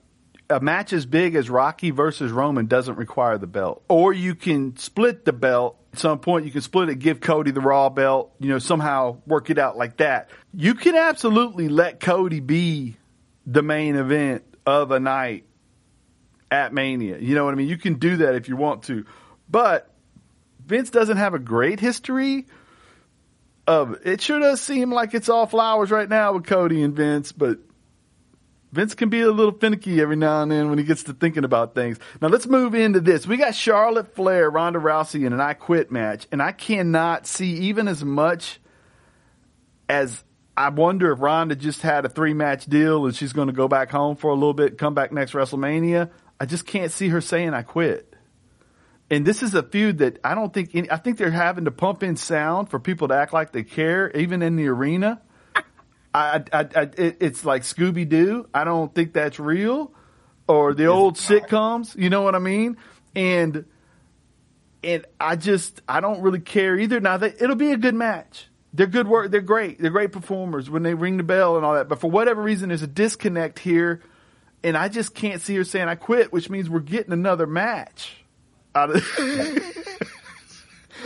A 0.51 0.61
match 0.61 0.93
as 0.93 1.07
big 1.07 1.35
as 1.35 1.51
Rocky 1.51 1.91
versus 1.91 2.33
Roman 2.33 2.67
doesn't 2.67 2.97
require 2.97 3.39
the 3.39 3.47
belt, 3.47 3.83
or 3.89 4.13
you 4.13 4.35
can 4.35 4.77
split 4.77 5.25
the 5.25 5.33
belt 5.33 5.79
at 5.93 5.99
some 5.99 6.19
point 6.19 6.45
you 6.45 6.53
can 6.53 6.61
split 6.61 6.89
it, 6.89 6.97
give 6.97 7.21
Cody 7.21 7.51
the 7.51 7.61
Raw 7.61 7.89
belt, 7.89 8.33
you 8.39 8.49
know, 8.51 8.59
somehow 8.59 9.19
work 9.27 9.51
it 9.51 9.59
out 9.59 9.77
like 9.77 9.99
that. 9.99 10.31
You 10.53 10.75
can 10.75 10.95
absolutely 10.95 11.69
let 11.69 12.01
Cody 12.01 12.41
be 12.41 12.97
the 13.47 13.63
main 13.63 13.97
event 13.97 14.45
of 14.67 14.91
a 14.91 15.01
night 15.01 15.45
at 16.51 16.73
Mania. 16.75 17.19
You 17.19 17.35
know 17.35 17.45
what 17.45 17.53
I 17.53 17.57
mean? 17.57 17.69
You 17.69 17.79
can 17.79 17.95
do 17.95 18.19
that 18.19 18.35
if 18.35 18.49
you 18.49 18.57
want 18.57 18.85
to. 18.85 19.07
But 19.49 19.91
Vince 20.65 20.91
doesn't 20.91 21.17
have 21.17 21.35
a 21.35 21.39
great 21.39 21.81
history 21.81 22.47
of 23.67 23.99
it 24.05 24.21
sure 24.21 24.39
does 24.39 24.61
seem 24.61 24.91
like 24.91 25.15
it's 25.15 25.29
all 25.29 25.47
flowers 25.47 25.91
right 25.91 26.09
now 26.09 26.35
with 26.35 26.47
Cody 26.47 26.83
and 26.83 26.95
Vince, 26.95 27.33
but 27.33 27.59
Vince 28.71 28.95
can 28.95 29.09
be 29.09 29.23
a 29.23 29.31
little 29.31 29.53
finicky 29.53 30.01
every 30.01 30.17
now 30.17 30.43
and 30.43 30.53
then 30.53 30.69
when 30.69 30.79
he 30.79 30.85
gets 30.85 31.05
to 31.05 31.15
thinking 31.15 31.45
about 31.45 31.75
things. 31.75 31.99
Now 32.21 32.29
let's 32.29 32.47
move 32.47 32.75
into 32.75 33.01
this. 33.01 33.27
We 33.27 33.39
got 33.39 33.55
Charlotte 33.55 34.15
Flair, 34.15 34.51
Ronda 34.51 34.79
Rousey 34.79 35.25
in 35.27 35.33
an 35.33 35.41
I 35.41 35.55
Quit 35.55 35.91
match, 35.91 36.27
and 36.31 36.43
I 36.43 36.53
cannot 36.53 37.27
see 37.27 37.55
even 37.69 37.89
as 37.89 38.05
much 38.05 38.61
as 39.89 40.23
I 40.57 40.69
wonder 40.71 41.13
if 41.13 41.21
Ronda 41.21 41.57
just 41.57 41.83
had 41.83 42.05
a 42.05 42.09
three 42.09 42.35
match 42.35 42.67
deal 42.67 43.07
and 43.07 43.15
she's 43.15 43.33
going 43.33 43.47
to 43.47 43.55
go 43.55 43.69
back 43.69 43.91
home 43.91 44.17
for 44.17 44.31
a 44.31 44.35
little 44.35 44.55
bit, 44.55 44.77
come 44.77 44.93
back 44.93 45.13
next 45.13 45.33
WrestleMania. 45.33 46.11
I 46.41 46.47
just 46.47 46.67
can't 46.67 46.93
see 46.93 47.09
her 47.09 47.21
saying 47.21 47.55
I 47.55 47.63
quit. 47.63 48.15
And 49.11 49.25
this 49.25 49.43
is 49.43 49.55
a 49.55 49.63
feud 49.63 49.99
that 49.99 50.19
I 50.23 50.35
don't 50.35 50.53
think 50.53 50.75
any, 50.75 50.91
I 50.91 50.97
think 50.97 51.17
they're 51.17 51.31
having 51.31 51.65
to 51.65 51.71
pump 51.71 52.03
in 52.03 52.17
sound 52.17 52.69
for 52.69 52.79
people 52.79 53.09
to 53.09 53.15
act 53.15 53.33
like 53.33 53.53
they 53.53 53.63
care, 53.63 54.11
even 54.11 54.43
in 54.43 54.57
the 54.57 54.69
arena. 54.69 55.23
I, 56.15 56.43
I, 56.53 56.61
I 56.75 56.83
it, 56.97 57.19
it's 57.21 57.45
like 57.45 57.63
Scooby 57.63 58.09
Doo. 58.09 58.49
I 58.55 58.65
don't 58.65 58.95
think 58.95 59.13
that's 59.13 59.39
real, 59.39 59.93
or 60.47 60.75
the 60.75 60.87
old 60.87 61.17
sitcoms. 61.17 61.97
You 61.97 62.11
know 62.11 62.23
what 62.23 62.35
I 62.35 62.39
mean? 62.39 62.77
And 63.15 63.65
and 64.83 65.05
I 65.21 65.37
just 65.37 65.83
I 65.89 66.01
don't 66.01 66.23
really 66.23 66.41
care 66.41 66.79
either. 66.79 67.01
Now 67.01 67.17
they, 67.17 67.29
it'll 67.39 67.57
be 67.57 67.73
a 67.73 67.77
good 67.77 67.95
match. 67.95 68.49
They're 68.73 68.87
good 68.87 69.09
work. 69.09 69.31
They're 69.31 69.41
great. 69.41 69.81
They're 69.81 69.91
great 69.91 70.13
performers 70.13 70.69
when 70.71 70.83
they 70.83 70.95
ring 70.95 71.17
the 71.17 71.23
bell 71.23 71.57
and 71.57 71.65
all 71.65 71.75
that. 71.75 71.89
But 71.89 72.01
for 72.01 72.11
whatever 72.11 72.43
reason, 72.43 72.69
there's 72.69 72.83
a 72.83 72.87
disconnect 72.87 73.59
here, 73.59 74.03
and 74.63 74.77
I 74.77 74.89
just 74.89 75.15
can't 75.15 75.41
see 75.41 75.57
her 75.57 75.65
saying 75.65 75.89
I 75.89 75.95
quit, 75.95 76.33
which 76.33 76.51
means 76.51 76.69
we're 76.69 76.81
getting 76.81 77.13
another 77.13 77.47
match 77.47 78.17
out 78.75 78.91
of. 78.97 79.03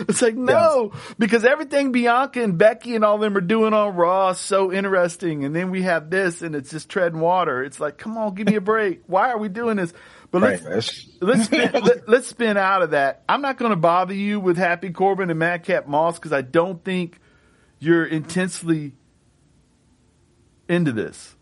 It's 0.01 0.23
like 0.23 0.35
no, 0.35 0.93
because 1.19 1.45
everything 1.45 1.93
Bianca 1.93 2.43
and 2.43 2.57
Becky 2.57 2.95
and 2.95 3.05
all 3.05 3.19
them 3.19 3.37
are 3.37 3.41
doing 3.41 3.75
on 3.75 3.95
Raw 3.95 4.31
is 4.31 4.39
so 4.39 4.73
interesting, 4.73 5.45
and 5.45 5.55
then 5.55 5.71
we 5.71 5.83
have 5.83 6.11
this, 6.11 6.43
and 6.43 6.55
it's 6.55 6.71
just 6.71 6.89
treading 6.89 7.21
water. 7.21 7.63
It's 7.63 7.81
like, 7.81 7.99
come 7.99 8.17
on, 8.17 8.35
give 8.35 8.47
me 8.47 8.57
a 8.57 8.61
break. 8.73 9.03
Why 9.07 9.31
are 9.31 9.39
we 9.39 9.49
doing 9.49 9.77
this? 9.77 9.93
But 10.31 10.43
let's 10.43 10.65
Right, 10.65 11.07
let's 11.21 11.45
spin, 11.45 11.71
let, 11.85 12.09
let's 12.09 12.29
spin 12.29 12.57
out 12.57 12.83
of 12.83 12.91
that. 12.91 13.23
I'm 13.29 13.43
not 13.43 13.59
going 13.59 13.71
to 13.71 13.77
bother 13.77 14.15
you 14.15 14.41
with 14.41 14.57
Happy 14.57 14.91
Corbin 14.91 15.31
and 15.31 15.39
Madcap 15.39 15.87
Moss 15.87 16.19
because 16.19 16.33
I 16.33 16.43
don't 16.43 16.83
think 16.85 17.19
you're 17.79 18.07
intensely 18.07 18.95
into 20.69 20.93
this. 20.93 21.35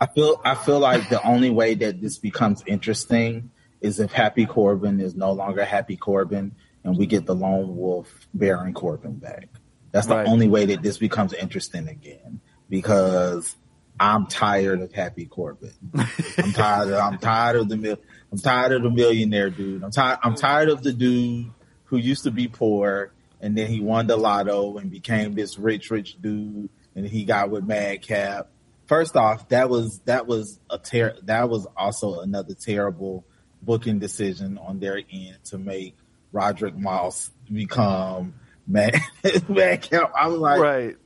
I 0.00 0.06
feel 0.06 0.40
I 0.44 0.54
feel 0.54 0.80
like 0.80 1.08
the 1.08 1.22
only 1.24 1.50
way 1.50 1.74
that 1.74 2.00
this 2.00 2.18
becomes 2.18 2.62
interesting 2.66 3.50
is 3.80 4.00
if 4.00 4.12
Happy 4.12 4.46
Corbin 4.46 5.00
is 5.00 5.14
no 5.14 5.32
longer 5.32 5.64
Happy 5.64 5.96
Corbin 5.96 6.54
and 6.84 6.96
we 6.96 7.06
get 7.06 7.20
mm-hmm. 7.20 7.26
the 7.26 7.34
lone 7.34 7.76
wolf 7.76 8.08
Baron 8.34 8.74
Corbin 8.74 9.14
back. 9.14 9.48
That's 9.92 10.06
the 10.06 10.16
Right. 10.16 10.26
only 10.26 10.48
way 10.48 10.66
that 10.66 10.82
this 10.82 10.98
becomes 10.98 11.34
interesting 11.34 11.88
again 11.88 12.40
because 12.68 13.54
I'm 14.00 14.26
tired 14.26 14.80
of 14.80 14.92
Happy 14.92 15.26
Corbin. 15.26 15.72
I'm 15.94 16.52
tired 16.52 16.88
of 16.88 17.00
I'm 17.00 17.18
tired 17.18 17.56
of 17.56 17.68
the 17.68 17.98
I'm 18.32 18.38
tired 18.38 18.72
of 18.72 18.82
the 18.82 18.90
millionaire 18.90 19.50
dude. 19.50 19.84
I'm 19.84 19.90
tired 19.90 20.18
I'm 20.22 20.34
tired 20.34 20.70
of 20.70 20.82
the 20.82 20.92
dude 20.92 21.50
who 21.84 21.98
used 21.98 22.24
to 22.24 22.30
be 22.30 22.48
poor 22.48 23.12
and 23.40 23.56
then 23.56 23.66
he 23.68 23.80
won 23.80 24.06
the 24.06 24.16
lotto 24.16 24.78
and 24.78 24.90
became 24.90 25.34
this 25.34 25.58
rich 25.58 25.90
rich 25.90 26.20
dude 26.20 26.70
and 26.96 27.06
he 27.06 27.24
got 27.24 27.50
with 27.50 27.64
Madcap. 27.64 28.48
First 28.86 29.16
off, 29.16 29.48
that 29.50 29.68
was 29.68 30.00
that 30.06 30.26
was 30.26 30.58
a 30.70 30.78
ter- 30.78 31.16
that 31.24 31.48
was 31.48 31.66
also 31.76 32.20
another 32.20 32.54
terrible 32.54 33.24
booking 33.62 33.98
decision 33.98 34.58
on 34.58 34.80
their 34.80 35.00
end 35.12 35.38
to 35.44 35.58
make 35.58 35.96
Riddick 36.32 36.76
Moss 36.76 37.30
become 37.52 38.34
Mad 38.66 38.96
Madcap. 39.48 40.12
I 40.18 40.28
was 40.28 40.38
like, 40.38 40.60
Right. 40.60 40.96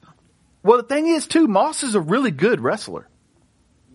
Well, 0.62 0.78
the 0.78 0.82
thing 0.84 1.06
is, 1.06 1.26
too, 1.26 1.46
Moss 1.46 1.82
is 1.82 1.94
a 1.94 2.00
really 2.00 2.30
good 2.32 2.60
wrestler. 2.60 3.08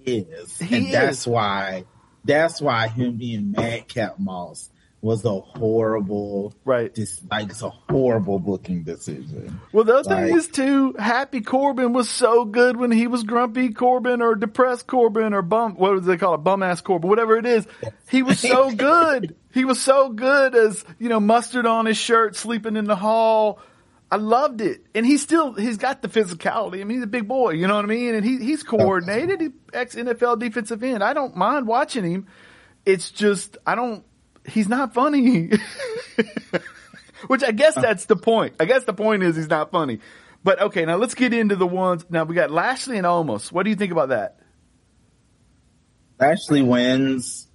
is. 0.05 0.57
He 0.57 0.77
and 0.77 0.93
that's 0.93 1.27
why 1.27 1.85
that's 2.23 2.61
why 2.61 2.87
him 2.87 3.17
being 3.17 3.51
Madcap 3.51 4.19
Moss 4.19 4.69
was 5.01 5.25
a 5.25 5.39
horrible 5.39 6.53
Right. 6.63 6.93
This 6.93 7.21
like 7.29 7.49
it's 7.49 7.61
a 7.63 7.69
horrible 7.71 8.39
booking 8.39 8.83
decision. 8.83 9.59
Well, 9.73 9.83
the 9.83 9.95
other 9.95 10.15
thing 10.15 10.35
is 10.37 10.47
too, 10.47 10.93
Happy 10.97 11.41
Corbin 11.41 11.91
was 11.91 12.09
so 12.09 12.45
good 12.45 12.77
when 12.77 12.91
he 12.91 13.07
was 13.07 13.23
grumpy 13.23 13.73
Corbin 13.73 14.21
or 14.21 14.35
depressed 14.35 14.85
Corbin 14.87 15.33
or 15.33 15.41
bum, 15.41 15.73
what 15.75 15.93
do 15.95 15.99
they 16.01 16.17
call 16.17 16.35
it? 16.35 16.39
Bum 16.39 16.61
ass 16.61 16.81
Corbin, 16.81 17.09
whatever 17.09 17.35
it 17.37 17.45
is. 17.47 17.65
He 18.09 18.21
was 18.21 18.39
so 18.39 18.71
good. 18.75 19.35
He 19.53 19.65
was 19.65 19.81
so 19.81 20.09
good 20.09 20.55
as, 20.55 20.83
you 20.97 21.09
know, 21.09 21.19
mustard 21.19 21.65
on 21.65 21.85
his 21.85 21.97
shirt, 21.97 22.35
sleeping 22.35 22.75
in 22.75 22.85
the 22.85 22.95
hall. 22.95 23.59
I 24.09 24.17
loved 24.17 24.61
it. 24.61 24.85
And 24.93 25.05
he's 25.05 25.21
still, 25.21 25.53
he's 25.53 25.77
got 25.77 26.01
the 26.01 26.07
physicality. 26.07 26.81
I 26.81 26.83
mean, 26.83 26.97
he's 26.97 27.03
a 27.03 27.07
big 27.07 27.27
boy, 27.27 27.51
you 27.51 27.67
know 27.67 27.75
what 27.75 27.85
I 27.85 27.87
mean? 27.87 28.15
And 28.15 28.25
he, 28.25 28.37
he's 28.37 28.63
coordinated. 28.63 29.53
Ex 29.73 29.95
NFL 29.95 30.39
defensive 30.39 30.83
end. 30.83 31.03
I 31.03 31.13
don't 31.13 31.35
mind 31.35 31.67
watching 31.67 32.03
him. 32.03 32.27
It's 32.85 33.11
just, 33.11 33.57
I 33.65 33.75
don't, 33.75 34.03
he's 34.45 34.67
not 34.67 34.93
funny. 34.93 35.51
Which 37.27 37.43
I 37.43 37.51
guess 37.51 37.75
that's 37.75 38.05
the 38.05 38.15
point. 38.15 38.55
I 38.59 38.65
guess 38.65 38.83
the 38.83 38.93
point 38.93 39.23
is 39.23 39.35
he's 39.35 39.49
not 39.49 39.71
funny. 39.71 39.99
But 40.43 40.59
okay, 40.59 40.85
now 40.85 40.95
let's 40.95 41.13
get 41.13 41.33
into 41.33 41.55
the 41.55 41.67
ones. 41.67 42.05
Now 42.09 42.23
we 42.23 42.33
got 42.35 42.49
Lashley 42.49 42.97
and 42.97 43.05
Omos. 43.05 43.51
What 43.51 43.63
do 43.63 43.69
you 43.69 43.75
think 43.75 43.91
about 43.91 44.09
that? 44.09 44.39
Lashley 46.19 46.63
wins. 46.63 47.47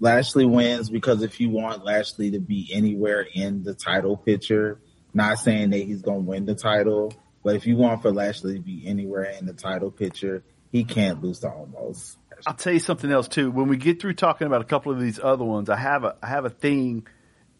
Lashley 0.00 0.46
wins 0.46 0.90
because 0.90 1.22
if 1.22 1.40
you 1.40 1.50
want 1.50 1.84
Lashley 1.84 2.30
to 2.32 2.38
be 2.38 2.70
anywhere 2.72 3.26
in 3.34 3.62
the 3.62 3.74
title 3.74 4.16
picture, 4.16 4.80
not 5.14 5.38
saying 5.38 5.70
that 5.70 5.78
he's 5.78 6.02
going 6.02 6.24
to 6.24 6.30
win 6.30 6.44
the 6.46 6.54
title, 6.54 7.12
but 7.42 7.56
if 7.56 7.66
you 7.66 7.76
want 7.76 8.02
for 8.02 8.12
Lashley 8.12 8.54
to 8.54 8.60
be 8.60 8.86
anywhere 8.86 9.24
in 9.24 9.46
the 9.46 9.52
title 9.52 9.90
picture, 9.90 10.44
he 10.70 10.84
can't 10.84 11.22
lose 11.22 11.40
to 11.40 11.48
Omos. 11.48 12.16
I'll 12.46 12.54
tell 12.54 12.72
you 12.72 12.78
something 12.78 13.10
else 13.10 13.26
too. 13.26 13.50
When 13.50 13.68
we 13.68 13.76
get 13.76 14.00
through 14.00 14.14
talking 14.14 14.46
about 14.46 14.60
a 14.60 14.64
couple 14.64 14.92
of 14.92 15.00
these 15.00 15.18
other 15.18 15.44
ones, 15.44 15.68
I 15.68 15.76
have 15.76 16.04
a 16.04 16.16
I 16.22 16.28
have 16.28 16.44
a 16.44 16.50
thing. 16.50 17.06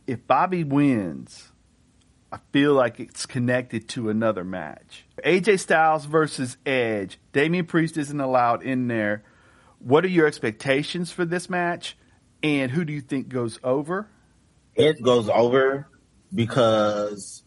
If 0.07 0.27
Bobby 0.27 0.63
wins, 0.63 1.51
I 2.31 2.39
feel 2.53 2.75
like 2.75 3.01
it's 3.01 3.27
connected 3.27 3.89
to 3.91 4.11
another 4.11 4.45
match. 4.45 5.05
AJ 5.25 5.61
Styles 5.61 6.05
versus 6.05 6.57
Edge. 6.65 7.19
Damian 7.33 7.67
Priest 7.67 7.97
isn't 7.97 8.21
allowed 8.21 8.63
in 8.63 8.87
there. 8.87 9.25
What 9.81 10.05
are 10.05 10.09
your 10.09 10.27
expectations 10.27 11.11
for 11.11 11.25
this 11.25 11.51
match? 11.51 11.97
And 12.43 12.71
who 12.71 12.85
do 12.85 12.93
you 12.93 13.01
think 13.01 13.29
goes 13.29 13.59
over? 13.65 14.09
Edge 14.77 15.01
goes 15.03 15.29
over 15.29 15.89
because 16.33 17.43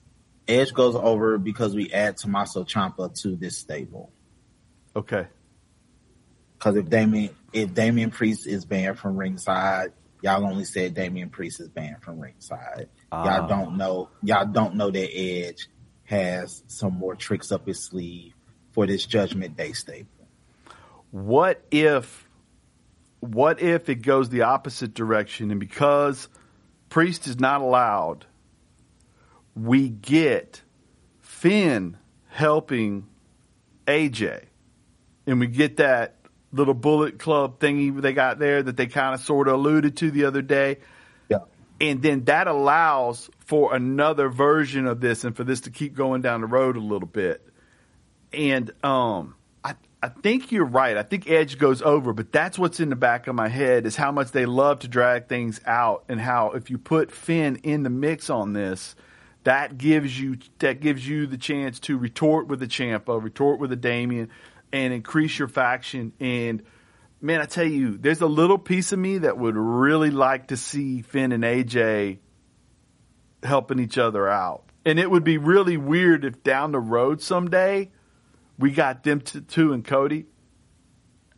Edge 0.47 0.73
goes 0.73 0.95
over 0.95 1.37
because 1.37 1.75
we 1.75 1.91
add 1.91 2.17
Tommaso 2.17 2.63
Ciampa 2.63 3.13
to 3.21 3.35
this 3.35 3.57
stable. 3.57 4.11
Okay. 4.95 5.27
Because 6.57 6.75
if 6.75 6.89
Damian 6.89 7.29
if 7.53 7.73
Damian 7.73 8.11
Priest 8.11 8.47
is 8.47 8.65
banned 8.65 8.99
from 8.99 9.17
ringside, 9.17 9.93
y'all 10.21 10.45
only 10.45 10.65
said 10.65 10.93
Damian 10.93 11.29
Priest 11.29 11.59
is 11.59 11.69
banned 11.69 12.03
from 12.03 12.19
ringside. 12.19 12.89
Ah. 13.11 13.39
Y'all 13.39 13.47
don't 13.47 13.77
know 13.77 14.09
y'all 14.21 14.45
don't 14.45 14.75
know 14.75 14.91
that 14.91 15.17
Edge 15.17 15.67
has 16.03 16.63
some 16.67 16.93
more 16.93 17.15
tricks 17.15 17.51
up 17.51 17.65
his 17.65 17.83
sleeve 17.83 18.33
for 18.71 18.85
this 18.85 19.05
Judgment 19.05 19.55
Day 19.55 19.71
stable. 19.71 20.09
what 21.11 21.61
if 21.71 22.27
what 23.21 23.61
if 23.61 23.87
it 23.87 24.01
goes 24.01 24.29
the 24.29 24.43
opposite 24.43 24.93
direction? 24.93 25.49
And 25.49 25.59
because 25.59 26.27
priest 26.89 27.25
is 27.25 27.39
not 27.39 27.61
allowed 27.61 28.25
we 29.55 29.89
get 29.89 30.61
finn 31.19 31.97
helping 32.29 33.07
aj 33.87 34.43
and 35.27 35.39
we 35.39 35.47
get 35.47 35.77
that 35.77 36.15
little 36.51 36.73
bullet 36.73 37.19
club 37.19 37.59
thingy 37.59 38.01
they 38.01 38.13
got 38.13 38.39
there 38.39 38.61
that 38.61 38.77
they 38.77 38.87
kind 38.87 39.13
of 39.13 39.21
sort 39.21 39.47
of 39.47 39.55
alluded 39.55 39.97
to 39.97 40.11
the 40.11 40.25
other 40.25 40.41
day. 40.41 40.77
Yeah. 41.29 41.39
and 41.79 42.01
then 42.01 42.25
that 42.25 42.47
allows 42.47 43.29
for 43.39 43.73
another 43.73 44.29
version 44.29 44.85
of 44.85 44.99
this 44.99 45.23
and 45.23 45.35
for 45.35 45.43
this 45.43 45.61
to 45.61 45.71
keep 45.71 45.95
going 45.95 46.21
down 46.21 46.41
the 46.41 46.47
road 46.47 46.75
a 46.75 46.81
little 46.81 47.07
bit. 47.07 47.45
And 48.33 48.71
um 48.83 49.35
I 50.03 50.09
think 50.09 50.51
you're 50.51 50.65
right. 50.65 50.97
I 50.97 51.03
think 51.03 51.29
Edge 51.29 51.59
goes 51.59 51.81
over, 51.83 52.11
but 52.11 52.31
that's 52.31 52.57
what's 52.57 52.79
in 52.79 52.89
the 52.89 52.95
back 52.95 53.27
of 53.27 53.35
my 53.35 53.47
head 53.47 53.85
is 53.85 53.95
how 53.95 54.11
much 54.11 54.31
they 54.31 54.47
love 54.47 54.79
to 54.79 54.87
drag 54.87 55.27
things 55.27 55.61
out 55.65 56.05
and 56.09 56.19
how 56.19 56.51
if 56.51 56.71
you 56.71 56.79
put 56.79 57.11
Finn 57.11 57.57
in 57.57 57.83
the 57.83 57.91
mix 57.91 58.29
on 58.29 58.53
this, 58.53 58.95
that 59.43 59.77
gives 59.77 60.19
you 60.19 60.37
that 60.59 60.79
gives 60.79 61.07
you 61.07 61.27
the 61.27 61.37
chance 61.37 61.79
to 61.81 61.97
retort 61.97 62.47
with 62.47 62.59
the 62.59 62.67
Ciampa, 62.67 63.21
retort 63.21 63.59
with 63.59 63.69
the 63.69 63.75
Damian, 63.75 64.29
and 64.73 64.91
increase 64.91 65.37
your 65.37 65.47
faction. 65.47 66.13
And 66.19 66.63
man, 67.21 67.39
I 67.39 67.45
tell 67.45 67.65
you, 67.65 67.97
there's 67.97 68.21
a 68.21 68.27
little 68.27 68.57
piece 68.57 68.91
of 68.91 68.97
me 68.97 69.19
that 69.19 69.37
would 69.37 69.55
really 69.55 70.11
like 70.11 70.47
to 70.47 70.57
see 70.57 71.03
Finn 71.03 71.31
and 71.31 71.43
AJ 71.43 72.17
helping 73.43 73.79
each 73.79 73.99
other 73.99 74.27
out. 74.27 74.63
And 74.83 74.99
it 74.99 75.11
would 75.11 75.23
be 75.23 75.37
really 75.37 75.77
weird 75.77 76.25
if 76.25 76.41
down 76.41 76.71
the 76.71 76.79
road 76.79 77.21
someday 77.21 77.91
we 78.61 78.71
got 78.71 79.03
them 79.03 79.21
t- 79.21 79.41
two 79.41 79.73
and 79.73 79.83
Cody 79.83 80.25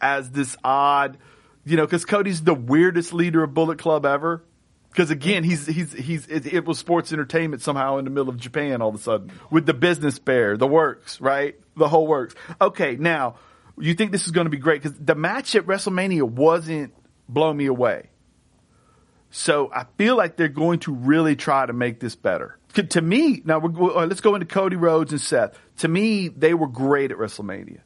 as 0.02 0.30
this 0.32 0.56
odd, 0.64 1.18
you 1.66 1.78
know, 1.78 1.86
because 1.86 2.06
Cody's 2.06 2.44
the 2.44 2.54
weirdest 2.54 3.14
leader 3.14 3.44
of 3.44 3.54
Bullet 3.54 3.80
Club 3.80 4.06
ever. 4.06 4.44
Because 4.90 5.10
again, 5.10 5.44
he's 5.44 5.66
he's 5.66 5.92
he's 5.92 6.28
it, 6.28 6.46
it 6.46 6.66
was 6.66 6.78
sports 6.78 7.12
entertainment 7.12 7.64
somehow 7.64 7.98
in 7.98 8.06
the 8.06 8.12
middle 8.12 8.30
of 8.30 8.38
Japan 8.38 8.80
all 8.82 8.90
of 8.90 8.96
a 8.96 9.00
sudden 9.00 9.32
with 9.50 9.66
the 9.66 9.74
business 9.74 10.20
bear, 10.20 10.56
the 10.56 10.68
works, 10.68 11.20
right, 11.20 11.56
the 11.76 11.88
whole 11.88 12.06
works. 12.06 12.36
Okay, 12.62 12.96
now 12.96 13.36
you 13.80 13.96
think 13.96 14.12
this 14.12 14.26
is 14.26 14.32
going 14.32 14.46
to 14.46 14.52
be 14.52 14.58
great 14.58 14.84
because 14.84 14.98
the 15.00 15.16
match 15.16 15.56
at 15.56 15.66
WrestleMania 15.66 16.22
wasn't 16.22 16.94
blow 17.28 17.52
me 17.52 17.66
away. 17.66 18.10
So 19.32 19.72
I 19.74 19.88
feel 19.98 20.16
like 20.16 20.38
they're 20.38 20.48
going 20.48 20.80
to 20.82 20.94
really 20.94 21.36
try 21.36 21.66
to 21.66 21.74
make 21.74 22.00
this 22.00 22.16
better. 22.16 22.60
To 22.90 23.02
me, 23.02 23.42
now 23.44 23.58
we're, 23.58 24.06
let's 24.06 24.22
go 24.22 24.36
into 24.36 24.46
Cody 24.46 24.76
Rhodes 24.76 25.12
and 25.12 25.20
Seth. 25.20 25.58
To 25.78 25.88
me, 25.88 26.28
they 26.28 26.54
were 26.54 26.68
great 26.68 27.12
at 27.12 27.18
WrestleMania. 27.18 27.80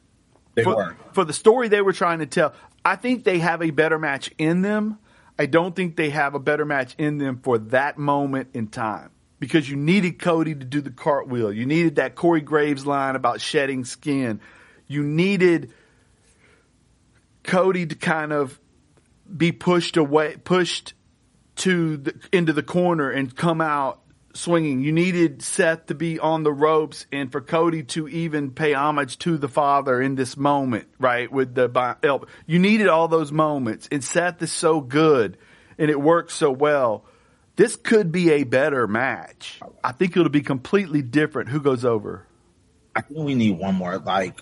They 0.54 0.64
for, 0.64 0.76
were. 0.76 0.96
for 1.12 1.24
the 1.24 1.32
story 1.32 1.68
they 1.68 1.80
were 1.80 1.92
trying 1.92 2.18
to 2.18 2.26
tell. 2.26 2.54
I 2.84 2.96
think 2.96 3.24
they 3.24 3.38
have 3.38 3.62
a 3.62 3.70
better 3.70 3.98
match 3.98 4.30
in 4.38 4.62
them. 4.62 4.98
I 5.38 5.46
don't 5.46 5.74
think 5.74 5.96
they 5.96 6.10
have 6.10 6.34
a 6.34 6.40
better 6.40 6.64
match 6.64 6.94
in 6.98 7.18
them 7.18 7.40
for 7.42 7.58
that 7.58 7.96
moment 7.96 8.50
in 8.54 8.66
time 8.68 9.10
because 9.38 9.68
you 9.70 9.76
needed 9.76 10.18
Cody 10.18 10.54
to 10.54 10.64
do 10.64 10.80
the 10.80 10.90
cartwheel. 10.90 11.52
You 11.52 11.64
needed 11.64 11.96
that 11.96 12.14
Corey 12.16 12.40
Graves 12.40 12.86
line 12.86 13.14
about 13.14 13.40
shedding 13.40 13.84
skin. 13.84 14.40
You 14.86 15.02
needed 15.02 15.72
Cody 17.44 17.86
to 17.86 17.94
kind 17.94 18.32
of 18.32 18.58
be 19.34 19.52
pushed 19.52 19.96
away, 19.96 20.36
pushed 20.42 20.94
to 21.56 21.98
the, 21.98 22.14
into 22.32 22.52
the 22.52 22.62
corner 22.62 23.10
and 23.10 23.34
come 23.34 23.60
out 23.60 24.00
swinging. 24.34 24.80
You 24.80 24.92
needed 24.92 25.42
Seth 25.42 25.86
to 25.86 25.94
be 25.94 26.18
on 26.18 26.42
the 26.42 26.52
ropes 26.52 27.06
and 27.12 27.30
for 27.30 27.40
Cody 27.40 27.82
to 27.84 28.08
even 28.08 28.50
pay 28.50 28.72
homage 28.74 29.18
to 29.18 29.36
the 29.38 29.48
father 29.48 30.00
in 30.00 30.14
this 30.14 30.36
moment, 30.36 30.88
right? 30.98 31.30
With 31.30 31.54
the 31.54 32.26
you 32.46 32.58
needed 32.58 32.88
all 32.88 33.08
those 33.08 33.32
moments 33.32 33.88
and 33.90 34.02
Seth 34.02 34.42
is 34.42 34.52
so 34.52 34.80
good 34.80 35.38
and 35.78 35.90
it 35.90 36.00
works 36.00 36.34
so 36.34 36.50
well. 36.50 37.04
This 37.56 37.74
could 37.74 38.12
be 38.12 38.30
a 38.30 38.44
better 38.44 38.86
match. 38.86 39.60
I 39.82 39.92
think 39.92 40.16
it'll 40.16 40.28
be 40.28 40.42
completely 40.42 41.02
different. 41.02 41.48
Who 41.48 41.60
goes 41.60 41.84
over? 41.84 42.24
I 42.94 43.00
think 43.00 43.20
we 43.20 43.34
need 43.34 43.58
one 43.58 43.74
more. 43.74 43.98
Like, 43.98 44.40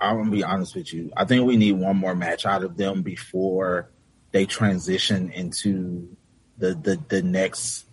I'm 0.00 0.18
gonna 0.18 0.30
be 0.30 0.44
honest 0.44 0.74
with 0.74 0.92
you. 0.92 1.12
I 1.16 1.24
think 1.24 1.46
we 1.46 1.56
need 1.56 1.72
one 1.72 1.96
more 1.96 2.14
match 2.14 2.44
out 2.44 2.64
of 2.64 2.76
them 2.76 3.02
before 3.02 3.90
they 4.32 4.46
transition 4.46 5.30
into 5.30 6.16
the 6.58 6.74
the, 6.74 7.00
the 7.08 7.22
next 7.22 7.85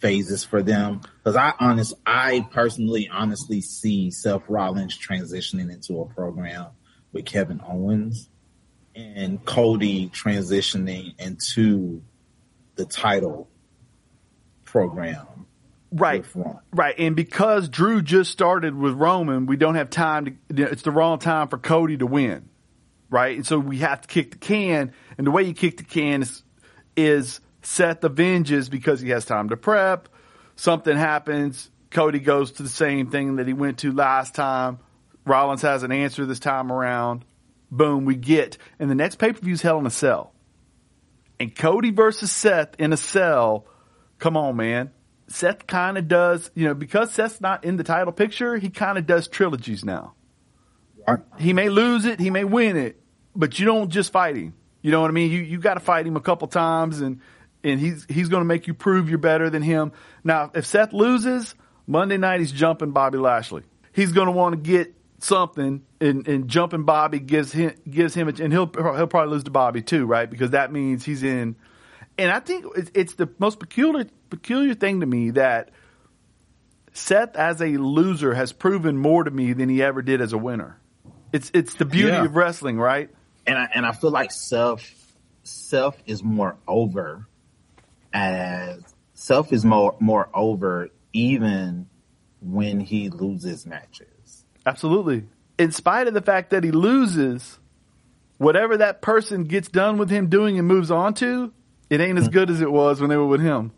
phases 0.00 0.44
for 0.44 0.62
them. 0.62 1.00
Because 1.18 1.36
I 1.36 1.52
honest, 1.58 1.94
I 2.06 2.46
personally 2.50 3.08
honestly 3.12 3.60
see 3.60 4.10
Seth 4.10 4.42
Rollins 4.48 4.98
transitioning 4.98 5.72
into 5.72 6.00
a 6.00 6.06
program 6.06 6.66
with 7.12 7.24
Kevin 7.24 7.60
Owens 7.66 8.28
and 8.94 9.44
Cody 9.44 10.08
transitioning 10.08 11.18
into 11.20 12.02
the 12.76 12.84
title 12.84 13.48
program. 14.64 15.26
Right. 15.90 16.24
Right. 16.72 16.94
And 16.98 17.16
because 17.16 17.68
Drew 17.68 18.02
just 18.02 18.30
started 18.30 18.76
with 18.76 18.94
Roman, 18.94 19.46
we 19.46 19.56
don't 19.56 19.76
have 19.76 19.88
time 19.88 20.38
to, 20.50 20.62
it's 20.70 20.82
the 20.82 20.90
wrong 20.90 21.18
time 21.18 21.48
for 21.48 21.58
Cody 21.58 21.96
to 21.96 22.06
win. 22.06 22.48
Right. 23.10 23.36
And 23.36 23.46
so 23.46 23.58
we 23.58 23.78
have 23.78 24.02
to 24.02 24.08
kick 24.08 24.32
the 24.32 24.36
can. 24.36 24.92
And 25.16 25.26
the 25.26 25.30
way 25.30 25.44
you 25.44 25.54
kick 25.54 25.78
the 25.78 25.84
can 25.84 26.22
is, 26.22 26.42
is 26.94 27.40
Seth 27.68 28.02
avenges 28.02 28.70
because 28.70 29.00
he 29.02 29.10
has 29.10 29.26
time 29.26 29.50
to 29.50 29.56
prep. 29.56 30.08
Something 30.56 30.96
happens. 30.96 31.70
Cody 31.90 32.18
goes 32.18 32.52
to 32.52 32.62
the 32.62 32.68
same 32.68 33.10
thing 33.10 33.36
that 33.36 33.46
he 33.46 33.52
went 33.52 33.78
to 33.80 33.92
last 33.92 34.34
time. 34.34 34.78
Rollins 35.26 35.60
has 35.60 35.82
an 35.82 35.92
answer 35.92 36.24
this 36.24 36.40
time 36.40 36.72
around. 36.72 37.26
Boom, 37.70 38.06
we 38.06 38.16
get. 38.16 38.56
And 38.78 38.90
the 38.90 38.94
next 38.94 39.16
pay 39.16 39.32
per 39.34 39.40
view 39.40 39.52
is 39.52 39.60
Hell 39.60 39.78
in 39.78 39.86
a 39.86 39.90
Cell. 39.90 40.32
And 41.38 41.54
Cody 41.54 41.90
versus 41.90 42.32
Seth 42.32 42.74
in 42.78 42.94
a 42.94 42.96
cell. 42.96 43.66
Come 44.18 44.38
on, 44.38 44.56
man. 44.56 44.90
Seth 45.28 45.66
kind 45.66 45.98
of 45.98 46.08
does, 46.08 46.50
you 46.54 46.64
know, 46.64 46.74
because 46.74 47.12
Seth's 47.12 47.40
not 47.40 47.64
in 47.64 47.76
the 47.76 47.84
title 47.84 48.14
picture, 48.14 48.56
he 48.56 48.70
kind 48.70 48.96
of 48.96 49.06
does 49.06 49.28
trilogies 49.28 49.84
now. 49.84 50.14
Right. 51.06 51.18
He 51.38 51.52
may 51.52 51.68
lose 51.68 52.06
it, 52.06 52.18
he 52.18 52.30
may 52.30 52.44
win 52.44 52.78
it, 52.78 52.98
but 53.36 53.58
you 53.58 53.66
don't 53.66 53.90
just 53.90 54.10
fight 54.10 54.36
him. 54.36 54.54
You 54.80 54.90
know 54.90 55.02
what 55.02 55.10
I 55.10 55.12
mean? 55.12 55.30
You 55.30 55.40
you 55.40 55.58
got 55.58 55.74
to 55.74 55.80
fight 55.80 56.06
him 56.06 56.16
a 56.16 56.20
couple 56.20 56.48
times, 56.48 57.00
and 57.00 57.20
and 57.64 57.80
he's 57.80 58.06
he's 58.08 58.28
going 58.28 58.40
to 58.40 58.46
make 58.46 58.66
you 58.66 58.74
prove 58.74 59.08
you're 59.08 59.18
better 59.18 59.50
than 59.50 59.62
him. 59.62 59.92
Now, 60.24 60.50
if 60.54 60.66
Seth 60.66 60.92
loses 60.92 61.54
Monday 61.86 62.16
night, 62.16 62.40
he's 62.40 62.52
jumping 62.52 62.90
Bobby 62.90 63.18
Lashley. 63.18 63.62
He's 63.92 64.12
going 64.12 64.26
to 64.26 64.32
want 64.32 64.54
to 64.54 64.60
get 64.60 64.94
something, 65.18 65.82
and, 66.00 66.26
and 66.28 66.48
jumping 66.48 66.84
Bobby 66.84 67.18
gives 67.18 67.52
him 67.52 67.74
gives 67.88 68.14
him, 68.14 68.28
a, 68.28 68.32
and 68.42 68.52
he'll 68.52 68.70
he'll 68.72 69.06
probably 69.06 69.32
lose 69.32 69.44
to 69.44 69.50
Bobby 69.50 69.82
too, 69.82 70.06
right? 70.06 70.28
Because 70.28 70.50
that 70.50 70.72
means 70.72 71.04
he's 71.04 71.22
in. 71.22 71.56
And 72.16 72.32
I 72.32 72.40
think 72.40 72.66
it's, 72.76 72.90
it's 72.94 73.14
the 73.14 73.28
most 73.38 73.60
peculiar 73.60 74.06
peculiar 74.30 74.74
thing 74.74 75.00
to 75.00 75.06
me 75.06 75.30
that 75.30 75.70
Seth 76.92 77.36
as 77.36 77.60
a 77.60 77.76
loser 77.76 78.34
has 78.34 78.52
proven 78.52 78.96
more 78.96 79.24
to 79.24 79.30
me 79.30 79.52
than 79.52 79.68
he 79.68 79.82
ever 79.82 80.02
did 80.02 80.20
as 80.20 80.32
a 80.32 80.38
winner. 80.38 80.80
It's 81.32 81.50
it's 81.54 81.74
the 81.74 81.84
beauty 81.84 82.12
yeah. 82.12 82.24
of 82.24 82.34
wrestling, 82.34 82.78
right? 82.78 83.10
And 83.46 83.58
I 83.58 83.68
and 83.74 83.86
I 83.86 83.92
feel 83.92 84.10
like 84.10 84.32
Seth 84.32 84.94
Seth 85.42 86.02
is 86.06 86.22
more 86.22 86.56
over 86.66 87.26
as 88.12 88.82
Seth 89.14 89.52
is 89.52 89.64
more 89.64 89.96
more 90.00 90.28
over 90.34 90.90
even 91.12 91.88
when 92.40 92.80
he 92.80 93.08
loses 93.08 93.66
matches. 93.66 94.44
Absolutely. 94.64 95.24
In 95.58 95.72
spite 95.72 96.06
of 96.06 96.14
the 96.14 96.22
fact 96.22 96.50
that 96.50 96.62
he 96.62 96.70
loses, 96.70 97.58
whatever 98.36 98.76
that 98.76 99.02
person 99.02 99.44
gets 99.44 99.68
done 99.68 99.98
with 99.98 100.10
him 100.10 100.28
doing 100.28 100.58
and 100.58 100.68
moves 100.68 100.90
on 100.90 101.14
to, 101.14 101.52
it 101.90 102.00
ain't 102.00 102.18
as 102.18 102.24
mm-hmm. 102.24 102.32
good 102.32 102.50
as 102.50 102.60
it 102.60 102.70
was 102.70 103.00
when 103.00 103.10
they 103.10 103.16
were 103.16 103.26
with 103.26 103.40
him. 103.40 103.72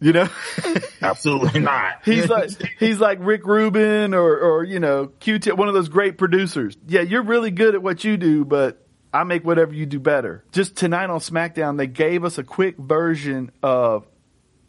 You 0.00 0.12
know? 0.12 0.28
Absolutely 1.02 1.60
not. 1.60 2.00
he's 2.04 2.28
like 2.28 2.50
he's 2.78 3.00
like 3.00 3.18
Rick 3.20 3.46
Rubin 3.46 4.14
or 4.14 4.38
or 4.38 4.64
you 4.64 4.78
know, 4.78 5.06
Q 5.20 5.38
Tip, 5.38 5.56
one 5.56 5.68
of 5.68 5.74
those 5.74 5.88
great 5.88 6.18
producers. 6.18 6.76
Yeah, 6.86 7.00
you're 7.00 7.22
really 7.22 7.50
good 7.50 7.74
at 7.74 7.82
what 7.82 8.04
you 8.04 8.16
do, 8.16 8.44
but 8.44 8.86
I 9.12 9.24
make 9.24 9.44
whatever 9.44 9.72
you 9.72 9.86
do 9.86 10.00
better. 10.00 10.44
Just 10.52 10.76
tonight 10.76 11.10
on 11.10 11.20
SmackDown, 11.20 11.78
they 11.78 11.86
gave 11.86 12.24
us 12.24 12.38
a 12.38 12.44
quick 12.44 12.76
version 12.76 13.50
of, 13.62 14.06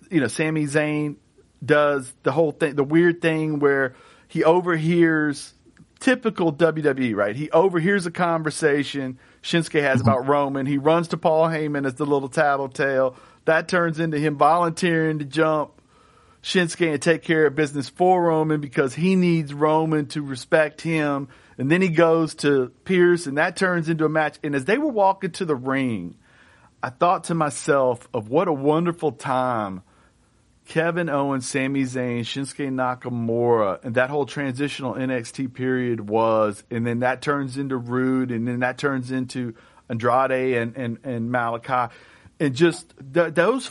you 0.09 0.21
know, 0.21 0.27
Sami 0.27 0.65
Zayn 0.65 1.17
does 1.63 2.11
the 2.23 2.31
whole 2.31 2.51
thing, 2.51 2.75
the 2.75 2.83
weird 2.83 3.21
thing 3.21 3.59
where 3.59 3.95
he 4.27 4.43
overhears 4.43 5.53
typical 5.99 6.53
WWE, 6.53 7.15
right? 7.15 7.35
He 7.35 7.51
overhears 7.51 8.05
a 8.05 8.11
conversation 8.11 9.19
Shinsuke 9.41 9.81
has 9.81 10.01
about 10.01 10.21
mm-hmm. 10.21 10.31
Roman. 10.31 10.65
He 10.65 10.77
runs 10.77 11.09
to 11.09 11.17
Paul 11.17 11.47
Heyman 11.47 11.85
as 11.85 11.95
the 11.95 12.05
little 12.05 12.29
tattletale. 12.29 13.15
That 13.45 13.67
turns 13.67 13.99
into 13.99 14.19
him 14.19 14.37
volunteering 14.37 15.19
to 15.19 15.25
jump 15.25 15.78
Shinsuke 16.41 16.93
and 16.93 17.01
take 17.01 17.21
care 17.21 17.45
of 17.45 17.55
business 17.55 17.89
for 17.89 18.23
Roman 18.23 18.61
because 18.61 18.95
he 18.95 19.15
needs 19.15 19.53
Roman 19.53 20.05
to 20.07 20.21
respect 20.21 20.81
him 20.81 21.27
and 21.59 21.69
then 21.69 21.81
he 21.81 21.89
goes 21.89 22.35
to 22.35 22.71
Pierce, 22.85 23.27
and 23.27 23.37
that 23.37 23.57
turns 23.57 23.89
into 23.89 24.05
a 24.05 24.09
match. 24.09 24.39
And 24.41 24.55
as 24.55 24.63
they 24.63 24.77
were 24.77 24.87
walking 24.87 25.31
to 25.31 25.45
the 25.45 25.57
ring, 25.57 26.15
I 26.81 26.89
thought 26.89 27.25
to 27.25 27.35
myself 27.35 28.07
of 28.13 28.29
what 28.29 28.47
a 28.47 28.53
wonderful 28.53 29.11
time 29.11 29.83
Kevin 30.67 31.09
Owens, 31.09 31.49
Sami 31.49 31.83
Zayn, 31.83 32.21
Shinsuke 32.21 32.71
Nakamura, 32.71 33.83
and 33.83 33.95
that 33.95 34.09
whole 34.09 34.25
transitional 34.25 34.93
NXT 34.93 35.53
period 35.53 36.09
was. 36.09 36.63
And 36.71 36.87
then 36.87 36.99
that 36.99 37.21
turns 37.21 37.57
into 37.57 37.75
Roode, 37.75 38.31
and 38.31 38.47
then 38.47 38.61
that 38.61 38.77
turns 38.77 39.11
into 39.11 39.53
Andrade 39.89 40.55
and, 40.55 40.77
and, 40.77 40.97
and 41.03 41.29
Malakai. 41.29 41.91
And 42.39 42.55
just 42.55 42.93
th- 43.13 43.33
those 43.33 43.69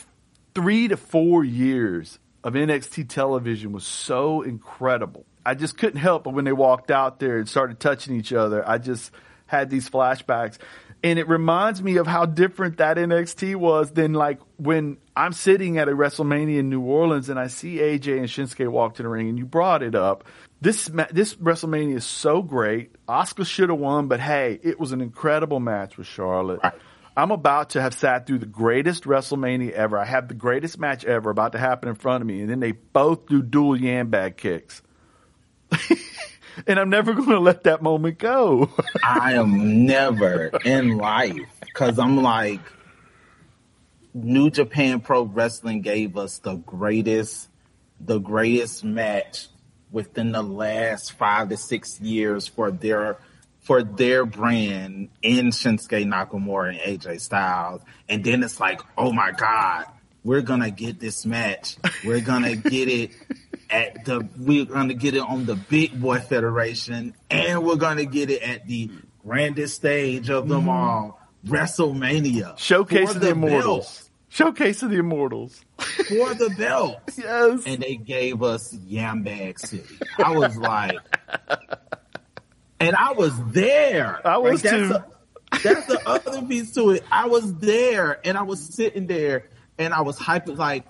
three 0.55 0.89
to 0.89 0.99
four 0.99 1.43
years 1.43 2.19
of 2.45 2.55
NXT 2.55 3.09
television 3.09 3.73
was 3.73 3.85
so 3.85 4.43
incredible. 4.43 5.27
I 5.45 5.55
just 5.55 5.79
couldn't 5.79 6.01
help 6.01 6.25
but 6.25 6.35
when 6.35 6.45
they 6.45 6.53
walked 6.53 6.91
out 6.91 7.21
there 7.21 7.39
and 7.39 7.49
started 7.49 7.81
touching 7.81 8.17
each 8.17 8.33
other, 8.33 8.67
I 8.69 8.79
just 8.79 9.11
had 9.47 9.71
these 9.71 9.89
flashbacks. 9.89 10.59
And 11.03 11.19
it 11.19 11.29
reminds 11.29 11.81
me 11.83 11.97
of 11.97 12.07
how 12.07 12.27
different 12.27 12.79
that 12.79 12.97
NXT 12.97 13.55
was 13.57 13.93
than 13.93 14.15
like 14.15 14.41
when 14.57 14.99
I'm 15.17 15.33
sitting 15.33 15.79
at 15.79 15.89
a 15.89 15.93
WrestleMania 15.93 16.59
in 16.59 16.71
New 16.71 16.81
Orleans 16.81 17.29
and 17.29 17.39
I 17.39 17.47
see 17.47 17.77
AJ 17.77 18.19
and 18.19 18.27
Shinsuke 18.27 18.69
walk 18.69 18.95
to 18.95 19.05
the 19.05 19.09
ring 19.09 19.29
and 19.29 19.39
you 19.39 19.47
brought 19.47 19.83
it 19.83 19.95
up. 19.95 20.25
This 20.61 20.87
this 21.13 21.37
WrestleMania 21.37 21.97
is 21.97 22.05
so 22.05 22.43
great. 22.43 22.93
Asuka 23.07 23.47
should 23.47 23.69
have 23.69 23.79
won, 23.79 24.09
but 24.09 24.19
hey, 24.19 24.59
it 24.63 24.81
was 24.81 24.91
an 24.91 25.01
incredible 25.01 25.61
match 25.61 25.97
with 25.97 26.09
Charlotte. 26.09 26.61
Right. 26.65 26.75
I'm 27.19 27.33
about 27.33 27.71
to 27.71 27.83
have 27.83 27.95
sat 27.95 28.29
through 28.29 28.39
the 28.39 28.47
greatest 28.47 29.03
WrestleMania 29.03 29.73
ever. 29.73 29.99
I 29.99 30.05
have 30.05 30.29
the 30.29 30.35
greatest 30.35 30.79
match 30.79 31.05
ever 31.05 31.31
about 31.31 31.51
to 31.51 31.59
happen 31.59 31.89
in 31.89 31.97
front 31.97 32.23
of 32.23 32.29
me, 32.29 32.43
and 32.43 32.49
then 32.49 32.61
they 32.61 32.71
both 32.71 33.27
do 33.27 33.43
dual 33.43 33.77
yam 33.77 34.09
bag 34.09 34.37
kicks. 34.37 34.83
and 36.69 36.79
I'm 36.79 36.91
never 36.91 37.15
going 37.15 37.31
to 37.31 37.41
let 37.41 37.65
that 37.65 37.83
moment 37.83 38.19
go. 38.19 38.71
I 39.05 39.33
am 39.33 39.85
never 39.85 40.47
in 40.65 40.97
life 40.97 41.59
because 41.61 41.99
I'm 41.99 42.23
like, 42.23 42.61
New 44.15 44.49
Japan 44.49 45.01
Pro 45.01 45.25
Wrestling 45.25 45.81
gave 45.81 46.17
us 46.17 46.39
the 46.39 46.55
greatest, 46.55 47.49
the 47.99 48.21
greatest 48.21 48.85
match 48.85 49.49
within 49.91 50.31
the 50.31 50.43
last 50.43 51.15
five 51.15 51.49
to 51.49 51.57
six 51.57 52.01
years 52.01 52.47
for 52.47 52.71
their 52.71 53.19
for 53.69 53.83
their 53.83 54.25
brand 54.25 55.11
in 55.21 55.49
Shinsuke 55.49 56.03
Nakamura 56.07 56.71
and 56.71 57.01
AJ 57.01 57.21
Styles. 57.21 57.83
And 58.09 58.25
then 58.25 58.43
it's 58.43 58.59
like, 58.59 58.81
oh 58.97 59.13
my 59.13 59.31
God, 59.33 59.85
we're 60.25 60.41
gonna 60.41 60.71
get 60.71 60.99
this 60.99 61.27
match. 61.27 61.77
We're 62.03 62.23
gonna 62.23 62.57
get 62.57 62.89
it 62.89 63.11
at 63.69 64.07
the 64.07 64.27
we're 64.39 64.65
gonna 64.65 64.95
get 64.95 65.15
it 65.15 65.21
on 65.21 65.45
the 65.45 65.55
Big 65.55 66.01
Boy 66.01 66.19
Federation, 66.19 67.15
and 67.29 67.63
we're 67.63 67.77
gonna 67.77 68.07
get 68.07 68.31
it 68.31 68.41
at 68.41 68.67
the 68.67 68.91
grandest 69.23 69.77
stage 69.77 70.31
of 70.31 70.49
them 70.49 70.61
mm-hmm. 70.63 70.71
all, 70.71 71.21
WrestleMania. 71.47 72.57
Showcase 72.57 73.15
of 73.15 73.21
the, 73.21 73.33
Immortals. 73.33 73.65
belt. 73.65 74.11
Showcase 74.31 74.83
of 74.83 74.89
the 74.89 75.01
Immortals. 75.01 75.63
For 75.77 76.33
the 76.35 76.55
belt. 76.57 76.97
Yes. 77.19 77.65
and 77.67 77.83
they 77.83 77.97
gave 77.97 78.43
us 78.43 78.75
Yambag 78.75 79.59
City. 79.59 79.99
I 80.19 80.37
was 80.37 80.57
like, 80.57 80.97
and 82.81 82.95
I 82.97 83.13
was 83.13 83.33
there. 83.53 84.27
I 84.27 84.39
was 84.39 84.63
that's 84.63 84.77
too. 84.77 84.89
The, 84.89 85.05
that's 85.63 85.87
the 85.87 86.01
other 86.09 86.43
piece 86.47 86.73
to 86.75 86.91
it. 86.91 87.05
I 87.11 87.27
was 87.27 87.55
there, 87.57 88.21
and 88.25 88.37
I 88.37 88.43
was 88.43 88.61
sitting 88.63 89.07
there, 89.07 89.47
and 89.79 89.93
I 89.95 90.03
was 90.03 90.19
hyped. 90.19 90.57
like, 90.57 90.85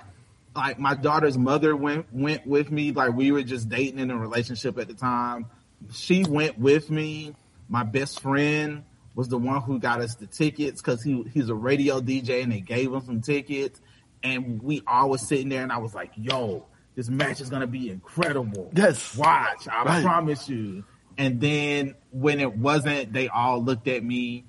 like 0.56 0.78
my 0.78 0.94
daughter's 0.94 1.38
mother 1.38 1.76
went 1.76 2.06
went 2.12 2.46
with 2.46 2.70
me. 2.70 2.92
Like 2.92 3.12
we 3.14 3.30
were 3.32 3.42
just 3.42 3.68
dating 3.68 3.98
in 4.00 4.10
a 4.10 4.16
relationship 4.18 4.78
at 4.78 4.88
the 4.88 4.94
time. 4.94 5.46
She 5.92 6.24
went 6.24 6.58
with 6.58 6.90
me. 6.90 7.34
My 7.68 7.84
best 7.84 8.20
friend 8.20 8.84
was 9.14 9.28
the 9.28 9.38
one 9.38 9.60
who 9.62 9.78
got 9.78 10.00
us 10.00 10.14
the 10.16 10.26
tickets 10.26 10.80
because 10.82 11.02
he 11.02 11.22
he's 11.32 11.48
a 11.48 11.54
radio 11.54 12.00
DJ, 12.00 12.42
and 12.42 12.50
they 12.52 12.60
gave 12.60 12.92
him 12.92 13.00
some 13.04 13.20
tickets 13.20 13.80
and 14.24 14.60
we 14.60 14.82
all 14.84 15.10
was 15.10 15.28
sitting 15.28 15.48
there 15.48 15.62
and 15.62 15.70
I 15.70 15.78
was 15.78 15.94
like, 15.94 16.10
yo, 16.16 16.66
this 16.96 17.08
match 17.08 17.40
is 17.40 17.50
gonna 17.50 17.68
be 17.68 17.88
incredible. 17.88 18.68
Yes. 18.74 19.16
Watch, 19.16 19.68
I 19.68 19.84
Right. 19.84 20.02
promise 20.04 20.48
you. 20.48 20.82
And 21.18 21.40
then 21.40 21.96
when 22.10 22.38
it 22.40 22.56
wasn't, 22.56 23.12
they 23.12 23.28
all 23.28 23.62
looked 23.62 23.88
at 23.88 24.02
me 24.04 24.44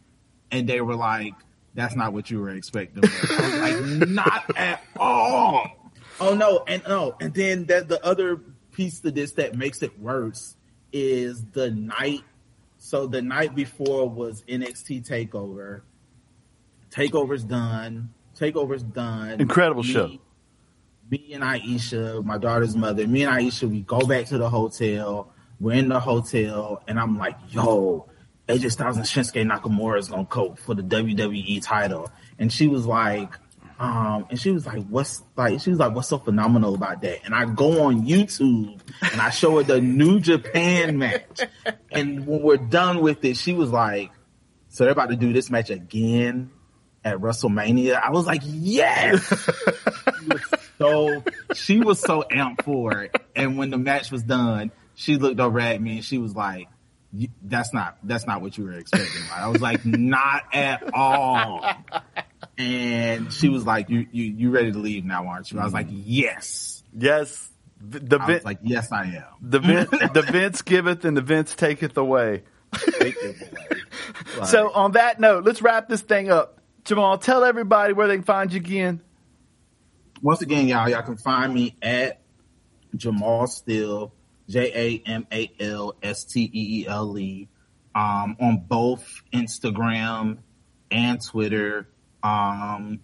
and 0.52 0.70
they 0.70 0.82
were 0.82 0.96
like, 0.96 1.34
that's 1.74 1.96
not 1.96 2.14
what 2.14 2.30
you 2.30 2.40
were 2.40 2.52
expecting. 2.52 3.04
I 3.04 3.76
was 3.80 4.00
like, 4.00 4.10
not 4.10 4.58
at 4.58 4.84
all. 4.98 5.92
Oh 6.22 6.36
no, 6.36 6.64
and 6.68 6.84
no, 6.88 7.16
and 7.20 7.34
then 7.34 7.66
that 7.66 7.88
the 7.88 8.04
other 8.06 8.42
piece 8.74 9.00
to 9.02 9.12
this 9.12 9.34
that 9.34 9.56
makes 9.56 9.82
it 9.82 9.98
worse 10.00 10.56
is 10.92 11.44
the 11.52 11.72
night. 11.72 12.22
So 12.78 13.08
the 13.08 13.22
night 13.22 13.56
before 13.56 14.10
was 14.10 14.44
NXT 14.44 15.08
Takeover. 15.08 15.82
Takeover's 16.92 17.44
done. 17.44 18.10
Takeover's 18.38 18.84
done. 18.84 19.40
Incredible 19.42 19.84
Me- 19.84 19.90
show. 19.90 20.18
Me 21.10 21.32
and 21.34 21.44
Aisha, 21.44 22.24
my 22.24 22.38
daughter's 22.38 22.76
mother, 22.76 23.08
me 23.08 23.24
and 23.24 23.34
Aisha, 23.34 23.68
we 23.68 23.82
go 23.82 24.00
back 24.02 24.26
to 24.28 24.38
the 24.38 24.48
hotel. 24.50 25.34
We're 25.60 25.76
in 25.76 25.90
the 25.90 26.00
hotel, 26.00 26.82
and 26.88 27.00
I'm 27.00 27.18
like, 27.18 27.36
yo, 27.50 28.08
AJ 28.48 28.72
Styles 28.72 28.98
and 28.98 29.06
Shinsuke 29.06 29.46
Nakamura 29.46 30.00
is 30.00 30.08
gonna 30.08 30.26
cope 30.26 30.58
for 30.60 30.74
the 30.74 30.82
WWE 30.82 31.62
title. 31.64 32.12
And 32.40 32.52
she 32.52 32.68
was 32.68 32.86
like, 32.86 33.34
um, 33.80 34.26
and 34.30 34.40
she 34.40 34.52
was 34.52 34.66
like, 34.66 34.86
what's 34.88 35.24
like, 35.38 35.62
she 35.62 35.70
was 35.70 35.80
like, 35.80 35.94
what's 35.94 36.10
so 36.10 36.18
phenomenal 36.18 36.76
about 36.76 37.02
that? 37.02 37.24
And 37.26 37.34
I 37.34 37.46
go 37.46 37.84
on 37.84 38.06
YouTube 38.06 38.80
and 39.02 39.22
I 39.22 39.30
show 39.30 39.58
her 39.58 39.64
the 39.64 39.80
New 39.80 40.20
Japan 40.20 40.98
match. 40.98 41.42
And 41.92 42.28
when 42.28 42.42
we're 42.42 42.58
done 42.58 43.02
with 43.02 43.24
it, 43.24 43.38
she 43.38 43.54
was 43.54 43.70
like, 43.70 44.12
so 44.68 44.84
they're 44.84 44.92
about 44.92 45.10
to 45.10 45.16
do 45.16 45.32
this 45.32 45.50
match 45.50 45.70
again 45.70 46.52
at 47.06 47.18
WrestleMania. 47.18 48.02
I 48.02 48.12
was 48.12 48.26
like, 48.26 48.42
yes. 48.46 49.34
She 50.20 50.26
was 50.28 50.42
so 50.78 51.24
she 51.54 51.80
was 51.80 52.00
so 52.00 52.24
amped 52.30 52.64
for 52.64 53.04
it. 53.04 53.16
And 53.36 53.58
when 53.58 53.70
the 53.70 53.78
match 53.78 54.12
was 54.12 54.24
done, 54.24 54.72
she 55.00 55.16
looked 55.16 55.40
over 55.40 55.60
at 55.62 55.82
me 55.82 55.96
and 55.98 56.04
she 56.06 56.18
was 56.18 56.36
like, 56.36 56.68
"That's 57.42 57.74
not 57.74 57.98
that's 58.04 58.28
not 58.28 58.42
what 58.42 58.58
you 58.58 58.66
were 58.66 58.74
expecting." 58.74 59.22
I 59.34 59.48
was 59.48 59.62
like, 59.62 59.86
"Not 59.86 60.44
at 60.54 60.94
all." 60.94 61.66
And 62.58 63.32
she 63.32 63.48
was 63.50 63.66
like, 63.66 63.90
"You 63.90 64.06
you 64.12 64.24
you 64.26 64.52
ready 64.52 64.72
to 64.72 64.78
leave 64.78 65.06
now, 65.06 65.26
aren't 65.28 65.52
you?" 65.52 65.60
I 65.60 65.64
was 65.64 65.74
like, 65.74 65.88
"Yes." 65.90 66.84
Yes. 66.98 67.50
The 67.82 68.20
I 68.20 68.26
Vin- 68.26 68.36
was 68.36 68.44
like, 68.46 68.60
"Yes, 68.62 68.92
I 68.92 69.06
am." 69.06 69.24
the 69.42 69.60
Vin- 69.60 69.88
the 70.14 70.22
Vince 70.30 70.62
giveth 70.64 71.06
and 71.06 71.16
the 71.16 71.22
Vince 71.22 71.56
taketh 71.56 71.96
away. 71.98 72.44
Take 73.00 73.16
away. 73.24 73.36
Like, 74.38 74.48
So 74.50 74.72
on 74.72 74.92
that 74.94 75.20
note, 75.20 75.44
let's 75.46 75.62
wrap 75.62 75.88
this 75.88 76.02
thing 76.02 76.30
up. 76.32 76.60
Jamal, 76.84 77.18
tell 77.18 77.44
everybody 77.44 77.94
where 77.94 78.08
they 78.08 78.16
can 78.16 78.24
find 78.24 78.52
you 78.52 78.58
again. 78.60 79.02
once 80.22 80.42
again, 80.42 80.68
y'all, 80.68 80.90
y'all 80.90 81.02
can 81.04 81.16
find 81.18 81.54
me 81.54 81.76
at 81.82 82.20
Jamal 82.96 83.48
Steele, 83.48 84.12
J 84.50 84.72
A 85.06 85.10
M 85.10 85.28
A 85.32 85.52
L 85.60 85.96
S 86.02 86.26
T 86.26 86.42
E 86.42 86.82
E 86.82 86.88
L 86.88 87.18
E, 87.18 87.48
um, 87.96 88.36
on 88.42 88.66
both 88.68 89.22
Instagram 89.32 90.40
and 90.92 91.24
Twitter. 91.24 91.88
Um, 92.24 93.00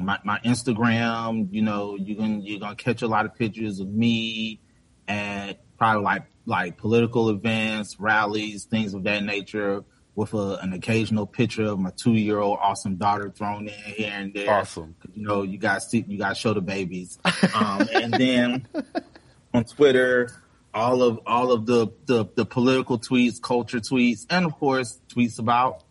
my, 0.00 0.18
my 0.24 0.38
Instagram, 0.40 1.48
you 1.50 1.62
know, 1.62 1.96
you 1.96 2.14
can 2.14 2.42
you're 2.42 2.60
gonna 2.60 2.76
catch 2.76 3.02
a 3.02 3.08
lot 3.08 3.24
of 3.26 3.34
pictures 3.34 3.80
of 3.80 3.88
me 3.88 4.60
at 5.08 5.60
probably 5.78 6.04
like 6.04 6.24
like 6.46 6.76
political 6.76 7.30
events, 7.30 7.98
rallies, 7.98 8.64
things 8.64 8.94
of 8.94 9.04
that 9.04 9.24
nature, 9.24 9.84
with 10.14 10.34
a, 10.34 10.58
an 10.62 10.72
occasional 10.72 11.26
picture 11.26 11.64
of 11.64 11.78
my 11.78 11.90
two 11.96 12.12
year 12.12 12.38
old 12.38 12.58
awesome 12.60 12.96
daughter 12.96 13.30
thrown 13.30 13.68
in 13.68 13.74
here 13.74 14.10
and 14.12 14.34
there 14.34 14.50
Awesome. 14.50 14.94
you 15.14 15.26
know, 15.26 15.42
you 15.42 15.58
guys 15.58 15.88
see, 15.88 16.04
you 16.06 16.18
guys 16.18 16.36
show 16.36 16.52
the 16.52 16.60
babies. 16.60 17.18
Um, 17.54 17.88
and 17.92 18.12
then 18.12 18.68
on 19.54 19.64
Twitter, 19.64 20.30
all 20.72 21.02
of 21.02 21.20
all 21.26 21.52
of 21.52 21.66
the, 21.66 21.88
the 22.06 22.26
the 22.34 22.44
political 22.46 22.98
tweets, 22.98 23.40
culture 23.42 23.80
tweets, 23.80 24.26
and 24.30 24.44
of 24.46 24.52
course 24.58 25.00
tweets 25.08 25.38
about 25.38 25.82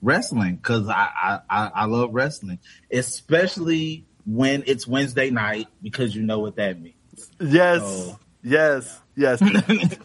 wrestling 0.00 0.56
because 0.56 0.88
I, 0.88 1.40
I 1.50 1.70
I 1.74 1.84
love 1.86 2.10
wrestling, 2.14 2.58
especially 2.92 4.04
when 4.26 4.62
it's 4.66 4.86
Wednesday 4.86 5.30
night 5.30 5.66
because 5.82 6.14
you 6.14 6.22
know 6.22 6.38
what 6.38 6.56
that 6.56 6.80
means. 6.80 6.94
Yes. 7.40 7.80
So- 7.82 8.18
Yes. 8.44 9.00
Yes. 9.16 9.42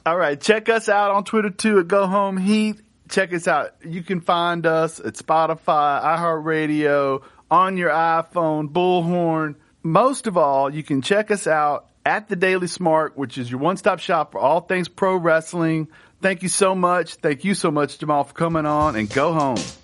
All 0.08 0.18
right. 0.18 0.42
Check 0.42 0.68
us 0.68 0.90
out 0.90 1.12
on 1.12 1.24
Twitter 1.24 1.52
too 1.52 1.78
at 1.80 1.88
Go 1.88 2.08
Home 2.08 2.36
Heat. 2.36 2.78
Check 3.08 3.32
us 3.32 3.48
out. 3.48 3.76
You 3.86 4.02
can 4.02 4.22
find 4.22 4.66
us 4.66 5.00
at 5.00 5.14
Spotify, 5.14 6.02
iHeartRadio, 6.04 7.22
on 7.52 7.78
your 7.78 7.92
iPhone, 7.92 8.70
Bullhorn. 8.70 9.56
Most 9.84 10.26
of 10.26 10.36
all, 10.36 10.74
you 10.74 10.82
can 10.82 11.04
check 11.04 11.30
us 11.30 11.46
out 11.46 11.90
at 12.06 12.28
the 12.30 12.36
Daily 12.36 12.68
Smark, 12.68 13.12
which 13.16 13.38
is 13.38 13.50
your 13.50 13.60
one-stop 13.60 14.00
shop 14.00 14.32
for 14.32 14.40
all 14.40 14.62
things 14.62 14.88
pro 14.88 15.16
wrestling. 15.16 15.88
Thank 16.22 16.44
you 16.44 16.50
so 16.50 16.76
much. 16.76 17.16
Thank 17.16 17.44
you 17.44 17.54
so 17.54 17.72
much, 17.72 18.00
Jamal, 18.00 18.24
for 18.24 18.34
coming 18.34 18.66
on 18.66 18.96
and 18.96 19.10
go 19.10 19.34
home. 19.34 19.83